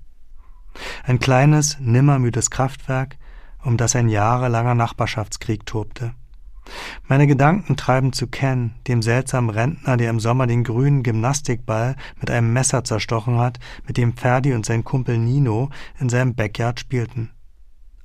Ein 1.03 1.19
kleines, 1.19 1.77
nimmermüdes 1.79 2.49
Kraftwerk, 2.49 3.17
um 3.63 3.77
das 3.77 3.95
ein 3.95 4.09
jahrelanger 4.09 4.75
Nachbarschaftskrieg 4.75 5.65
tobte. 5.65 6.13
Meine 7.07 7.27
Gedanken 7.27 7.77
treiben 7.77 8.11
zu 8.11 8.27
Ken, 8.27 8.73
dem 8.87 9.01
seltsamen 9.01 9.51
Rentner, 9.51 9.97
der 9.97 10.09
im 10.09 10.19
Sommer 10.19 10.47
den 10.47 10.63
grünen 10.63 11.03
Gymnastikball 11.03 11.95
mit 12.19 12.31
einem 12.31 12.53
Messer 12.53 12.83
zerstochen 12.83 13.37
hat, 13.37 13.59
mit 13.85 13.97
dem 13.97 14.17
Ferdi 14.17 14.53
und 14.53 14.65
sein 14.65 14.83
Kumpel 14.83 15.17
Nino 15.17 15.69
in 15.99 16.09
seinem 16.09 16.33
Backyard 16.33 16.79
spielten. 16.79 17.31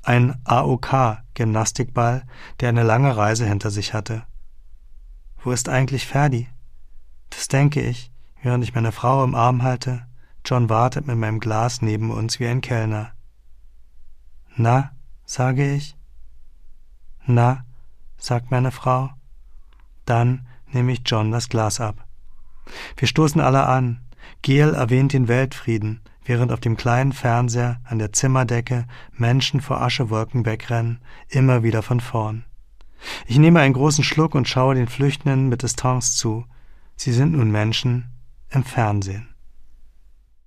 Ein 0.03 0.35
AOK-Gymnastikball, 0.45 2.25
der 2.61 2.69
eine 2.69 2.83
lange 2.83 3.17
Reise 3.17 3.47
hinter 3.47 3.71
sich 3.71 3.95
hatte. 3.95 4.25
Wo 5.43 5.53
ist 5.53 5.69
eigentlich 5.69 6.07
Ferdi? 6.07 6.49
Das 7.31 7.49
denke 7.49 7.81
ich, 7.81 8.13
während 8.43 8.63
ich 8.63 8.75
meine 8.75 8.93
Frau 8.93 9.25
im 9.25 9.35
Arm 9.35 9.63
halte. 9.63 10.07
John 10.45 10.69
wartet 10.69 11.07
mit 11.07 11.17
meinem 11.17 11.41
Glas 11.41 11.81
neben 11.81 12.11
uns 12.11 12.41
wie 12.41 12.47
ein 12.47 12.61
Kellner. 12.61 13.13
Na, 14.57 14.93
sage 15.25 15.75
ich. 15.75 15.97
Na, 17.25 17.65
sagt 18.19 18.51
meine 18.51 18.71
Frau. 18.71 19.11
Dann 20.05 20.47
nehme 20.73 20.93
ich 20.93 21.03
John 21.07 21.31
das 21.31 21.49
Glas 21.49 21.81
ab. 21.81 22.07
Wir 22.97 23.09
stoßen 23.09 23.41
alle 23.41 23.67
an. 23.67 24.01
Gel 24.43 24.75
erwähnt 24.75 25.13
den 25.13 25.29
Weltfrieden, 25.29 26.01
während 26.25 26.53
auf 26.53 26.61
dem 26.61 26.77
kleinen 26.77 27.13
Fernseher 27.13 27.81
an 27.85 27.99
der 27.99 28.13
Zimmerdecke 28.13 28.87
Menschen 29.13 29.61
vor 29.61 29.81
Aschewolken 29.81 30.45
wegrennen, 30.45 31.01
immer 31.29 31.63
wieder 31.63 31.83
von 31.83 32.01
vorn. 32.01 32.45
Ich 33.27 33.39
nehme 33.39 33.61
einen 33.61 33.75
großen 33.75 34.05
Schluck 34.05 34.35
und 34.35 34.49
schaue 34.49 34.75
den 34.75 34.89
Flüchtenden 34.89 35.49
mit 35.49 35.63
Distanz 35.63 36.17
zu. 36.17 36.45
Sie 36.97 37.13
sind 37.13 37.33
nun 37.33 37.51
Menschen 37.51 38.11
im 38.51 38.65
Fernsehen. 38.65 39.29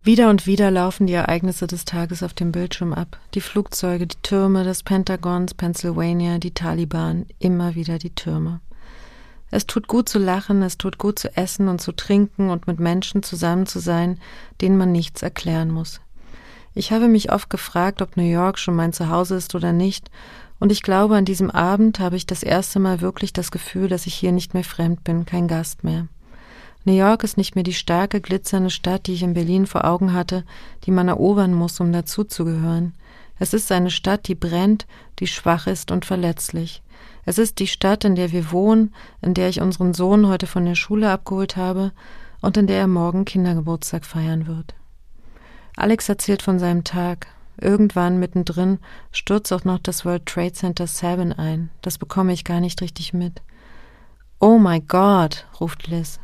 Wieder 0.05 0.29
und 0.29 0.45
wieder 0.45 0.69
laufen 0.69 1.07
die 1.07 1.13
Ereignisse 1.13 1.65
des 1.65 1.85
Tages 1.85 2.23
auf 2.23 2.33
dem 2.33 2.51
Bildschirm 2.51 2.91
ab. 2.91 3.17
Die 3.35 3.41
Flugzeuge, 3.41 4.05
die 4.05 4.21
Türme 4.21 4.65
des 4.65 4.83
Pentagons, 4.83 5.53
Pennsylvania, 5.53 6.39
die 6.39 6.53
Taliban, 6.53 7.25
immer 7.39 7.75
wieder 7.75 7.99
die 7.99 8.13
Türme. 8.13 8.59
Es 9.49 9.65
tut 9.65 9.87
gut 9.87 10.09
zu 10.09 10.19
lachen, 10.19 10.61
es 10.61 10.77
tut 10.77 10.97
gut 10.97 11.19
zu 11.19 11.37
essen 11.37 11.69
und 11.69 11.79
zu 11.79 11.93
trinken 11.93 12.49
und 12.49 12.67
mit 12.67 12.79
Menschen 12.79 13.23
zusammen 13.23 13.65
zu 13.65 13.79
sein, 13.79 14.19
denen 14.59 14.77
man 14.77 14.91
nichts 14.91 15.21
erklären 15.21 15.71
muss. 15.71 16.01
Ich 16.73 16.91
habe 16.91 17.07
mich 17.07 17.31
oft 17.31 17.49
gefragt, 17.49 18.01
ob 18.01 18.17
New 18.17 18.23
York 18.23 18.57
schon 18.57 18.75
mein 18.75 18.93
Zuhause 18.93 19.35
ist 19.35 19.53
oder 19.53 19.71
nicht, 19.71 20.09
und 20.63 20.71
ich 20.71 20.81
glaube, 20.81 21.17
an 21.17 21.25
diesem 21.25 21.51
Abend 21.51 21.99
habe 21.99 22.15
ich 22.15 22.25
das 22.25 22.41
erste 22.41 22.79
Mal 22.79 23.01
wirklich 23.01 23.33
das 23.33 23.51
Gefühl, 23.51 23.89
dass 23.89 24.07
ich 24.07 24.13
hier 24.13 24.31
nicht 24.31 24.53
mehr 24.53 24.63
fremd 24.63 25.03
bin, 25.03 25.25
kein 25.25 25.49
Gast 25.49 25.83
mehr. 25.83 26.07
New 26.85 26.93
York 26.93 27.25
ist 27.25 27.35
nicht 27.35 27.55
mehr 27.55 27.65
die 27.65 27.73
starke, 27.73 28.21
glitzernde 28.21 28.69
Stadt, 28.69 29.07
die 29.07 29.13
ich 29.13 29.23
in 29.23 29.33
Berlin 29.33 29.67
vor 29.67 29.83
Augen 29.83 30.13
hatte, 30.13 30.45
die 30.85 30.91
man 30.91 31.09
erobern 31.09 31.53
muss, 31.53 31.81
um 31.81 31.91
dazuzugehören. 31.91 32.93
Es 33.39 33.53
ist 33.53 33.73
eine 33.73 33.91
Stadt, 33.91 34.29
die 34.29 34.35
brennt, 34.35 34.87
die 35.19 35.27
schwach 35.27 35.67
ist 35.67 35.91
und 35.91 36.05
verletzlich. 36.05 36.81
Es 37.25 37.37
ist 37.37 37.59
die 37.59 37.67
Stadt, 37.67 38.05
in 38.05 38.15
der 38.15 38.31
wir 38.31 38.49
wohnen, 38.53 38.93
in 39.21 39.33
der 39.33 39.49
ich 39.49 39.59
unseren 39.59 39.93
Sohn 39.93 40.29
heute 40.29 40.47
von 40.47 40.63
der 40.63 40.75
Schule 40.75 41.11
abgeholt 41.11 41.57
habe 41.57 41.91
und 42.39 42.55
in 42.55 42.67
der 42.67 42.77
er 42.77 42.87
morgen 42.87 43.25
Kindergeburtstag 43.25 44.05
feiern 44.05 44.47
wird. 44.47 44.75
Alex 45.75 46.07
erzählt 46.07 46.41
von 46.41 46.57
seinem 46.57 46.85
Tag. 46.85 47.27
Irgendwann 47.57 48.19
mittendrin 48.19 48.79
stürzt 49.11 49.53
auch 49.53 49.63
noch 49.63 49.79
das 49.79 50.05
World 50.05 50.25
Trade 50.25 50.53
Center 50.53 50.87
7 50.87 51.33
ein. 51.33 51.69
Das 51.81 51.97
bekomme 51.97 52.33
ich 52.33 52.43
gar 52.43 52.59
nicht 52.59 52.81
richtig 52.81 53.13
mit. 53.13 53.41
Oh 54.39 54.57
my 54.57 54.81
God, 54.81 55.45
ruft 55.59 55.87
Liz. 55.87 56.19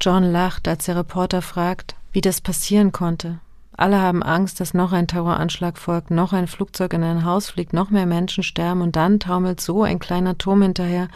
John 0.00 0.24
lacht, 0.24 0.68
als 0.68 0.86
der 0.86 0.96
Reporter 0.96 1.42
fragt, 1.42 1.96
wie 2.12 2.20
das 2.20 2.40
passieren 2.40 2.92
konnte. 2.92 3.40
Alle 3.76 4.00
haben 4.00 4.24
Angst, 4.24 4.58
dass 4.58 4.74
noch 4.74 4.92
ein 4.92 5.06
Terroranschlag 5.06 5.78
folgt, 5.78 6.10
noch 6.10 6.32
ein 6.32 6.48
Flugzeug 6.48 6.92
in 6.94 7.04
ein 7.04 7.24
Haus 7.24 7.50
fliegt, 7.50 7.72
noch 7.72 7.90
mehr 7.90 8.06
Menschen 8.06 8.42
sterben 8.42 8.82
und 8.82 8.96
dann 8.96 9.20
taumelt 9.20 9.60
so 9.60 9.84
ein 9.84 10.00
kleiner 10.00 10.36
Turm 10.36 10.62
hinterher, 10.62 11.06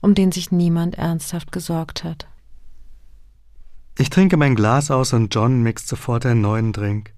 um 0.00 0.14
den 0.14 0.30
sich 0.30 0.52
niemand 0.52 0.96
ernsthaft 0.96 1.50
gesorgt 1.50 2.04
hat. 2.04 2.28
Ich 3.98 4.10
trinke 4.10 4.36
mein 4.36 4.54
Glas 4.54 4.90
aus 4.90 5.12
und 5.12 5.34
John 5.34 5.62
mixt 5.62 5.88
sofort 5.88 6.26
einen 6.26 6.40
neuen 6.40 6.72
Drink. 6.72 7.13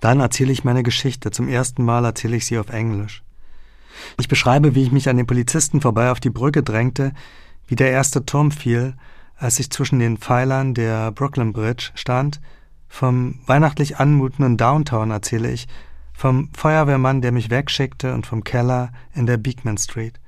Dann 0.00 0.20
erzähle 0.20 0.52
ich 0.52 0.64
meine 0.64 0.82
Geschichte. 0.82 1.30
Zum 1.30 1.48
ersten 1.48 1.84
Mal 1.84 2.04
erzähle 2.04 2.36
ich 2.36 2.46
sie 2.46 2.58
auf 2.58 2.68
Englisch. 2.68 3.22
Ich 4.18 4.28
beschreibe, 4.28 4.74
wie 4.74 4.82
ich 4.82 4.92
mich 4.92 5.08
an 5.08 5.16
den 5.16 5.26
Polizisten 5.26 5.80
vorbei 5.80 6.10
auf 6.10 6.20
die 6.20 6.30
Brücke 6.30 6.62
drängte, 6.62 7.12
wie 7.66 7.76
der 7.76 7.90
erste 7.90 8.24
Turm 8.26 8.50
fiel 8.50 8.94
als 9.36 9.58
ich 9.58 9.70
zwischen 9.70 9.98
den 9.98 10.16
Pfeilern 10.16 10.74
der 10.74 11.12
Brooklyn 11.12 11.52
Bridge 11.52 11.90
stand, 11.94 12.40
vom 12.88 13.40
weihnachtlich 13.46 13.98
anmutenden 13.98 14.56
Downtown 14.56 15.10
erzähle 15.10 15.50
ich, 15.50 15.68
vom 16.12 16.48
Feuerwehrmann, 16.54 17.20
der 17.20 17.32
mich 17.32 17.50
wegschickte 17.50 18.14
und 18.14 18.26
vom 18.26 18.44
Keller 18.44 18.90
in 19.14 19.26
der 19.26 19.36
Beekman 19.36 19.76
Street. 19.76 20.18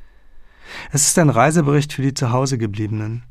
Es 0.92 1.06
ist 1.06 1.18
ein 1.18 1.30
Reisebericht 1.30 1.94
für 1.94 2.02
die 2.02 2.12
Zuhausegebliebenen. 2.12 3.22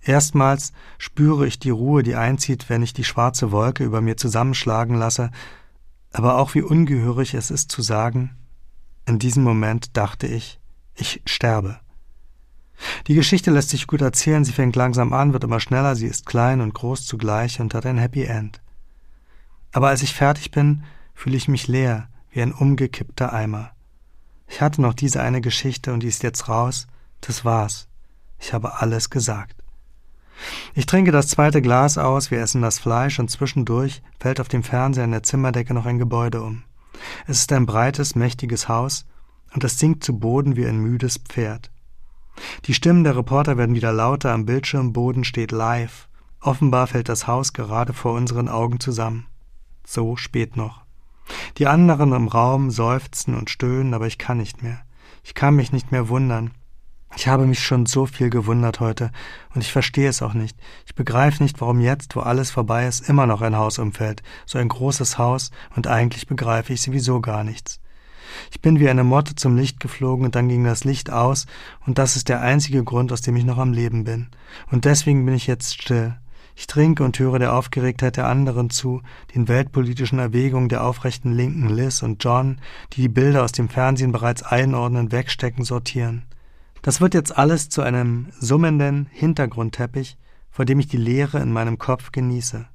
Erstmals 0.00 0.72
spüre 0.98 1.46
ich 1.46 1.58
die 1.58 1.70
Ruhe, 1.70 2.04
die 2.04 2.14
einzieht, 2.14 2.68
wenn 2.68 2.82
ich 2.82 2.92
die 2.92 3.04
schwarze 3.04 3.50
Wolke 3.50 3.82
über 3.82 4.00
mir 4.00 4.16
zusammenschlagen 4.16 4.96
lasse, 4.96 5.30
aber 6.14 6.38
auch 6.38 6.54
wie 6.54 6.62
ungehörig 6.62 7.34
es 7.34 7.50
ist 7.50 7.72
zu 7.72 7.82
sagen, 7.82 8.36
in 9.04 9.18
diesem 9.18 9.42
Moment 9.42 9.96
dachte 9.96 10.28
ich, 10.28 10.60
ich 10.94 11.20
sterbe. 11.26 11.80
Die 13.08 13.14
Geschichte 13.14 13.50
lässt 13.50 13.70
sich 13.70 13.88
gut 13.88 14.00
erzählen, 14.00 14.44
sie 14.44 14.52
fängt 14.52 14.76
langsam 14.76 15.12
an, 15.12 15.32
wird 15.32 15.42
immer 15.42 15.58
schneller, 15.58 15.96
sie 15.96 16.06
ist 16.06 16.24
klein 16.24 16.60
und 16.60 16.72
groß 16.72 17.04
zugleich 17.04 17.60
und 17.60 17.74
hat 17.74 17.84
ein 17.84 17.98
Happy 17.98 18.22
End. 18.22 18.62
Aber 19.72 19.88
als 19.88 20.02
ich 20.02 20.14
fertig 20.14 20.52
bin, 20.52 20.84
fühle 21.14 21.36
ich 21.36 21.48
mich 21.48 21.66
leer, 21.66 22.08
wie 22.30 22.42
ein 22.42 22.52
umgekippter 22.52 23.32
Eimer. 23.32 23.72
Ich 24.46 24.60
hatte 24.60 24.82
noch 24.82 24.94
diese 24.94 25.20
eine 25.20 25.40
Geschichte 25.40 25.92
und 25.92 26.04
die 26.04 26.08
ist 26.08 26.22
jetzt 26.22 26.48
raus, 26.48 26.86
das 27.22 27.44
war's. 27.44 27.88
Ich 28.38 28.52
habe 28.52 28.80
alles 28.80 29.10
gesagt. 29.10 29.63
Ich 30.74 30.86
trinke 30.86 31.12
das 31.12 31.28
zweite 31.28 31.62
Glas 31.62 31.98
aus, 31.98 32.30
wir 32.30 32.40
essen 32.40 32.62
das 32.62 32.78
Fleisch 32.78 33.18
und 33.18 33.30
zwischendurch 33.30 34.02
fällt 34.18 34.40
auf 34.40 34.48
dem 34.48 34.62
Fernseher 34.62 35.04
in 35.04 35.12
der 35.12 35.22
Zimmerdecke 35.22 35.74
noch 35.74 35.86
ein 35.86 35.98
Gebäude 35.98 36.42
um. 36.42 36.64
Es 37.26 37.40
ist 37.40 37.52
ein 37.52 37.66
breites, 37.66 38.14
mächtiges 38.14 38.68
Haus 38.68 39.06
und 39.52 39.64
es 39.64 39.78
sinkt 39.78 40.04
zu 40.04 40.18
Boden 40.18 40.56
wie 40.56 40.66
ein 40.66 40.78
müdes 40.78 41.18
Pferd. 41.18 41.70
Die 42.64 42.74
Stimmen 42.74 43.04
der 43.04 43.16
Reporter 43.16 43.56
werden 43.56 43.76
wieder 43.76 43.92
lauter, 43.92 44.32
am 44.32 44.46
Bildschirmboden 44.46 45.24
steht 45.24 45.52
live. 45.52 46.08
Offenbar 46.40 46.88
fällt 46.88 47.08
das 47.08 47.26
Haus 47.26 47.52
gerade 47.52 47.92
vor 47.92 48.12
unseren 48.12 48.48
Augen 48.48 48.80
zusammen. 48.80 49.26
So 49.86 50.16
spät 50.16 50.56
noch. 50.56 50.84
Die 51.58 51.66
anderen 51.66 52.12
im 52.12 52.28
Raum 52.28 52.70
seufzen 52.70 53.34
und 53.34 53.50
stöhnen, 53.50 53.94
aber 53.94 54.06
ich 54.06 54.18
kann 54.18 54.38
nicht 54.38 54.62
mehr. 54.62 54.80
Ich 55.22 55.34
kann 55.34 55.54
mich 55.54 55.72
nicht 55.72 55.92
mehr 55.92 56.08
wundern. 56.08 56.50
Ich 57.16 57.28
habe 57.28 57.46
mich 57.46 57.60
schon 57.60 57.86
so 57.86 58.06
viel 58.06 58.28
gewundert 58.28 58.80
heute, 58.80 59.12
und 59.54 59.60
ich 59.60 59.72
verstehe 59.72 60.08
es 60.08 60.20
auch 60.20 60.34
nicht. 60.34 60.58
Ich 60.84 60.94
begreife 60.94 61.42
nicht, 61.42 61.60
warum 61.60 61.80
jetzt, 61.80 62.16
wo 62.16 62.20
alles 62.20 62.50
vorbei 62.50 62.86
ist, 62.86 63.08
immer 63.08 63.26
noch 63.26 63.40
ein 63.40 63.56
Haus 63.56 63.78
umfällt, 63.78 64.22
so 64.46 64.58
ein 64.58 64.68
großes 64.68 65.16
Haus, 65.16 65.50
und 65.76 65.86
eigentlich 65.86 66.26
begreife 66.26 66.72
ich 66.72 66.82
sowieso 66.82 67.20
gar 67.20 67.44
nichts. 67.44 67.80
Ich 68.50 68.60
bin 68.60 68.80
wie 68.80 68.88
eine 68.88 69.04
Motte 69.04 69.36
zum 69.36 69.56
Licht 69.56 69.78
geflogen 69.78 70.24
und 70.24 70.34
dann 70.34 70.48
ging 70.48 70.64
das 70.64 70.82
Licht 70.82 71.10
aus 71.10 71.46
und 71.86 71.98
das 71.98 72.16
ist 72.16 72.28
der 72.28 72.40
einzige 72.40 72.82
Grund, 72.82 73.12
aus 73.12 73.20
dem 73.20 73.36
ich 73.36 73.44
noch 73.44 73.58
am 73.58 73.72
Leben 73.72 74.02
bin. 74.02 74.28
Und 74.72 74.84
deswegen 74.84 75.24
bin 75.24 75.34
ich 75.34 75.46
jetzt 75.46 75.80
still. 75.80 76.16
Ich 76.56 76.66
trinke 76.66 77.04
und 77.04 77.18
höre 77.18 77.38
der 77.38 77.54
Aufgeregtheit 77.54 78.16
der 78.16 78.26
anderen 78.26 78.70
zu, 78.70 79.02
den 79.34 79.46
weltpolitischen 79.48 80.18
Erwägungen 80.18 80.68
der 80.68 80.84
aufrechten 80.84 81.32
Linken 81.32 81.68
Liz 81.68 82.02
und 82.02 82.22
John, 82.22 82.58
die 82.92 83.02
die 83.02 83.08
Bilder 83.08 83.44
aus 83.44 83.52
dem 83.52 83.68
Fernsehen 83.68 84.12
bereits 84.12 84.42
einordnen, 84.42 85.10
wegstecken, 85.10 85.64
sortieren. 85.64 86.24
Das 86.84 87.00
wird 87.00 87.14
jetzt 87.14 87.38
alles 87.38 87.70
zu 87.70 87.80
einem 87.80 88.26
summenden 88.38 89.06
Hintergrundteppich, 89.10 90.18
vor 90.50 90.66
dem 90.66 90.78
ich 90.78 90.86
die 90.86 90.98
Leere 90.98 91.40
in 91.40 91.50
meinem 91.50 91.78
Kopf 91.78 92.12
genieße. 92.12 92.66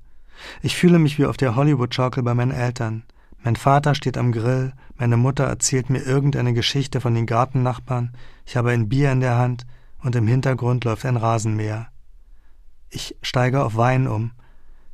Ich 0.64 0.76
fühle 0.76 0.97
mich 0.97 1.20
wie 1.20 1.28
auf 1.28 1.38
der 1.38 1.55
Hollywood-Schaukel 1.55 2.24
bei 2.24 2.34
meinen 2.34 2.49
Eltern. 2.49 3.03
Mein 3.43 3.55
Vater 3.55 3.93
steht 3.93 4.18
am 4.18 4.32
Grill, 4.32 4.74
meine 4.97 5.16
Mutter 5.16 5.43
erzählt 5.43 5.91
mir 5.91 6.01
irgendeine 6.01 6.55
Geschichte 6.55 7.01
von 7.01 7.14
den 7.14 7.28
Gartennachbarn, 7.28 8.16
ich 8.47 8.57
habe 8.57 8.72
ein 8.72 8.89
Bier 8.89 9.12
in 9.12 9.20
der 9.20 9.38
Hand 9.38 9.68
und 10.01 10.16
im 10.16 10.26
Hintergrund 10.26 10.86
läuft 10.86 11.05
ein 11.05 11.16
Rasenmäher. 11.16 11.89
Ich 12.89 13.16
steige 13.22 13.64
auf 13.64 13.78
Wein 13.78 14.07
um. 14.07 14.32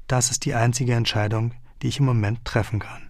Das 0.07 0.29
ist 0.29 0.43
die 0.43 0.55
einzige 0.55 0.93
Entscheidung, 0.93 1.53
die 1.81 1.87
ich 1.87 1.99
im 1.99 2.05
Moment 2.05 2.43
treffen 2.43 2.79
kann. 2.79 3.04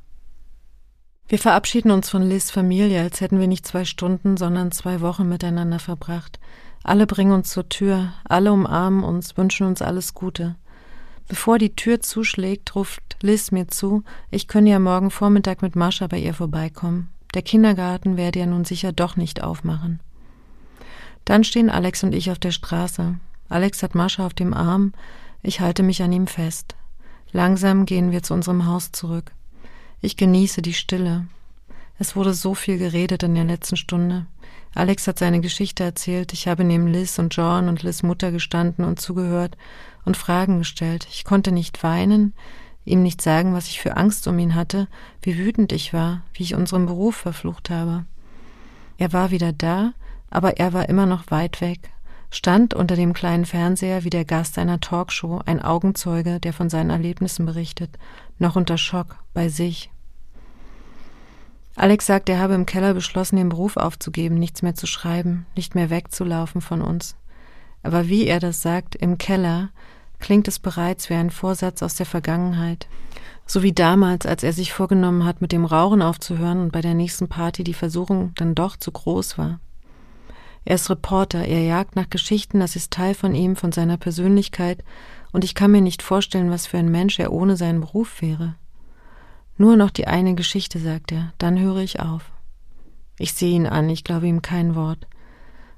Wir 1.28 1.40
verabschieden 1.40 1.90
uns 1.90 2.10
von 2.10 2.22
Liz 2.22 2.52
Familie, 2.52 3.02
als 3.02 3.20
hätten 3.20 3.40
wir 3.40 3.48
nicht 3.48 3.66
zwei 3.66 3.84
Stunden, 3.84 4.38
sondern 4.38 4.72
zwei 4.72 5.02
Wochen 5.02 5.28
miteinander 5.28 5.80
verbracht. 5.80 6.40
Alle 6.84 7.08
bringen 7.08 7.32
uns 7.32 7.50
zur 7.50 7.68
Tür, 7.68 8.14
alle 8.26 8.54
umarmen 8.54 9.04
uns, 9.04 9.36
wünschen 9.36 9.66
uns 9.66 9.82
alles 9.82 10.14
Gute. 10.14 10.56
Bevor 11.28 11.58
die 11.58 11.76
Tür 11.76 12.00
zuschlägt, 12.02 12.76
ruft 12.76 13.18
Liz 13.22 13.50
mir 13.50 13.68
zu, 13.68 14.04
ich 14.30 14.48
könne 14.48 14.70
ja 14.70 14.78
morgen 14.78 15.10
Vormittag 15.10 15.64
mit 15.64 15.76
Mascha 15.76 16.06
bei 16.06 16.20
ihr 16.20 16.36
vorbeikommen. 16.36 17.10
Der 17.34 17.42
Kindergarten 17.42 18.18
werde 18.18 18.40
ja 18.40 18.46
nun 18.46 18.64
sicher 18.64 18.92
doch 18.92 19.16
nicht 19.16 19.42
aufmachen. 19.42 20.02
Dann 21.26 21.44
stehen 21.44 21.72
Alex 21.72 22.04
und 22.04 22.14
ich 22.14 22.30
auf 22.30 22.38
der 22.38 22.52
Straße. 22.52 23.16
Alex 23.50 23.82
hat 23.82 23.96
Mascha 23.96 24.28
auf 24.28 24.36
dem 24.36 24.54
Arm, 24.54 24.94
ich 25.42 25.60
halte 25.60 25.82
mich 25.82 26.04
an 26.04 26.12
ihm 26.12 26.28
fest. 26.28 26.76
Langsam 27.32 27.88
gehen 27.88 28.12
wir 28.12 28.22
zu 28.22 28.36
unserem 28.36 28.68
Haus 28.68 28.92
zurück. 28.92 29.32
Ich 30.02 30.18
genieße 30.18 30.62
die 30.62 30.74
Stille. 30.74 31.28
Es 31.98 32.16
wurde 32.16 32.34
so 32.34 32.54
viel 32.54 32.78
geredet 32.78 33.24
in 33.24 33.36
der 33.36 33.46
letzten 33.46 33.78
Stunde. 33.78 34.26
Alex 34.74 35.08
hat 35.08 35.20
seine 35.20 35.40
Geschichte 35.40 35.84
erzählt, 35.84 36.34
ich 36.34 36.48
habe 36.48 36.66
neben 36.66 36.88
Liz 36.88 37.18
und 37.18 37.34
John 37.34 37.70
und 37.70 37.82
Liz 37.82 38.04
Mutter 38.04 38.32
gestanden 38.32 38.84
und 38.84 39.00
zugehört 39.00 39.56
und 40.04 40.18
Fragen 40.18 40.60
gestellt. 40.60 41.08
Ich 41.10 41.24
konnte 41.24 41.54
nicht 41.54 41.82
weinen, 41.82 42.34
ihm 42.84 43.02
nicht 43.02 43.22
sagen, 43.22 43.54
was 43.54 43.68
ich 43.68 43.80
für 43.80 43.96
Angst 43.96 44.28
um 44.28 44.38
ihn 44.38 44.54
hatte, 44.54 44.88
wie 45.22 45.38
wütend 45.38 45.72
ich 45.72 45.94
war, 45.94 46.24
wie 46.34 46.44
ich 46.44 46.56
unseren 46.56 46.86
Beruf 46.86 47.16
verflucht 47.16 47.70
habe. 47.70 48.06
Er 48.98 49.14
war 49.14 49.32
wieder 49.32 49.54
da, 49.54 49.94
aber 50.30 50.58
er 50.58 50.74
war 50.74 50.90
immer 50.90 51.06
noch 51.06 51.32
weit 51.32 51.62
weg, 51.62 51.90
stand 52.30 52.74
unter 52.74 52.98
dem 52.98 53.14
kleinen 53.14 53.46
Fernseher 53.46 54.04
wie 54.04 54.10
der 54.10 54.26
Gast 54.26 54.58
einer 54.58 54.82
Talkshow, 54.82 55.42
ein 55.46 55.62
Augenzeuge, 55.62 56.42
der 56.42 56.52
von 56.52 56.70
seinen 56.70 56.90
Erlebnissen 56.90 57.46
berichtet, 57.46 57.98
noch 58.40 58.56
unter 58.56 58.78
Schock, 58.78 59.18
bei 59.34 59.50
sich. 59.50 59.92
Alex 61.76 62.06
sagt, 62.06 62.30
er 62.30 62.40
habe 62.40 62.54
im 62.54 62.66
Keller 62.66 62.94
beschlossen, 62.94 63.36
den 63.36 63.50
Beruf 63.50 63.76
aufzugeben, 63.76 64.36
nichts 64.36 64.62
mehr 64.62 64.76
zu 64.76 64.88
schreiben, 64.88 65.46
nicht 65.56 65.76
mehr 65.76 65.90
wegzulaufen 65.90 66.62
von 66.62 66.82
uns. 66.82 67.16
Aber 67.84 68.08
wie 68.08 68.26
er 68.26 68.40
das 68.40 68.62
sagt, 68.62 68.96
im 68.96 69.18
Keller, 69.18 69.70
klingt 70.20 70.48
es 70.48 70.60
bereits 70.60 71.10
wie 71.10 71.16
ein 71.16 71.30
Vorsatz 71.30 71.84
aus 71.84 71.96
der 71.96 72.06
Vergangenheit. 72.06 72.88
So 73.46 73.62
wie 73.62 73.74
damals, 73.74 74.26
als 74.26 74.44
er 74.44 74.54
sich 74.54 74.74
vorgenommen 74.74 75.26
hat, 75.26 75.42
mit 75.42 75.52
dem 75.52 75.66
Rauchen 75.66 76.02
aufzuhören 76.02 76.60
und 76.62 76.72
bei 76.72 76.82
der 76.82 76.94
nächsten 76.94 77.28
Party 77.28 77.64
die 77.64 77.74
Versuchung 77.74 78.34
dann 78.36 78.56
doch 78.56 78.78
zu 78.78 78.92
groß 78.92 79.38
war. 79.38 79.60
Er 80.64 80.76
ist 80.76 80.90
Reporter, 80.90 81.46
er 81.46 81.62
jagt 81.62 81.96
nach 81.96 82.10
Geschichten, 82.10 82.60
das 82.60 82.76
ist 82.76 82.92
Teil 82.92 83.14
von 83.14 83.36
ihm, 83.36 83.56
von 83.56 83.72
seiner 83.72 83.98
Persönlichkeit, 83.98 84.84
und 85.36 85.44
ich 85.44 85.54
kann 85.54 85.72
mir 85.72 85.82
nicht 85.82 86.02
vorstellen, 86.02 86.50
was 86.50 86.66
für 86.66 86.78
ein 86.78 86.90
Mensch 86.90 87.20
er 87.20 87.34
ohne 87.34 87.58
seinen 87.58 87.82
Beruf 87.82 88.22
wäre. 88.22 88.56
Nur 89.58 89.76
noch 89.76 89.90
die 89.90 90.08
eine 90.08 90.34
Geschichte, 90.34 90.80
sagt 90.80 91.12
er, 91.12 91.34
dann 91.40 91.60
höre 91.60 91.80
ich 91.80 92.00
auf. 92.00 92.32
Ich 93.20 93.34
sehe 93.34 93.54
ihn 93.54 93.68
an, 93.68 93.90
ich 93.90 94.06
glaube 94.06 94.28
ihm 94.28 94.42
kein 94.42 94.76
Wort. 94.76 95.08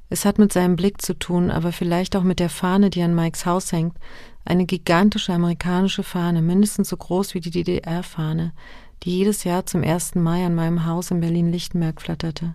Es 0.10 0.26
hat 0.26 0.38
mit 0.38 0.53
seinem 0.53 0.76
Blick 0.76 1.01
zu 1.01 1.18
tun, 1.18 1.49
aber 1.49 1.72
vielleicht 1.72 2.16
auch 2.16 2.22
mit 2.22 2.39
der 2.39 2.51
Fahne, 2.51 2.91
die 2.91 3.01
an 3.01 3.16
Mikes 3.16 3.47
Haus 3.47 3.72
hängt, 3.72 3.97
eine 4.45 4.68
gigantische 4.68 5.34
amerikanische 5.34 6.03
Fahne, 6.03 6.43
mindestens 6.43 6.89
so 6.89 6.97
groß 6.97 7.34
wie 7.34 7.39
die 7.39 7.49
DDR-Fahne, 7.49 8.53
die 9.01 9.18
jedes 9.18 9.43
Jahr 9.43 9.66
zum 9.66 9.84
1. 9.84 10.14
Mai 10.14 10.45
an 10.45 10.53
meinem 10.53 10.86
Haus 10.86 11.10
in 11.10 11.20
Berlin-Lichtenberg 11.20 11.99
flatterte. 11.99 12.53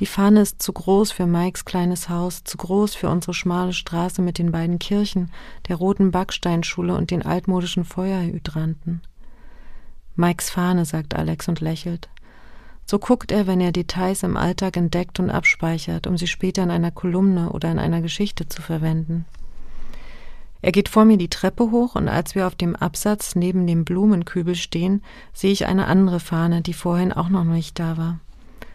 Die 0.00 0.06
Fahne 0.06 0.42
ist 0.42 0.62
zu 0.62 0.72
groß 0.72 1.10
für 1.10 1.26
Mikes 1.26 1.64
kleines 1.64 2.08
Haus, 2.08 2.44
zu 2.44 2.56
groß 2.56 2.94
für 2.94 3.08
unsere 3.08 3.34
schmale 3.34 3.72
Straße 3.72 4.22
mit 4.22 4.38
den 4.38 4.52
beiden 4.52 4.78
Kirchen, 4.78 5.32
der 5.66 5.76
roten 5.76 6.12
Backsteinschule 6.12 6.94
und 6.94 7.10
den 7.10 7.26
altmodischen 7.26 7.84
Feuerhydranten. 7.84 9.02
Mikes 10.14 10.50
Fahne, 10.50 10.84
sagt 10.84 11.16
Alex 11.16 11.48
und 11.48 11.60
lächelt. 11.60 12.08
So 12.86 13.00
guckt 13.00 13.32
er, 13.32 13.48
wenn 13.48 13.60
er 13.60 13.72
Details 13.72 14.22
im 14.22 14.36
Alltag 14.36 14.76
entdeckt 14.76 15.18
und 15.18 15.30
abspeichert, 15.30 16.06
um 16.06 16.16
sie 16.16 16.28
später 16.28 16.62
in 16.62 16.70
einer 16.70 16.92
Kolumne 16.92 17.50
oder 17.50 17.70
in 17.70 17.78
einer 17.80 18.00
Geschichte 18.00 18.48
zu 18.48 18.62
verwenden. 18.62 19.26
Er 20.62 20.72
geht 20.72 20.88
vor 20.88 21.04
mir 21.04 21.18
die 21.18 21.28
Treppe 21.28 21.70
hoch 21.70 21.96
und 21.96 22.08
als 22.08 22.34
wir 22.34 22.46
auf 22.46 22.54
dem 22.54 22.76
Absatz 22.76 23.34
neben 23.34 23.66
dem 23.66 23.84
Blumenkübel 23.84 24.54
stehen, 24.54 25.02
sehe 25.32 25.52
ich 25.52 25.66
eine 25.66 25.86
andere 25.86 26.20
Fahne, 26.20 26.62
die 26.62 26.72
vorhin 26.72 27.12
auch 27.12 27.28
noch 27.28 27.44
nicht 27.44 27.78
da 27.78 27.96
war. 27.96 28.20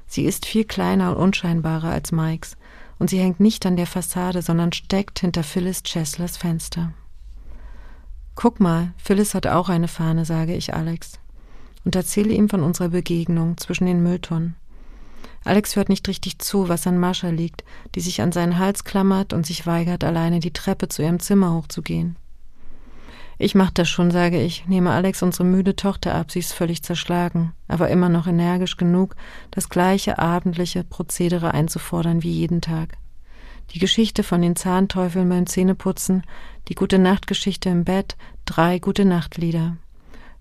Sie 0.08 0.26
ist 0.26 0.46
viel 0.46 0.66
kleiner 0.66 1.12
und 1.12 1.24
unscheinbarer 1.24 1.90
als 1.90 2.12
Mikes 2.12 2.58
und 3.00 3.10
sie 3.10 3.20
hängt 3.20 3.40
nicht 3.40 3.66
an 3.66 3.76
der 3.76 3.88
Fassade, 3.88 4.42
sondern 4.42 4.72
steckt 4.72 5.20
hinter 5.20 5.44
Phyllis 5.44 5.84
Cheslers 5.84 6.38
Fenster. 6.38 6.94
Guck 8.36 8.60
mal, 8.60 8.94
Phyllis 8.98 9.34
hat 9.34 9.48
auch 9.48 9.70
eine 9.70 9.88
Fahne, 9.88 10.26
sage 10.26 10.56
ich 10.56 10.74
Alex 10.74 11.20
und 11.86 11.96
erzähle 11.96 12.34
ihm 12.34 12.50
von 12.50 12.64
unserer 12.64 12.90
Begegnung 12.90 13.58
zwischen 13.58 13.86
den 13.86 14.02
Mülltonnen. 14.02 14.56
Alex 15.44 15.76
hört 15.76 15.90
nicht 15.90 16.08
richtig 16.08 16.40
zu, 16.40 16.70
was 16.70 16.88
an 16.88 16.98
Mascha 16.98 17.30
liegt, 17.30 17.64
die 17.96 18.00
sich 18.00 18.22
an 18.22 18.32
seinen 18.32 18.58
Hals 18.58 18.86
klammert 18.86 19.34
und 19.34 19.46
sich 19.46 19.68
weigert, 19.68 20.04
alleine 20.04 20.40
die 20.40 20.54
Treppe 20.54 20.88
zu 20.88 21.02
ihrem 21.02 21.20
Zimmer 21.20 21.54
hochzugehen. 21.54 22.16
Ich 23.38 23.56
mach 23.56 23.72
das 23.72 23.90
schon, 23.90 24.12
sage 24.12 24.40
ich, 24.40 24.68
nehme 24.68 24.92
Alex 24.92 25.24
unsere 25.24 25.44
müde 25.46 25.76
Tochter 25.76 26.14
ab, 26.14 26.32
sie 26.32 26.40
ist 26.40 26.54
völlig 26.54 26.84
zerschlagen, 26.84 27.54
aber 27.68 27.90
immer 27.90 28.10
noch 28.10 28.28
energisch 28.28 28.78
genug, 28.78 29.16
das 29.52 29.70
gleiche 29.70 30.20
abendliche 30.20 30.84
Prozedere 30.84 31.54
einzufordern 31.54 32.24
wie 32.24 32.32
jeden 32.32 32.62
Tag. 32.62 32.98
Die 33.72 33.80
Geschichte 33.80 34.24
von 34.24 34.42
den 34.42 34.56
Zahnteufeln 34.56 35.28
beim 35.30 35.48
Zähneputzen, 35.48 36.24
die 36.68 36.76
gute 36.76 37.00
Nachtgeschichte 37.00 37.70
im 37.70 37.86
Bett, 37.86 38.16
drei 38.46 38.78
gute 38.78 39.06
Nachtlieder. 39.06 39.78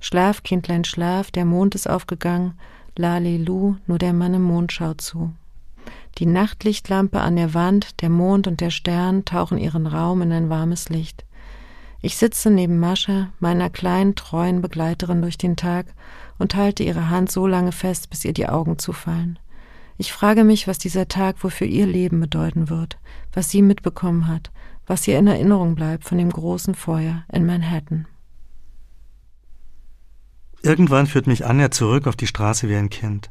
Schlaf, 0.01 0.43
Kindlein, 0.43 0.85
schlaf, 0.85 1.31
der 1.31 1.45
Mond 1.45 1.75
ist 1.75 1.89
aufgegangen, 1.89 2.55
Lalelu, 2.97 3.77
nur 3.87 3.99
der 3.99 4.13
Mann 4.13 4.35
im 4.35 4.43
Mond 4.43 4.73
schaut 4.73 5.01
zu. 5.01 5.33
Die 6.19 6.27
Nachtlichtlampe 6.27 7.21
an 7.21 7.37
der 7.37 7.55
Wand, 7.55 8.03
der 8.03 8.11
Mond 8.11 8.47
und 8.47 8.61
der 8.61 8.71
Stern 8.71 9.25
tauchen 9.25 9.57
ihren 9.57 9.87
Raum 9.87 10.21
in 10.21 10.33
ein 10.33 10.51
warmes 10.51 10.91
Licht. 10.91 11.25
Ich 12.03 12.17
sitze 12.17 12.51
neben 12.51 12.81
Mascha, 12.81 13.29
meiner 13.39 13.71
kleinen, 13.71 14.17
treuen 14.17 14.61
Begleiterin 14.61 15.23
durch 15.23 15.39
den 15.39 15.57
Tag, 15.57 15.87
und 16.39 16.57
halte 16.57 16.83
ihre 16.83 17.09
Hand 17.09 17.31
so 17.31 17.47
lange 17.47 17.71
fest, 17.71 18.11
bis 18.11 18.25
ihr 18.25 18.33
die 18.33 18.49
Augen 18.49 18.77
zufallen. 18.77 19.39
Ich 19.97 20.13
frage 20.13 20.43
mich, 20.43 20.67
was 20.67 20.79
dieser 20.79 21.07
Tag 21.07 21.45
wohl 21.45 21.53
für 21.53 21.65
ihr 21.65 21.87
Leben 21.87 22.19
bedeuten 22.19 22.69
wird, 22.69 22.99
was 23.33 23.51
sie 23.51 23.63
mitbekommen 23.63 24.27
hat, 24.27 24.51
was 24.87 25.07
ihr 25.07 25.17
in 25.17 25.29
Erinnerung 25.29 25.77
bleibt 25.77 26.03
von 26.03 26.19
dem 26.19 26.31
großen 26.31 26.75
Feuer 26.75 27.25
in 27.33 27.47
Manhattan. 27.47 28.09
Irgendwann 30.63 31.07
führt 31.07 31.29
mich 31.29 31.47
Anja 31.47 31.71
zurück 31.71 32.09
auf 32.09 32.17
die 32.17 32.27
Straße 32.27 32.69
wie 32.69 32.77
ein 32.77 32.91
Kind. 32.91 33.31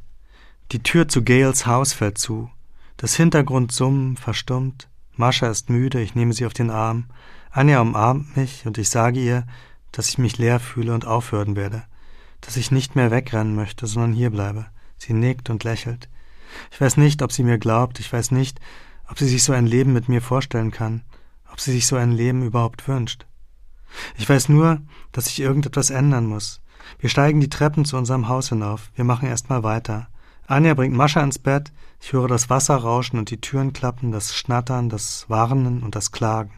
Die 0.71 0.83
Tür 0.83 1.09
zu 1.09 1.23
Gales 1.23 1.65
Haus 1.65 1.91
fällt 1.91 2.17
zu. 2.17 2.49
Das 2.95 3.15
Hintergrundsummen 3.15 4.15
verstummt. 4.15 4.87
Mascha 5.15 5.47
ist 5.47 5.69
müde, 5.69 6.01
ich 6.01 6.15
nehme 6.15 6.31
sie 6.31 6.45
auf 6.45 6.53
den 6.53 6.69
Arm. 6.69 7.05
Anja 7.51 7.81
umarmt 7.81 8.35
mich 8.37 8.65
und 8.65 8.77
ich 8.77 8.89
sage 8.89 9.19
ihr, 9.19 9.45
dass 9.91 10.09
ich 10.09 10.17
mich 10.17 10.37
leer 10.37 10.59
fühle 10.59 10.93
und 10.93 11.05
aufhören 11.05 11.55
werde. 11.55 11.83
Dass 12.41 12.57
ich 12.57 12.71
nicht 12.71 12.95
mehr 12.95 13.11
wegrennen 13.11 13.55
möchte, 13.55 13.87
sondern 13.87 14.13
hier 14.13 14.29
bleibe. 14.29 14.65
Sie 14.97 15.13
nickt 15.13 15.49
und 15.49 15.63
lächelt. 15.63 16.09
Ich 16.71 16.81
weiß 16.81 16.97
nicht, 16.97 17.21
ob 17.21 17.31
sie 17.31 17.43
mir 17.43 17.57
glaubt, 17.57 17.99
ich 17.99 18.11
weiß 18.11 18.31
nicht, 18.31 18.59
ob 19.09 19.19
sie 19.19 19.27
sich 19.27 19.43
so 19.43 19.53
ein 19.53 19.67
Leben 19.67 19.93
mit 19.93 20.09
mir 20.09 20.21
vorstellen 20.21 20.71
kann, 20.71 21.03
ob 21.51 21.59
sie 21.59 21.71
sich 21.71 21.87
so 21.87 21.95
ein 21.95 22.11
Leben 22.11 22.43
überhaupt 22.43 22.87
wünscht. 22.87 23.25
Ich 24.17 24.27
weiß 24.27 24.49
nur, 24.49 24.81
dass 25.11 25.27
ich 25.27 25.39
irgendetwas 25.39 25.89
ändern 25.89 26.25
muss, 26.25 26.61
wir 26.99 27.09
steigen 27.09 27.39
die 27.39 27.49
Treppen 27.49 27.85
zu 27.85 27.97
unserem 27.97 28.27
Haus 28.27 28.49
hinauf. 28.49 28.91
Wir 28.95 29.03
machen 29.03 29.27
erstmal 29.27 29.63
weiter. 29.63 30.07
Anja 30.47 30.73
bringt 30.73 30.95
Mascha 30.95 31.21
ins 31.21 31.39
Bett. 31.39 31.71
Ich 31.99 32.13
höre 32.13 32.27
das 32.27 32.49
Wasser 32.49 32.75
rauschen 32.75 33.19
und 33.19 33.29
die 33.29 33.39
Türen 33.39 33.73
klappen, 33.73 34.11
das 34.11 34.35
Schnattern, 34.35 34.89
das 34.89 35.29
Warnen 35.29 35.83
und 35.83 35.95
das 35.95 36.11
Klagen. 36.11 36.51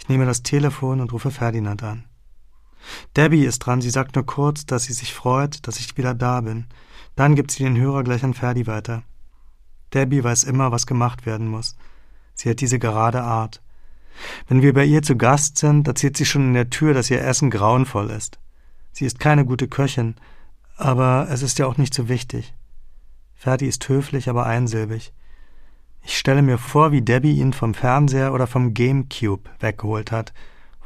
Ich 0.00 0.08
nehme 0.08 0.24
das 0.24 0.42
Telefon 0.42 1.00
und 1.00 1.12
rufe 1.12 1.30
Ferdinand 1.30 1.82
an. 1.82 2.04
Debbie 3.16 3.44
ist 3.44 3.60
dran. 3.60 3.82
Sie 3.82 3.90
sagt 3.90 4.16
nur 4.16 4.24
kurz, 4.24 4.64
dass 4.64 4.84
sie 4.84 4.94
sich 4.94 5.12
freut, 5.12 5.66
dass 5.68 5.78
ich 5.78 5.96
wieder 5.98 6.14
da 6.14 6.40
bin. 6.40 6.64
Dann 7.16 7.34
gibt 7.34 7.50
sie 7.50 7.64
den 7.64 7.76
Hörer 7.76 8.02
gleich 8.02 8.24
an 8.24 8.32
Ferdi 8.34 8.66
weiter. 8.66 9.02
Debbie 9.92 10.24
weiß 10.24 10.44
immer, 10.44 10.72
was 10.72 10.86
gemacht 10.86 11.26
werden 11.26 11.48
muss. 11.48 11.76
Sie 12.34 12.48
hat 12.48 12.60
diese 12.60 12.78
gerade 12.78 13.22
Art. 13.22 13.60
Wenn 14.48 14.62
wir 14.62 14.72
bei 14.72 14.86
ihr 14.86 15.02
zu 15.02 15.16
Gast 15.16 15.58
sind, 15.58 15.86
erzählt 15.86 16.16
sie 16.16 16.24
schon 16.24 16.48
in 16.48 16.54
der 16.54 16.70
Tür, 16.70 16.94
dass 16.94 17.10
ihr 17.10 17.22
Essen 17.22 17.50
grauenvoll 17.50 18.10
ist. 18.10 18.38
Sie 18.92 19.04
ist 19.04 19.20
keine 19.20 19.44
gute 19.44 19.68
Köchin, 19.68 20.14
aber 20.76 21.28
es 21.30 21.42
ist 21.42 21.58
ja 21.58 21.66
auch 21.66 21.76
nicht 21.76 21.92
so 21.92 22.08
wichtig. 22.08 22.54
Ferdi 23.34 23.66
ist 23.66 23.86
höflich, 23.88 24.30
aber 24.30 24.46
einsilbig. 24.46 25.12
Ich 26.02 26.18
stelle 26.18 26.42
mir 26.42 26.58
vor, 26.58 26.92
wie 26.92 27.02
Debbie 27.02 27.38
ihn 27.38 27.52
vom 27.52 27.74
Fernseher 27.74 28.32
oder 28.32 28.46
vom 28.46 28.74
Gamecube 28.74 29.48
weggeholt 29.60 30.12
hat, 30.12 30.32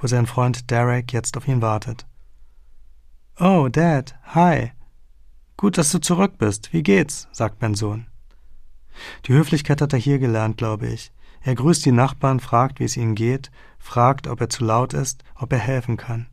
wo 0.00 0.06
sein 0.06 0.26
Freund 0.26 0.70
Derek 0.70 1.12
jetzt 1.12 1.36
auf 1.36 1.48
ihn 1.48 1.62
wartet. 1.62 2.06
Oh, 3.38 3.68
Dad, 3.68 4.14
hi. 4.34 4.72
Gut, 5.56 5.78
dass 5.78 5.90
du 5.90 5.98
zurück 5.98 6.38
bist. 6.38 6.72
Wie 6.72 6.82
geht's? 6.82 7.28
sagt 7.32 7.62
mein 7.62 7.74
Sohn. 7.74 8.06
Die 9.26 9.32
Höflichkeit 9.32 9.80
hat 9.80 9.92
er 9.92 9.98
hier 9.98 10.18
gelernt, 10.18 10.56
glaube 10.56 10.86
ich. 10.86 11.12
Er 11.42 11.54
grüßt 11.54 11.84
die 11.84 11.92
Nachbarn, 11.92 12.40
fragt, 12.40 12.80
wie 12.80 12.84
es 12.84 12.96
ihnen 12.96 13.14
geht, 13.14 13.50
fragt, 13.78 14.26
ob 14.26 14.40
er 14.40 14.48
zu 14.48 14.64
laut 14.64 14.94
ist, 14.94 15.24
ob 15.34 15.52
er 15.52 15.58
helfen 15.58 15.96
kann. 15.96 16.26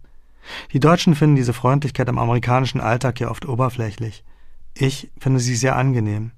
Die 0.73 0.79
Deutschen 0.79 1.15
finden 1.15 1.35
diese 1.35 1.53
Freundlichkeit 1.53 2.07
im 2.07 2.17
amerikanischen 2.17 2.81
Alltag 2.81 3.19
ja 3.19 3.29
oft 3.29 3.45
oberflächlich. 3.45 4.23
Ich 4.73 5.11
finde 5.19 5.39
sie 5.39 5.55
sehr 5.55 5.75
angenehm. 5.75 6.31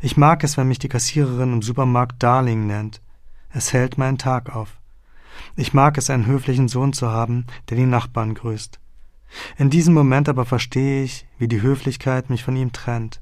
Ich 0.00 0.16
mag 0.16 0.44
es, 0.44 0.56
wenn 0.56 0.68
mich 0.68 0.78
die 0.78 0.88
Kassiererin 0.88 1.52
im 1.52 1.62
Supermarkt 1.62 2.22
Darling 2.22 2.66
nennt. 2.66 3.00
Es 3.50 3.72
hält 3.72 3.98
meinen 3.98 4.18
Tag 4.18 4.54
auf. 4.54 4.78
Ich 5.56 5.74
mag 5.74 5.98
es, 5.98 6.10
einen 6.10 6.26
höflichen 6.26 6.68
Sohn 6.68 6.92
zu 6.92 7.10
haben, 7.10 7.46
der 7.68 7.76
die 7.76 7.86
Nachbarn 7.86 8.34
grüßt. 8.34 8.80
In 9.56 9.70
diesem 9.70 9.94
Moment 9.94 10.28
aber 10.28 10.44
verstehe 10.44 11.02
ich, 11.02 11.26
wie 11.38 11.48
die 11.48 11.62
Höflichkeit 11.62 12.30
mich 12.30 12.44
von 12.44 12.56
ihm 12.56 12.72
trennt. 12.72 13.20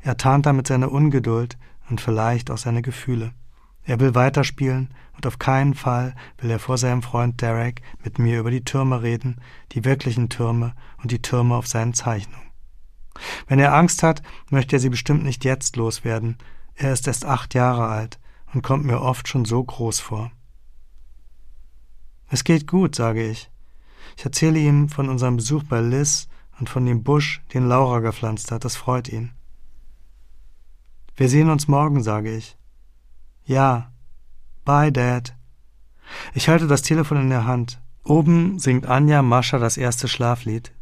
Er 0.00 0.16
tarnt 0.16 0.46
damit 0.46 0.66
seine 0.66 0.88
Ungeduld 0.88 1.58
und 1.90 2.00
vielleicht 2.00 2.50
auch 2.50 2.58
seine 2.58 2.82
Gefühle. 2.82 3.32
Er 3.84 4.00
will 4.00 4.14
weiterspielen 4.14 4.94
und 5.16 5.26
auf 5.26 5.38
keinen 5.38 5.74
Fall 5.74 6.14
will 6.38 6.50
er 6.50 6.58
vor 6.58 6.78
seinem 6.78 7.02
Freund 7.02 7.40
Derek 7.40 7.82
mit 8.02 8.18
mir 8.18 8.40
über 8.40 8.50
die 8.50 8.64
Türme 8.64 9.02
reden, 9.02 9.40
die 9.72 9.84
wirklichen 9.84 10.28
Türme 10.28 10.74
und 11.02 11.10
die 11.10 11.22
Türme 11.22 11.56
auf 11.56 11.66
seinen 11.66 11.94
Zeichnungen. 11.94 12.49
Wenn 13.46 13.58
er 13.58 13.74
Angst 13.74 14.02
hat, 14.02 14.22
möchte 14.50 14.76
er 14.76 14.80
sie 14.80 14.88
bestimmt 14.88 15.24
nicht 15.24 15.44
jetzt 15.44 15.76
loswerden. 15.76 16.38
Er 16.74 16.92
ist 16.92 17.06
erst 17.06 17.24
acht 17.24 17.54
Jahre 17.54 17.88
alt 17.88 18.18
und 18.52 18.62
kommt 18.62 18.84
mir 18.84 19.00
oft 19.00 19.28
schon 19.28 19.44
so 19.44 19.62
groß 19.62 20.00
vor. 20.00 20.30
Es 22.28 22.44
geht 22.44 22.66
gut, 22.66 22.94
sage 22.94 23.28
ich. 23.28 23.50
Ich 24.16 24.24
erzähle 24.24 24.58
ihm 24.58 24.88
von 24.88 25.08
unserem 25.08 25.36
Besuch 25.36 25.64
bei 25.64 25.80
Liz 25.80 26.28
und 26.58 26.68
von 26.68 26.86
dem 26.86 27.02
Busch, 27.02 27.42
den 27.52 27.68
Laura 27.68 28.00
gepflanzt 28.00 28.52
hat. 28.52 28.64
Das 28.64 28.76
freut 28.76 29.08
ihn. 29.08 29.32
Wir 31.16 31.28
sehen 31.28 31.50
uns 31.50 31.68
morgen, 31.68 32.02
sage 32.02 32.34
ich. 32.34 32.56
Ja. 33.44 33.92
Bye, 34.64 34.92
Dad. 34.92 35.36
Ich 36.34 36.48
halte 36.48 36.66
das 36.66 36.82
Telefon 36.82 37.18
in 37.18 37.30
der 37.30 37.46
Hand. 37.46 37.80
Oben 38.04 38.58
singt 38.58 38.86
Anja 38.86 39.22
Mascha 39.22 39.58
das 39.58 39.76
erste 39.76 40.08
Schlaflied. 40.08 40.72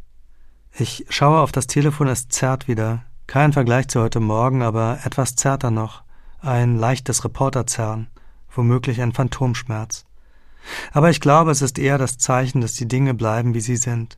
Ich 0.71 1.05
schaue 1.09 1.39
auf 1.39 1.51
das 1.51 1.67
Telefon, 1.67 2.07
es 2.07 2.27
zerrt 2.27 2.67
wieder. 2.67 3.03
Kein 3.27 3.53
Vergleich 3.53 3.87
zu 3.87 4.01
heute 4.01 4.19
Morgen, 4.19 4.61
aber 4.61 4.99
etwas 5.03 5.35
zerrter 5.35 5.71
noch. 5.71 6.03
Ein 6.41 6.77
leichtes 6.77 7.23
Reporterzerren, 7.25 8.07
womöglich 8.49 9.01
ein 9.01 9.11
Phantomschmerz. 9.11 10.05
Aber 10.91 11.09
ich 11.09 11.19
glaube, 11.19 11.51
es 11.51 11.61
ist 11.61 11.79
eher 11.79 11.97
das 11.97 12.17
Zeichen, 12.17 12.61
dass 12.61 12.73
die 12.73 12.87
Dinge 12.87 13.13
bleiben, 13.13 13.53
wie 13.53 13.61
sie 13.61 13.77
sind. 13.77 14.17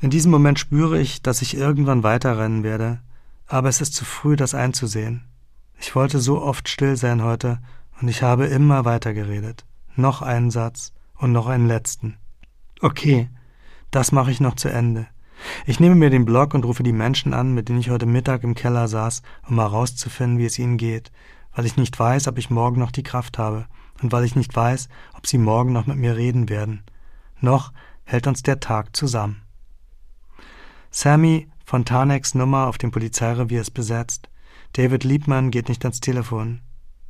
In 0.00 0.10
diesem 0.10 0.30
Moment 0.30 0.58
spüre 0.58 0.98
ich, 0.98 1.22
dass 1.22 1.42
ich 1.42 1.56
irgendwann 1.56 2.02
weiterrennen 2.02 2.62
werde, 2.62 3.00
aber 3.46 3.68
es 3.68 3.80
ist 3.80 3.94
zu 3.94 4.04
früh, 4.04 4.36
das 4.36 4.54
einzusehen. 4.54 5.24
Ich 5.78 5.94
wollte 5.94 6.20
so 6.20 6.40
oft 6.40 6.68
still 6.68 6.96
sein 6.96 7.22
heute, 7.22 7.60
und 8.00 8.08
ich 8.08 8.22
habe 8.22 8.46
immer 8.46 8.84
weitergeredet. 8.84 9.64
Noch 9.94 10.22
einen 10.22 10.50
Satz 10.50 10.92
und 11.14 11.32
noch 11.32 11.46
einen 11.46 11.68
letzten. 11.68 12.16
Okay, 12.80 13.28
das 13.90 14.10
mache 14.10 14.30
ich 14.30 14.40
noch 14.40 14.56
zu 14.56 14.68
Ende. 14.68 15.06
Ich 15.66 15.80
nehme 15.80 15.94
mir 15.94 16.10
den 16.10 16.24
Block 16.24 16.54
und 16.54 16.64
rufe 16.64 16.82
die 16.82 16.92
Menschen 16.92 17.34
an, 17.34 17.54
mit 17.54 17.68
denen 17.68 17.80
ich 17.80 17.90
heute 17.90 18.06
Mittag 18.06 18.44
im 18.44 18.54
Keller 18.54 18.88
saß, 18.88 19.22
um 19.48 19.58
herauszufinden, 19.58 20.38
wie 20.38 20.46
es 20.46 20.58
ihnen 20.58 20.76
geht, 20.76 21.12
weil 21.54 21.66
ich 21.66 21.76
nicht 21.76 21.98
weiß, 21.98 22.28
ob 22.28 22.38
ich 22.38 22.50
morgen 22.50 22.80
noch 22.80 22.92
die 22.92 23.02
Kraft 23.02 23.38
habe 23.38 23.66
und 24.02 24.12
weil 24.12 24.24
ich 24.24 24.36
nicht 24.36 24.54
weiß, 24.54 24.88
ob 25.14 25.26
sie 25.26 25.38
morgen 25.38 25.72
noch 25.72 25.86
mit 25.86 25.96
mir 25.96 26.16
reden 26.16 26.48
werden. 26.48 26.82
Noch 27.40 27.72
hält 28.04 28.26
uns 28.26 28.42
der 28.42 28.60
Tag 28.60 28.96
zusammen. 28.96 29.42
Sammy 30.90 31.48
Fontaneks 31.64 32.34
Nummer 32.34 32.66
auf 32.66 32.78
dem 32.78 32.90
Polizeirevier 32.90 33.60
ist 33.60 33.70
besetzt. 33.70 34.28
David 34.74 35.04
Liebmann 35.04 35.50
geht 35.50 35.68
nicht 35.68 35.84
ans 35.84 36.00
Telefon. 36.00 36.60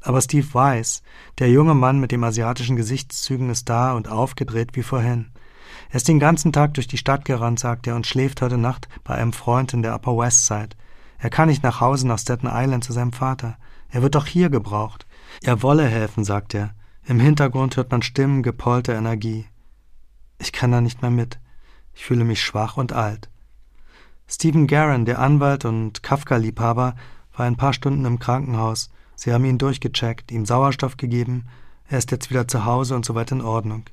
Aber 0.01 0.21
Steve 0.21 0.47
Weiss, 0.53 1.03
der 1.39 1.51
junge 1.51 1.75
Mann 1.75 2.01
mit 2.01 2.13
dem 2.13 2.25
asiatischen 2.25 2.77
Gesichtszügen, 2.77 3.51
ist 3.51 3.69
da 3.69 3.93
und 3.95 4.09
aufgedreht 4.09 4.71
wie 4.75 4.83
vorhin. 4.83 5.31
Er 5.93 5.97
ist 5.97 6.09
den 6.09 6.19
ganzen 6.19 6.55
Tag 6.55 6.73
durch 6.73 6.87
die 6.87 6.97
Stadt 6.97 7.27
gerannt, 7.27 7.61
sagt 7.61 7.87
er, 7.87 7.95
und 7.95 8.07
schläft 8.07 8.41
heute 8.41 8.57
Nacht 8.57 8.89
bei 9.05 9.15
einem 9.15 9.35
Freund 9.35 9.75
in 9.75 9.83
der 9.83 9.95
Upper 9.95 10.17
West 10.17 10.47
Side. 10.47 10.71
Er 11.19 11.29
kann 11.29 11.51
nicht 11.51 11.63
nach 11.63 11.83
Hause 11.83 12.09
nach 12.09 12.19
Staten 12.19 12.49
Island 12.51 12.83
zu 12.83 12.95
seinem 12.95 13.13
Vater. 13.13 13.59
Er 13.91 14.01
wird 14.01 14.15
doch 14.15 14.25
hier 14.25 14.49
gebraucht. 14.49 15.07
Er 15.43 15.63
wolle 15.63 15.87
helfen, 15.87 16.25
sagt 16.25 16.55
er. 16.55 16.71
Im 17.05 17.21
Hintergrund 17.21 17.77
hört 17.77 17.91
man 17.91 18.01
Stimmen, 18.01 18.43
Gepolter, 18.43 18.95
Energie. 18.95 19.45
Ich 20.39 20.53
kann 20.53 20.73
da 20.73 20.81
nicht 20.81 21.03
mehr 21.03 21.11
mit. 21.11 21.39
Ich 21.93 22.07
fühle 22.07 22.25
mich 22.25 22.43
schwach 22.43 22.79
und 22.79 22.95
alt. 22.95 23.29
Stephen 24.27 24.67
Garren, 24.69 25.05
der 25.05 25.19
Anwalt 25.19 25.67
und 25.67 26.03
Kafka-Liebhaber, 26.03 26.97
war 27.37 27.47
ein 27.47 27.59
paar 27.59 27.75
Stunden 27.75 28.07
im 28.07 28.19
Krankenhaus. 28.19 28.89
Sie 29.15 29.31
haben 29.31 29.45
ihn 29.45 29.59
durchgecheckt, 29.59 30.33
ihm 30.33 30.47
Sauerstoff 30.47 30.97
gegeben. 30.97 31.49
Er 31.87 31.99
ist 31.99 32.11
jetzt 32.13 32.31
wieder 32.31 32.49
zu 32.49 32.65
Hause 32.65 32.97
und 32.97 33.05
soweit 33.05 33.31
in 33.31 33.43
Ordnung. 33.43 33.85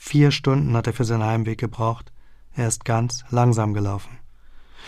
Vier 0.00 0.30
Stunden 0.30 0.74
hat 0.76 0.86
er 0.86 0.92
für 0.94 1.04
seinen 1.04 1.24
Heimweg 1.24 1.58
gebraucht. 1.58 2.12
Er 2.54 2.68
ist 2.68 2.84
ganz 2.84 3.24
langsam 3.30 3.74
gelaufen. 3.74 4.18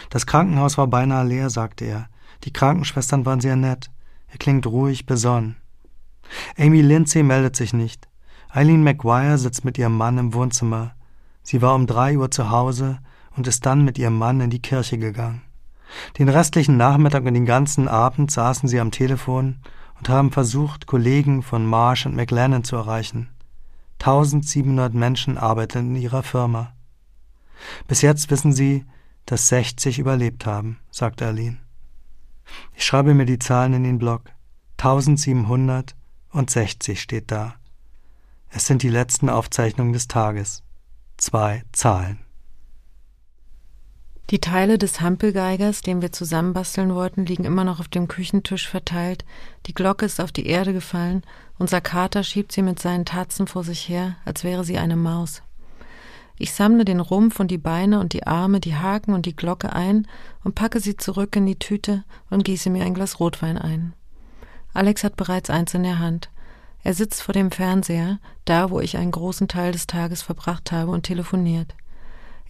Das 0.09 0.25
Krankenhaus 0.25 0.79
war 0.79 0.87
beinahe 0.87 1.27
leer, 1.27 1.51
sagte 1.51 1.85
er. 1.85 2.09
Die 2.45 2.53
Krankenschwestern 2.53 3.27
waren 3.27 3.41
sehr 3.41 3.57
nett. 3.57 3.91
Er 4.29 4.39
klingt 4.39 4.67
ruhig, 4.67 5.05
besonnen. 5.05 5.57
Amy 6.57 6.81
Lindsay 6.81 7.23
meldet 7.23 7.57
sich 7.57 7.73
nicht. 7.73 8.09
Eileen 8.49 8.83
McGuire 8.83 9.37
sitzt 9.37 9.65
mit 9.65 9.77
ihrem 9.77 9.97
Mann 9.97 10.17
im 10.17 10.33
Wohnzimmer. 10.33 10.95
Sie 11.43 11.61
war 11.61 11.75
um 11.75 11.87
drei 11.87 12.17
Uhr 12.17 12.31
zu 12.31 12.51
Hause 12.51 12.99
und 13.37 13.47
ist 13.47 13.67
dann 13.67 13.85
mit 13.85 13.99
ihrem 13.99 14.17
Mann 14.17 14.41
in 14.41 14.51
die 14.51 14.63
Kirche 14.63 14.97
gegangen. 14.97 15.43
Den 16.19 16.29
restlichen 16.29 16.77
Nachmittag 16.77 17.25
und 17.25 17.35
den 17.35 17.47
ganzen 17.47 17.89
Abend 17.89 18.31
saßen 18.31 18.69
sie 18.69 18.81
am 18.81 18.93
Telefon 18.93 19.57
und 19.99 20.09
haben 20.09 20.31
versucht, 20.31 20.87
Kollegen 20.87 21.43
von 21.43 21.67
Marsh 21.67 22.07
und 22.07 22.15
McLennan 22.15 22.65
zu 22.65 22.77
erreichen. 22.77 23.29
1700 24.01 24.95
Menschen 24.95 25.37
arbeiten 25.37 25.95
in 25.95 26.03
ihrer 26.03 26.23
Firma. 26.23 26.75
Bis 27.87 28.01
jetzt 28.01 28.31
wissen 28.31 28.53
sie, 28.53 28.87
dass 29.27 29.49
60 29.49 29.99
überlebt 29.99 30.47
haben, 30.47 30.79
sagt 30.91 31.23
Eileen. 31.23 31.61
Ich 32.75 32.85
schreibe 32.85 33.15
mir 33.15 33.27
die 33.27 33.39
Zahlen 33.39 33.75
in 33.75 33.85
den 33.85 33.99
Blog. 33.99 34.23
1700 34.79 35.95
und 36.31 36.51
60 36.51 37.01
steht 37.01 37.31
da. 37.31 37.55
Es 38.49 38.67
sind 38.67 38.83
die 38.83 38.89
letzten 38.89 39.29
Aufzeichnungen 39.29 39.93
des 39.93 40.09
Tages. 40.09 40.63
Zwei 41.19 41.63
Zahlen. 41.73 42.21
Die 44.31 44.41
Teile 44.41 44.79
des 44.79 45.01
Hampelgeigers, 45.01 45.81
den 45.81 46.03
wir 46.03 46.13
zusammenbasteln 46.13 46.95
wollten, 46.95 47.27
liegen 47.27 47.45
immer 47.45 47.65
noch 47.65 47.81
auf 47.81 47.89
dem 47.89 48.07
Küchentisch 48.07 48.69
verteilt. 48.69 49.25
Die 49.67 49.75
Glocke 49.75 50.07
ist 50.07 50.21
auf 50.21 50.31
die 50.31 50.47
Erde 50.47 50.73
gefallen. 50.73 51.23
Unser 51.59 51.81
Kater 51.81 52.23
schiebt 52.23 52.53
sie 52.53 52.63
mit 52.63 52.79
seinen 52.79 53.05
Tatzen 53.05 53.49
vor 53.49 53.65
sich 53.65 53.89
her, 53.89 54.15
als 54.25 54.45
wäre 54.45 54.63
sie 54.63 54.79
eine 54.79 54.95
Maus. 54.95 55.43
Ich 56.39 56.53
sammle 56.53 56.85
den 56.85 57.01
Rumpf 57.01 57.41
und 57.41 57.51
die 57.51 57.59
Beine 57.59 57.99
und 57.99 58.13
die 58.13 58.25
Arme, 58.25 58.61
die 58.61 58.77
Haken 58.77 59.15
und 59.15 59.27
die 59.27 59.35
Glocke 59.35 59.73
ein 59.73 60.07
und 60.45 60.55
packe 60.55 60.79
sie 60.79 60.97
zurück 60.97 61.35
in 61.35 61.45
die 61.45 61.59
Tüte 61.59 62.05
und 62.31 62.45
gieße 62.45 62.71
mir 62.71 62.85
ein 62.85 62.95
Glas 62.95 63.19
Rotwein 63.19 63.59
ein. 63.59 63.95
Alex 64.73 65.03
hat 65.03 65.17
bereits 65.17 65.51
eins 65.51 65.75
in 65.75 65.83
der 65.83 65.99
Hand. 65.99 66.31
Er 66.85 66.95
sitzt 66.95 67.21
vor 67.21 67.35
dem 67.35 67.51
Fernseher, 67.51 68.21
da 68.45 68.71
wo 68.71 68.79
ich 68.79 68.97
einen 68.97 69.11
großen 69.11 69.49
Teil 69.49 69.73
des 69.73 69.89
Tages 69.89 70.23
verbracht 70.23 70.71
habe 70.71 70.93
und 70.93 71.03
telefoniert. 71.03 71.75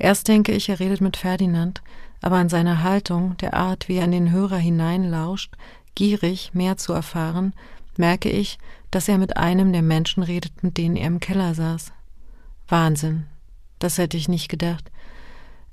Erst 0.01 0.29
denke 0.29 0.53
ich, 0.53 0.71
er 0.71 0.81
redet 0.81 1.03
mit 1.03 1.19
Ferdinand, 1.19 1.83
aber 2.23 2.37
an 2.37 2.49
seiner 2.49 2.83
Haltung, 2.83 3.37
der 3.37 3.53
Art, 3.53 3.87
wie 3.87 3.97
er 3.97 4.07
in 4.07 4.13
den 4.13 4.33
Hörer 4.33 4.57
hineinlauscht, 4.57 5.55
gierig 5.95 6.53
mehr 6.55 6.79
zu 6.79 6.95
erfahren, 6.95 7.53
merke 7.99 8.31
ich, 8.31 8.59
dass 8.91 9.09
er 9.09 9.19
mit 9.19 9.37
einem 9.37 9.73
der 9.75 9.83
Menschen 9.83 10.23
redet, 10.23 10.63
mit 10.63 10.79
denen 10.79 10.97
er 10.97 11.07
im 11.07 11.21
Keller 11.21 11.55
saß. 11.55 11.93
Wahnsinn. 12.67 13.27
Das 13.79 13.99
hätte 13.99 14.17
ich 14.17 14.27
nicht 14.27 14.49
gedacht. 14.49 14.91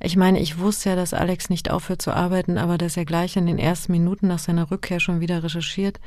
Ich 0.02 0.18
meine, 0.18 0.42
ich 0.42 0.60
wusste 0.60 0.90
ja, 0.90 0.96
dass 0.98 1.14
Alex 1.14 1.50
nicht 1.50 1.72
aufhört 1.72 2.02
zu 2.02 2.12
arbeiten, 2.12 2.58
aber 2.58 2.78
dass 2.78 2.98
er 2.98 3.06
gleich 3.06 3.38
in 3.38 3.46
den 3.46 3.58
ersten 3.58 3.94
Minuten 3.94 4.28
nach 4.28 4.40
seiner 4.40 4.70
Rückkehr 4.70 5.00
schon 5.00 5.22
wieder 5.22 5.42
recherchiert, 5.42 6.02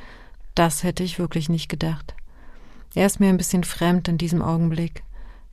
das 0.53 0.83
hätte 0.83 1.03
ich 1.03 1.17
wirklich 1.17 1.49
nicht 1.49 1.69
gedacht. 1.69 2.13
Er 2.93 3.07
ist 3.07 3.19
mir 3.19 3.29
ein 3.29 3.37
bisschen 3.37 3.63
fremd 3.63 4.07
in 4.07 4.19
diesem 4.19 4.43
Augenblick. 4.43 5.01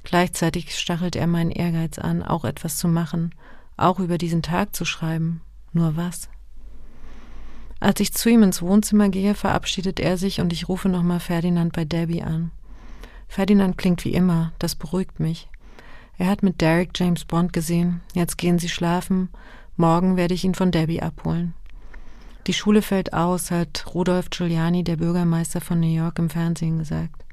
Gleichzeitig 0.05 0.77
stachelt 0.77 1.17
er 1.17 1.27
meinen 1.27 1.51
Ehrgeiz 1.51 1.99
an, 1.99 2.23
auch 2.23 2.45
etwas 2.45 2.77
zu 2.77 2.89
machen, 2.89 3.35
auch 3.77 3.99
über 3.99 4.19
diesen 4.19 4.43
Tag 4.43 4.75
zu 4.75 4.85
schreiben. 4.85 5.43
Nur 5.73 5.97
was? 5.97 6.29
Als 7.81 8.01
ich 8.01 8.13
zu 8.13 8.29
ihm 8.29 8.43
ins 8.43 8.63
Wohnzimmer 8.63 9.09
gehe, 9.09 9.35
verabschiedet 9.35 10.01
er 10.01 10.17
sich 10.17 10.41
und 10.41 10.53
ich 10.53 10.69
rufe 10.69 10.89
nochmal 10.89 11.21
Ferdinand 11.21 11.73
bei 11.73 11.85
Debbie 11.85 12.23
an. 12.23 12.51
Ferdinand 13.29 13.79
klingt 13.79 14.05
wie 14.05 14.15
immer, 14.15 14.53
das 14.59 14.75
beruhigt 14.75 15.21
mich. 15.21 15.49
Er 16.17 16.27
hat 16.27 16.43
mit 16.43 16.61
Derek 16.61 16.91
James 16.97 17.25
Bond 17.25 17.53
gesehen, 17.53 18.01
jetzt 18.15 18.39
gehen 18.39 18.59
sie 18.59 18.69
schlafen, 18.69 19.29
morgen 19.77 20.17
werde 20.17 20.35
ich 20.35 20.45
ihn 20.45 20.55
von 20.55 20.73
Debbie 20.73 21.03
abholen. 21.03 21.55
Die 22.49 22.55
Schule 22.55 22.83
fällt 22.83 23.13
aus, 23.13 23.51
hat 23.51 23.95
Rudolf 23.95 24.31
Giuliani, 24.31 24.83
der 24.83 24.97
Bürgermeister 24.97 25.61
von 25.61 25.79
New 25.79 25.95
York, 25.95 26.19
im 26.19 26.31
Fernsehen 26.31 26.79
gesagt. 26.79 27.25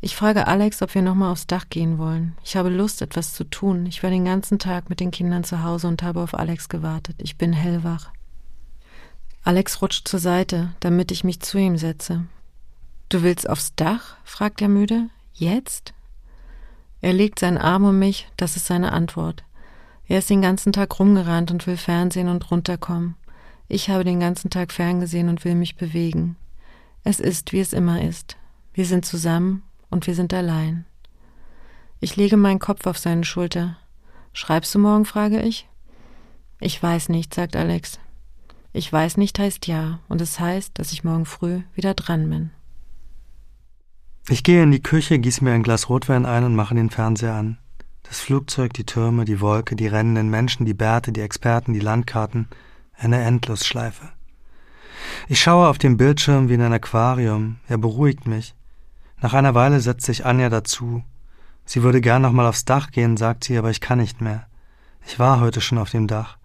Ich 0.00 0.14
frage 0.14 0.46
Alex, 0.46 0.80
ob 0.82 0.94
wir 0.94 1.02
nochmal 1.02 1.32
aufs 1.32 1.48
Dach 1.48 1.66
gehen 1.68 1.98
wollen. 1.98 2.36
Ich 2.44 2.56
habe 2.56 2.68
Lust, 2.68 3.02
etwas 3.02 3.32
zu 3.32 3.42
tun. 3.42 3.84
Ich 3.86 4.02
war 4.02 4.10
den 4.10 4.24
ganzen 4.24 4.60
Tag 4.60 4.88
mit 4.88 5.00
den 5.00 5.10
Kindern 5.10 5.42
zu 5.42 5.64
Hause 5.64 5.88
und 5.88 6.02
habe 6.04 6.20
auf 6.20 6.38
Alex 6.38 6.68
gewartet. 6.68 7.16
Ich 7.18 7.36
bin 7.36 7.52
hellwach. 7.52 8.10
Alex 9.42 9.82
rutscht 9.82 10.06
zur 10.06 10.20
Seite, 10.20 10.72
damit 10.78 11.10
ich 11.10 11.24
mich 11.24 11.40
zu 11.40 11.58
ihm 11.58 11.78
setze. 11.78 12.24
Du 13.08 13.22
willst 13.22 13.48
aufs 13.48 13.74
Dach? 13.74 14.16
fragt 14.22 14.62
er 14.62 14.68
müde. 14.68 15.08
Jetzt? 15.32 15.94
Er 17.00 17.12
legt 17.12 17.40
seinen 17.40 17.58
Arm 17.58 17.84
um 17.84 17.98
mich, 17.98 18.28
das 18.36 18.56
ist 18.56 18.66
seine 18.66 18.92
Antwort. 18.92 19.42
Er 20.06 20.20
ist 20.20 20.30
den 20.30 20.42
ganzen 20.42 20.72
Tag 20.72 20.98
rumgerannt 20.98 21.50
und 21.50 21.66
will 21.66 21.76
Fernsehen 21.76 22.28
und 22.28 22.50
runterkommen. 22.50 23.16
Ich 23.66 23.90
habe 23.90 24.04
den 24.04 24.20
ganzen 24.20 24.48
Tag 24.50 24.72
ferngesehen 24.72 25.28
und 25.28 25.44
will 25.44 25.54
mich 25.54 25.76
bewegen. 25.76 26.36
Es 27.02 27.18
ist, 27.20 27.52
wie 27.52 27.60
es 27.60 27.72
immer 27.72 28.02
ist. 28.02 28.36
Wir 28.74 28.86
sind 28.86 29.04
zusammen 29.04 29.62
und 29.90 30.06
wir 30.06 30.14
sind 30.14 30.32
allein. 30.34 30.84
Ich 32.00 32.16
lege 32.16 32.36
meinen 32.36 32.58
Kopf 32.58 32.86
auf 32.86 32.98
seine 32.98 33.24
Schulter. 33.24 33.76
Schreibst 34.32 34.74
du 34.74 34.78
morgen? 34.78 35.04
frage 35.04 35.42
ich. 35.42 35.68
Ich 36.60 36.82
weiß 36.82 37.08
nicht, 37.08 37.34
sagt 37.34 37.56
Alex. 37.56 37.98
Ich 38.72 38.92
weiß 38.92 39.16
nicht 39.16 39.38
heißt 39.38 39.66
ja, 39.66 40.00
und 40.08 40.20
es 40.20 40.38
heißt, 40.38 40.78
dass 40.78 40.92
ich 40.92 41.04
morgen 41.04 41.24
früh 41.24 41.62
wieder 41.74 41.94
dran 41.94 42.28
bin. 42.28 42.50
Ich 44.28 44.44
gehe 44.44 44.62
in 44.62 44.70
die 44.70 44.82
Küche, 44.82 45.18
gieße 45.18 45.42
mir 45.42 45.52
ein 45.52 45.62
Glas 45.62 45.88
Rotwein 45.88 46.26
ein 46.26 46.44
und 46.44 46.54
mache 46.54 46.74
den 46.74 46.90
Fernseher 46.90 47.34
an. 47.34 47.58
Das 48.02 48.20
Flugzeug, 48.20 48.74
die 48.74 48.84
Türme, 48.84 49.24
die 49.24 49.40
Wolke, 49.40 49.74
die 49.74 49.86
rennenden 49.86 50.30
Menschen, 50.30 50.66
die 50.66 50.74
Bärte, 50.74 51.12
die 51.12 51.20
Experten, 51.20 51.72
die 51.72 51.80
Landkarten, 51.80 52.48
eine 52.96 53.22
Endlosschleife. 53.22 54.10
Ich 55.28 55.40
schaue 55.40 55.68
auf 55.68 55.78
den 55.78 55.96
Bildschirm 55.96 56.48
wie 56.48 56.54
in 56.54 56.62
ein 56.62 56.72
Aquarium, 56.72 57.56
er 57.68 57.78
beruhigt 57.78 58.26
mich. 58.26 58.54
Nach 59.20 59.34
einer 59.34 59.54
Weile 59.54 59.80
setzt 59.80 60.06
sich 60.06 60.24
Anja 60.24 60.48
dazu. 60.48 61.02
Sie 61.64 61.82
würde 61.82 62.00
gern 62.00 62.22
noch 62.22 62.32
mal 62.32 62.46
aufs 62.46 62.64
Dach 62.64 62.90
gehen, 62.90 63.16
sagt 63.16 63.44
sie, 63.44 63.58
aber 63.58 63.70
ich 63.70 63.80
kann 63.80 63.98
nicht 63.98 64.20
mehr. 64.20 64.46
Ich 65.06 65.18
war 65.18 65.40
heute 65.40 65.60
schon 65.60 65.78
auf 65.78 65.90
dem 65.90 66.06
Dach. 66.06 66.38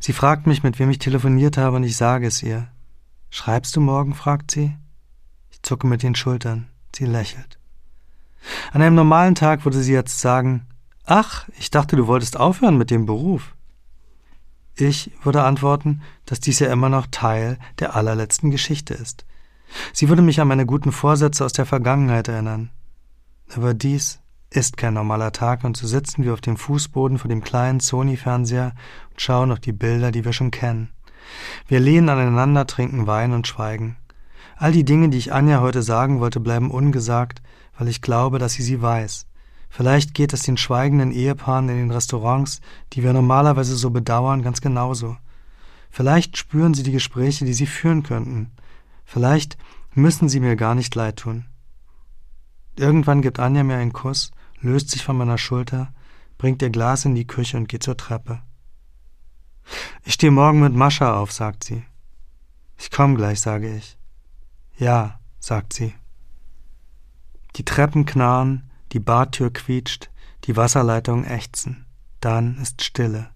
Sie 0.00 0.12
fragt 0.12 0.46
mich, 0.46 0.62
mit 0.62 0.78
wem 0.78 0.90
ich 0.90 0.98
telefoniert 0.98 1.56
habe, 1.56 1.76
und 1.76 1.84
ich 1.84 1.96
sage 1.96 2.26
es 2.26 2.42
ihr. 2.42 2.68
Schreibst 3.30 3.74
du 3.74 3.80
morgen? 3.80 4.14
fragt 4.14 4.50
sie. 4.50 4.76
Ich 5.50 5.62
zucke 5.62 5.86
mit 5.86 6.02
den 6.02 6.14
Schultern. 6.14 6.68
Sie 6.94 7.06
lächelt. 7.06 7.58
An 8.72 8.82
einem 8.82 8.94
normalen 8.94 9.34
Tag 9.34 9.64
würde 9.64 9.82
sie 9.82 9.92
jetzt 9.92 10.20
sagen, 10.20 10.66
Ach, 11.06 11.48
ich 11.58 11.70
dachte, 11.70 11.96
du 11.96 12.06
wolltest 12.06 12.38
aufhören 12.38 12.78
mit 12.78 12.90
dem 12.90 13.04
Beruf. 13.04 13.54
Ich 14.76 15.10
würde 15.22 15.42
antworten, 15.42 16.02
dass 16.24 16.40
dies 16.40 16.58
ja 16.58 16.72
immer 16.72 16.88
noch 16.88 17.06
Teil 17.10 17.58
der 17.78 17.94
allerletzten 17.94 18.50
Geschichte 18.50 18.94
ist. 18.94 19.24
Sie 19.92 20.08
würde 20.08 20.22
mich 20.22 20.40
an 20.40 20.48
meine 20.48 20.66
guten 20.66 20.92
Vorsätze 20.92 21.44
aus 21.44 21.52
der 21.52 21.66
Vergangenheit 21.66 22.28
erinnern. 22.28 22.70
Aber 23.54 23.74
dies 23.74 24.20
ist 24.50 24.76
kein 24.76 24.94
normaler 24.94 25.32
Tag, 25.32 25.64
und 25.64 25.76
so 25.76 25.86
sitzen 25.86 26.24
wir 26.24 26.32
auf 26.32 26.40
dem 26.40 26.56
Fußboden 26.56 27.18
vor 27.18 27.28
dem 27.28 27.42
kleinen 27.42 27.80
Sony-Fernseher 27.80 28.72
und 29.10 29.20
schauen 29.20 29.52
auf 29.52 29.60
die 29.60 29.72
Bilder, 29.72 30.12
die 30.12 30.24
wir 30.24 30.32
schon 30.32 30.50
kennen. 30.50 30.90
Wir 31.66 31.80
lehnen 31.80 32.08
aneinander, 32.08 32.66
trinken 32.66 33.06
Wein 33.06 33.32
und 33.32 33.46
schweigen. 33.46 33.96
All 34.56 34.72
die 34.72 34.84
Dinge, 34.84 35.08
die 35.08 35.18
ich 35.18 35.32
Anja 35.32 35.60
heute 35.60 35.82
sagen 35.82 36.20
wollte, 36.20 36.38
bleiben 36.40 36.70
ungesagt, 36.70 37.42
weil 37.76 37.88
ich 37.88 38.00
glaube, 38.00 38.38
dass 38.38 38.52
sie 38.52 38.62
sie 38.62 38.80
weiß. 38.80 39.26
Vielleicht 39.68 40.14
geht 40.14 40.32
es 40.32 40.42
den 40.42 40.56
schweigenden 40.56 41.10
Ehepaaren 41.10 41.68
in 41.68 41.76
den 41.76 41.90
Restaurants, 41.90 42.60
die 42.92 43.02
wir 43.02 43.12
normalerweise 43.12 43.74
so 43.74 43.90
bedauern, 43.90 44.42
ganz 44.42 44.60
genauso. 44.60 45.16
Vielleicht 45.90 46.36
spüren 46.36 46.74
sie 46.74 46.84
die 46.84 46.92
Gespräche, 46.92 47.44
die 47.44 47.54
sie 47.54 47.66
führen 47.66 48.04
könnten. 48.04 48.52
Vielleicht 49.04 49.56
müssen 49.92 50.28
sie 50.28 50.40
mir 50.40 50.56
gar 50.56 50.74
nicht 50.74 50.94
leid 50.94 51.16
tun. 51.16 51.46
Irgendwann 52.76 53.22
gibt 53.22 53.38
Anja 53.38 53.62
mir 53.62 53.76
einen 53.76 53.92
Kuss, 53.92 54.32
löst 54.60 54.90
sich 54.90 55.04
von 55.04 55.16
meiner 55.16 55.38
Schulter, 55.38 55.92
bringt 56.38 56.62
ihr 56.62 56.70
Glas 56.70 57.04
in 57.04 57.14
die 57.14 57.26
Küche 57.26 57.56
und 57.56 57.68
geht 57.68 57.82
zur 57.82 57.96
Treppe. 57.96 58.42
Ich 60.04 60.14
stehe 60.14 60.32
morgen 60.32 60.60
mit 60.60 60.74
Mascha 60.74 61.16
auf, 61.18 61.32
sagt 61.32 61.64
sie. 61.64 61.84
Ich 62.76 62.90
komm 62.90 63.14
gleich, 63.14 63.40
sage 63.40 63.76
ich. 63.76 63.96
Ja, 64.76 65.20
sagt 65.38 65.72
sie. 65.72 65.94
Die 67.56 67.64
Treppen 67.64 68.04
knarren, 68.04 68.70
die 68.92 68.98
Badtür 68.98 69.52
quietscht, 69.52 70.10
die 70.44 70.56
Wasserleitungen 70.56 71.24
ächzen. 71.24 71.86
Dann 72.20 72.58
ist 72.58 72.82
Stille. 72.82 73.30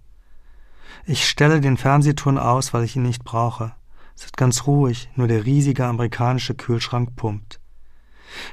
Ich 1.06 1.28
stelle 1.28 1.60
den 1.60 1.76
Fernsehturm 1.76 2.36
aus, 2.36 2.74
weil 2.74 2.84
ich 2.84 2.96
ihn 2.96 3.02
nicht 3.02 3.24
brauche. 3.24 3.74
Ist 4.24 4.36
ganz 4.36 4.66
ruhig, 4.66 5.08
nur 5.14 5.28
der 5.28 5.44
riesige 5.44 5.86
amerikanische 5.86 6.54
Kühlschrank 6.54 7.14
pumpt. 7.14 7.60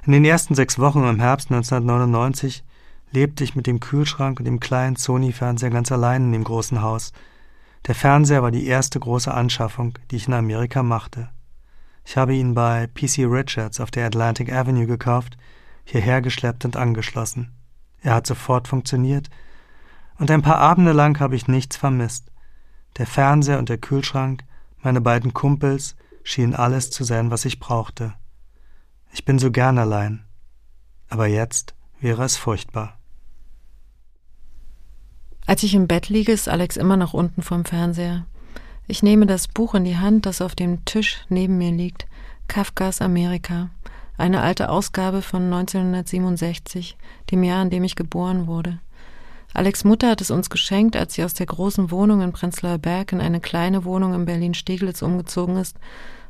In 0.06 0.14
den 0.14 0.24
ersten 0.24 0.54
sechs 0.54 0.78
Wochen 0.78 1.04
im 1.04 1.20
Herbst 1.20 1.52
1999 1.52 2.64
lebte 3.12 3.44
ich 3.44 3.56
mit 3.56 3.66
dem 3.66 3.80
Kühlschrank 3.80 4.40
und 4.40 4.46
dem 4.46 4.60
kleinen 4.60 4.96
Sony-Fernseher 4.96 5.72
ganz 5.72 5.92
allein 5.92 6.26
in 6.26 6.32
dem 6.34 6.44
großen 6.44 6.82
Haus. 6.82 7.14
Der 7.88 7.96
Fernseher 7.96 8.44
war 8.44 8.52
die 8.52 8.68
erste 8.68 9.00
große 9.00 9.34
Anschaffung, 9.34 9.98
die 10.12 10.18
ich 10.18 10.28
in 10.28 10.34
Amerika 10.34 10.84
machte. 10.84 11.30
Ich 12.06 12.16
habe 12.16 12.36
ihn 12.36 12.54
bei 12.54 12.88
PC 12.88 13.26
Richards 13.26 13.80
auf 13.80 13.90
der 13.90 14.06
Atlantic 14.06 14.52
Avenue 14.54 14.86
gekauft, 14.86 15.36
hierher 15.84 16.22
geschleppt 16.22 16.66
und 16.66 16.78
angeschlossen. 16.78 17.52
Er 18.02 18.14
hat 18.14 18.28
sofort 18.28 18.68
funktioniert, 18.68 19.30
und 20.18 20.32
ein 20.32 20.44
paar 20.44 20.60
Abende 20.60 20.94
lang 20.94 21.20
habe 21.20 21.36
ich 21.36 21.48
nichts 21.48 21.76
vermisst. 21.76 22.32
Der 22.98 23.08
Fernseher 23.08 23.60
und 23.60 23.68
der 23.68 23.80
Kühlschrank, 23.80 24.44
meine 24.86 25.02
beiden 25.02 25.34
Kumpels, 25.34 25.96
schienen 26.24 26.56
alles 26.56 26.92
zu 26.92 27.04
sein, 27.04 27.32
was 27.32 27.46
ich 27.46 27.60
brauchte. 27.60 28.14
Ich 29.12 29.26
bin 29.26 29.40
so 29.40 29.52
gern 29.52 29.78
allein. 29.78 30.26
Aber 31.10 31.28
jetzt 31.28 31.76
wäre 32.00 32.24
es 32.24 32.38
furchtbar. 32.38 32.98
Als 35.46 35.64
ich 35.64 35.76
im 35.76 35.88
Bett 35.88 36.10
liege, 36.10 36.32
ist 36.32 36.50
Alex 36.50 36.78
immer 36.78 36.98
noch 36.98 37.14
unten 37.14 37.42
vom 37.42 37.66
Fernseher. 37.66 38.26
Ich 38.88 39.04
nehme 39.04 39.26
das 39.26 39.48
Buch 39.48 39.76
in 39.76 39.84
die 39.84 39.98
Hand, 39.98 40.26
das 40.26 40.42
auf 40.42 40.56
dem 40.56 40.86
Tisch 40.86 41.26
neben 41.30 41.58
mir 41.58 41.72
liegt. 41.72 42.08
Kafkas 42.48 43.02
Amerika. 43.02 43.70
Eine 44.18 44.42
alte 44.42 44.70
Ausgabe 44.70 45.22
von 45.22 45.44
1967, 45.44 46.98
dem 47.32 47.44
Jahr, 47.44 47.62
in 47.64 47.70
dem 47.70 47.84
ich 47.84 47.96
geboren 47.96 48.48
wurde. 48.48 48.80
Alex 49.56 49.86
Mutter 49.86 50.10
hat 50.10 50.20
es 50.20 50.32
uns 50.32 50.50
geschenkt, 50.50 50.98
als 50.98 51.14
sie 51.14 51.24
aus 51.24 51.34
der 51.34 51.46
großen 51.46 51.90
Wohnung 51.90 52.20
in 52.20 52.34
Prenzlauer 52.34 52.78
Berg 52.78 53.14
in 53.14 53.22
eine 53.22 53.40
kleine 53.40 53.86
Wohnung 53.86 54.14
in 54.14 54.26
Berlin-Steglitz 54.26 55.02
umgezogen 55.02 55.56
ist, 55.56 55.78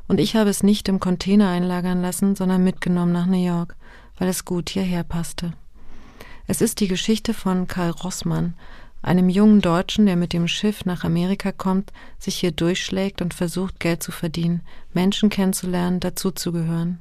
und 0.06 0.20
ich 0.20 0.36
habe 0.36 0.48
es 0.48 0.62
nicht 0.62 0.88
im 0.88 1.00
Container 1.00 1.48
einlagern 1.48 2.02
lassen, 2.02 2.36
sondern 2.36 2.62
mitgenommen 2.62 3.10
nach 3.10 3.26
New 3.26 3.44
York, 3.44 3.74
weil 4.16 4.28
es 4.28 4.44
gut 4.44 4.70
hierher 4.70 5.02
passte. 5.02 5.54
Es 6.46 6.60
ist 6.60 6.78
die 6.78 6.86
Geschichte 6.86 7.34
von 7.34 7.66
Karl 7.66 7.90
Rossmann, 7.90 8.54
einem 9.02 9.28
jungen 9.28 9.60
Deutschen, 9.60 10.06
der 10.06 10.14
mit 10.14 10.32
dem 10.32 10.46
Schiff 10.46 10.84
nach 10.84 11.02
Amerika 11.02 11.50
kommt, 11.50 11.92
sich 12.20 12.36
hier 12.36 12.52
durchschlägt 12.52 13.20
und 13.22 13.34
versucht, 13.34 13.80
Geld 13.80 14.04
zu 14.04 14.12
verdienen, 14.12 14.60
Menschen 14.94 15.30
kennenzulernen, 15.30 15.98
dazuzugehören. 15.98 17.00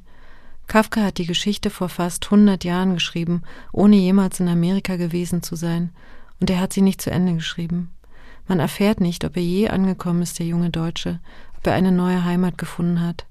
Kafka 0.66 1.02
hat 1.02 1.20
die 1.20 1.28
Geschichte 1.28 1.70
vor 1.70 1.90
fast 1.90 2.32
hundert 2.32 2.64
Jahren 2.64 2.96
geschrieben, 2.96 3.44
ohne 3.72 3.98
jemals 3.98 4.40
in 4.40 4.48
Amerika 4.48 4.96
gewesen 4.96 5.44
zu 5.44 5.56
sein, 5.56 5.92
und 6.40 6.50
er 6.50 6.60
hat 6.60 6.74
sie 6.74 6.82
nicht 6.82 7.02
zu 7.02 7.12
Ende 7.12 7.34
geschrieben. 7.34 7.92
Man 8.48 8.60
erfährt 8.60 9.02
nicht, 9.02 9.26
ob 9.26 9.36
er 9.38 9.44
je 9.44 9.70
angekommen 9.70 10.22
ist, 10.22 10.40
der 10.40 10.46
junge 10.46 10.70
Deutsche, 10.70 11.20
ob 11.58 11.66
er 11.68 11.74
eine 11.74 11.92
neue 11.92 12.24
Heimat 12.24 12.58
gefunden 12.58 13.02
hat. 13.02 13.26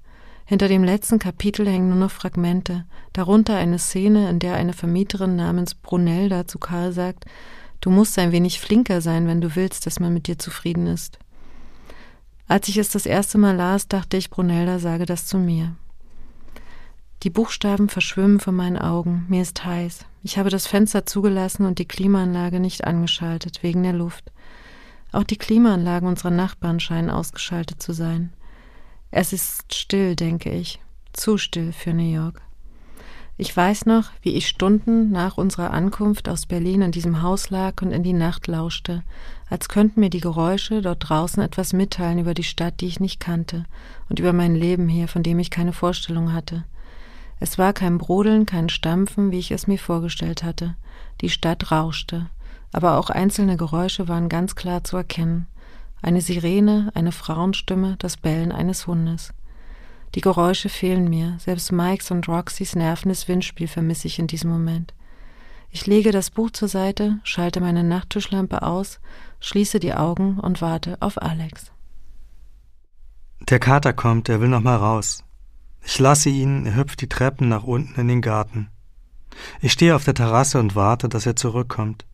Hinter 0.45 0.67
dem 0.67 0.83
letzten 0.83 1.17
Kapitel 1.17 1.67
hängen 1.67 1.89
nur 1.89 1.97
noch 1.97 2.11
Fragmente, 2.11 2.85
darunter 3.13 3.55
eine 3.55 3.79
Szene, 3.79 4.29
in 4.29 4.39
der 4.39 4.55
eine 4.55 4.73
Vermieterin 4.73 5.35
namens 5.35 5.73
Brunelda 5.73 6.45
zu 6.45 6.59
Karl 6.59 6.91
sagt, 6.91 7.25
Du 7.81 7.89
musst 7.89 8.17
ein 8.17 8.31
wenig 8.31 8.59
flinker 8.59 8.99
sein, 9.01 9.27
wenn 9.27 9.41
du 9.41 9.55
willst, 9.55 9.85
dass 9.85 9.99
man 9.99 10.13
mit 10.13 10.27
dir 10.27 10.39
zufrieden 10.39 10.87
ist. 10.87 11.19
Als 12.47 12.67
ich 12.67 12.77
es 12.77 12.89
das 12.89 13.05
erste 13.05 13.37
Mal 13.37 13.55
las, 13.55 13.87
dachte 13.87 14.17
ich, 14.17 14.29
Brunelda 14.29 14.79
sage 14.79 15.05
das 15.05 15.27
zu 15.27 15.37
mir. 15.37 15.75
Die 17.23 17.29
Buchstaben 17.29 17.89
verschwimmen 17.89 18.39
vor 18.39 18.53
meinen 18.53 18.77
Augen. 18.77 19.25
Mir 19.29 19.41
ist 19.41 19.65
heiß. 19.65 20.05
Ich 20.25 20.39
habe 20.39 20.49
das 20.49 20.65
Fenster 20.65 21.05
zugelassen 21.05 21.67
und 21.67 21.77
die 21.77 21.87
Klimaanlage 21.87 22.59
nicht 22.59 22.83
angeschaltet, 22.83 23.61
wegen 23.61 23.83
der 23.83 23.93
Luft. 23.93 24.31
Auch 25.11 25.23
die 25.23 25.37
Klimaanlagen 25.37 26.09
unserer 26.09 26.31
Nachbarn 26.31 26.79
scheinen 26.79 27.11
ausgeschaltet 27.11 27.79
zu 27.79 27.93
sein. 27.93 28.33
Es 29.11 29.33
ist 29.33 29.75
still, 29.75 30.15
denke 30.15 30.49
ich. 30.49 30.79
Zu 31.13 31.37
still 31.37 31.71
für 31.71 31.93
New 31.93 32.11
York. 32.11 32.41
Ich 33.37 33.55
weiß 33.55 33.85
noch, 33.85 34.09
wie 34.23 34.33
ich 34.33 34.47
Stunden 34.47 35.11
nach 35.11 35.37
unserer 35.37 35.69
Ankunft 35.69 36.27
aus 36.27 36.47
Berlin 36.47 36.81
in 36.81 36.91
diesem 36.91 37.21
Haus 37.21 37.51
lag 37.51 37.83
und 37.83 37.91
in 37.91 38.01
die 38.01 38.11
Nacht 38.11 38.47
lauschte, 38.47 39.03
als 39.47 39.69
könnten 39.69 39.99
mir 39.99 40.09
die 40.09 40.21
Geräusche 40.21 40.81
dort 40.81 41.07
draußen 41.07 41.43
etwas 41.43 41.71
mitteilen 41.71 42.17
über 42.17 42.33
die 42.33 42.43
Stadt, 42.43 42.81
die 42.81 42.87
ich 42.87 42.99
nicht 42.99 43.19
kannte, 43.19 43.65
und 44.09 44.19
über 44.19 44.33
mein 44.33 44.55
Leben 44.55 44.87
hier, 44.87 45.07
von 45.07 45.21
dem 45.21 45.37
ich 45.37 45.51
keine 45.51 45.71
Vorstellung 45.71 46.33
hatte. 46.33 46.63
Es 47.39 47.57
war 47.57 47.73
kein 47.73 47.97
Brodeln, 47.97 48.45
kein 48.45 48.69
Stampfen, 48.69 49.31
wie 49.31 49.39
ich 49.39 49.51
es 49.51 49.67
mir 49.67 49.79
vorgestellt 49.79 50.43
hatte. 50.43 50.75
Die 51.21 51.29
Stadt 51.29 51.71
rauschte, 51.71 52.29
aber 52.71 52.97
auch 52.97 53.09
einzelne 53.09 53.57
Geräusche 53.57 54.07
waren 54.07 54.29
ganz 54.29 54.55
klar 54.55 54.83
zu 54.83 54.97
erkennen. 54.97 55.47
Eine 56.01 56.21
Sirene, 56.21 56.91
eine 56.93 57.11
Frauenstimme, 57.11 57.95
das 57.99 58.17
Bellen 58.17 58.51
eines 58.51 58.87
Hundes. 58.87 59.33
Die 60.13 60.21
Geräusche 60.21 60.69
fehlen 60.69 61.09
mir, 61.09 61.35
selbst 61.39 61.73
Mikes 61.73 62.09
und 62.09 62.27
Roxys 62.29 62.75
nervendes 62.75 63.27
Windspiel 63.27 63.67
vermisse 63.67 64.07
ich 64.07 64.17
in 64.17 64.27
diesem 64.27 64.49
Moment. 64.49 64.93
Ich 65.71 65.87
lege 65.87 66.11
das 66.11 66.29
Buch 66.29 66.51
zur 66.51 66.69
Seite, 66.69 67.19
schalte 67.23 67.59
meine 67.59 67.83
Nachttischlampe 67.83 68.61
aus, 68.61 69.01
schließe 69.41 69.81
die 69.81 69.93
Augen 69.93 70.39
und 70.39 70.61
warte 70.61 70.95
auf 71.01 71.21
Alex. 71.21 71.73
Der 73.41 73.59
Kater 73.59 73.91
kommt, 73.91 74.29
er 74.29 74.39
will 74.39 74.47
noch 74.47 74.61
mal 74.61 74.77
raus. 74.77 75.24
Ich 75.85 75.99
lasse 75.99 76.29
ihn, 76.29 76.65
er 76.65 76.75
hüpft 76.75 77.01
die 77.01 77.07
Treppen 77.07 77.47
nach 77.47 77.63
unten 77.63 77.99
in 77.99 78.07
den 78.07 78.21
Garten. 78.21 78.69
Ich 79.61 79.71
stehe 79.71 79.95
auf 79.95 80.03
der 80.03 80.15
Terrasse 80.15 80.59
und 80.59 80.75
warte, 80.75 81.07
dass 81.07 81.27
er 81.27 81.35
zurückkommt. 81.35 82.05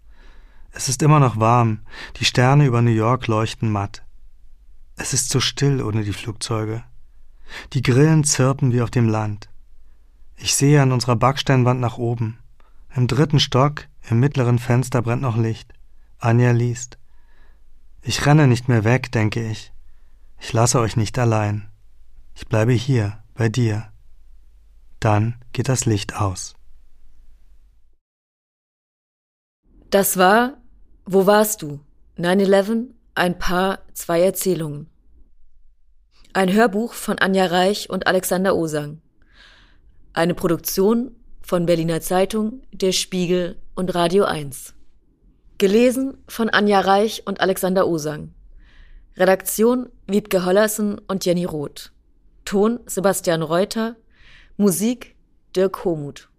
Es 0.72 0.90
ist 0.90 1.02
immer 1.02 1.20
noch 1.20 1.40
warm, 1.40 1.80
die 2.18 2.26
Sterne 2.26 2.66
über 2.66 2.82
New 2.82 2.92
York 2.92 3.28
leuchten 3.28 3.72
matt. 3.72 4.04
Es 4.98 5.14
ist 5.14 5.30
so 5.30 5.40
still 5.40 5.82
ohne 5.82 6.04
die 6.04 6.14
Flugzeuge. 6.14 6.84
Die 7.74 7.82
Grillen 7.82 8.26
zirpen 8.26 8.74
wie 8.74 8.82
auf 8.82 8.92
dem 8.92 9.08
Land. 9.08 9.50
Ich 10.36 10.54
sehe 10.56 10.82
an 10.82 10.92
unserer 10.92 11.16
Backsteinwand 11.16 11.80
nach 11.80 11.98
oben. 11.98 12.40
Im 12.94 13.08
dritten 13.08 13.40
Stock, 13.40 13.88
im 14.10 14.20
mittleren 14.20 14.60
Fenster 14.60 15.02
brennt 15.02 15.22
noch 15.22 15.38
Licht. 15.38 15.74
Anja 16.20 16.52
liest. 16.52 16.98
Ich 18.02 18.26
renne 18.26 18.48
nicht 18.48 18.68
mehr 18.68 18.84
weg, 18.84 19.12
denke 19.12 19.50
ich. 19.50 19.72
Ich 20.40 20.52
lasse 20.52 20.80
euch 20.80 20.98
nicht 20.98 21.18
allein. 21.20 21.70
Ich 22.36 22.48
bleibe 22.48 22.74
hier, 22.74 23.22
bei 23.42 23.50
dir. 23.50 23.92
Dann 25.00 25.34
geht 25.52 25.68
das 25.68 25.88
Licht 25.88 26.16
aus. 26.16 26.54
Das 29.90 30.16
war 30.18 30.60
Wo 31.06 31.26
warst 31.26 31.64
du? 31.64 31.80
9-11, 32.20 32.90
ein 33.16 33.40
Paar, 33.40 33.80
zwei 33.94 34.22
Erzählungen. 34.22 34.92
Ein 36.34 36.54
Hörbuch 36.54 36.94
von 36.94 37.18
Anja 37.18 37.48
Reich 37.48 37.90
und 37.90 38.06
Alexander 38.06 38.56
Osang. 38.56 39.02
Eine 40.14 40.36
Produktion 40.36 41.16
von 41.42 41.66
Berliner 41.66 42.02
Zeitung, 42.02 42.62
Der 42.72 42.92
Spiegel 42.92 43.56
und 43.74 43.96
Radio 43.96 44.26
1. 44.26 44.76
Gelesen 45.58 46.20
von 46.28 46.52
Anja 46.52 46.82
Reich 46.82 47.24
und 47.26 47.42
Alexander 47.42 47.88
Osang. 47.88 48.36
Redaktion 49.18 49.90
Wiebke 50.06 50.46
Hollersen 50.46 51.00
und 51.08 51.26
Jenny 51.26 51.46
Roth. 51.46 51.92
Ton 52.46 52.80
Sebastian 52.88 53.44
Reuter. 53.44 53.96
Musik 54.58 55.16
Dirk 55.54 55.86
Homuth. 55.86 56.31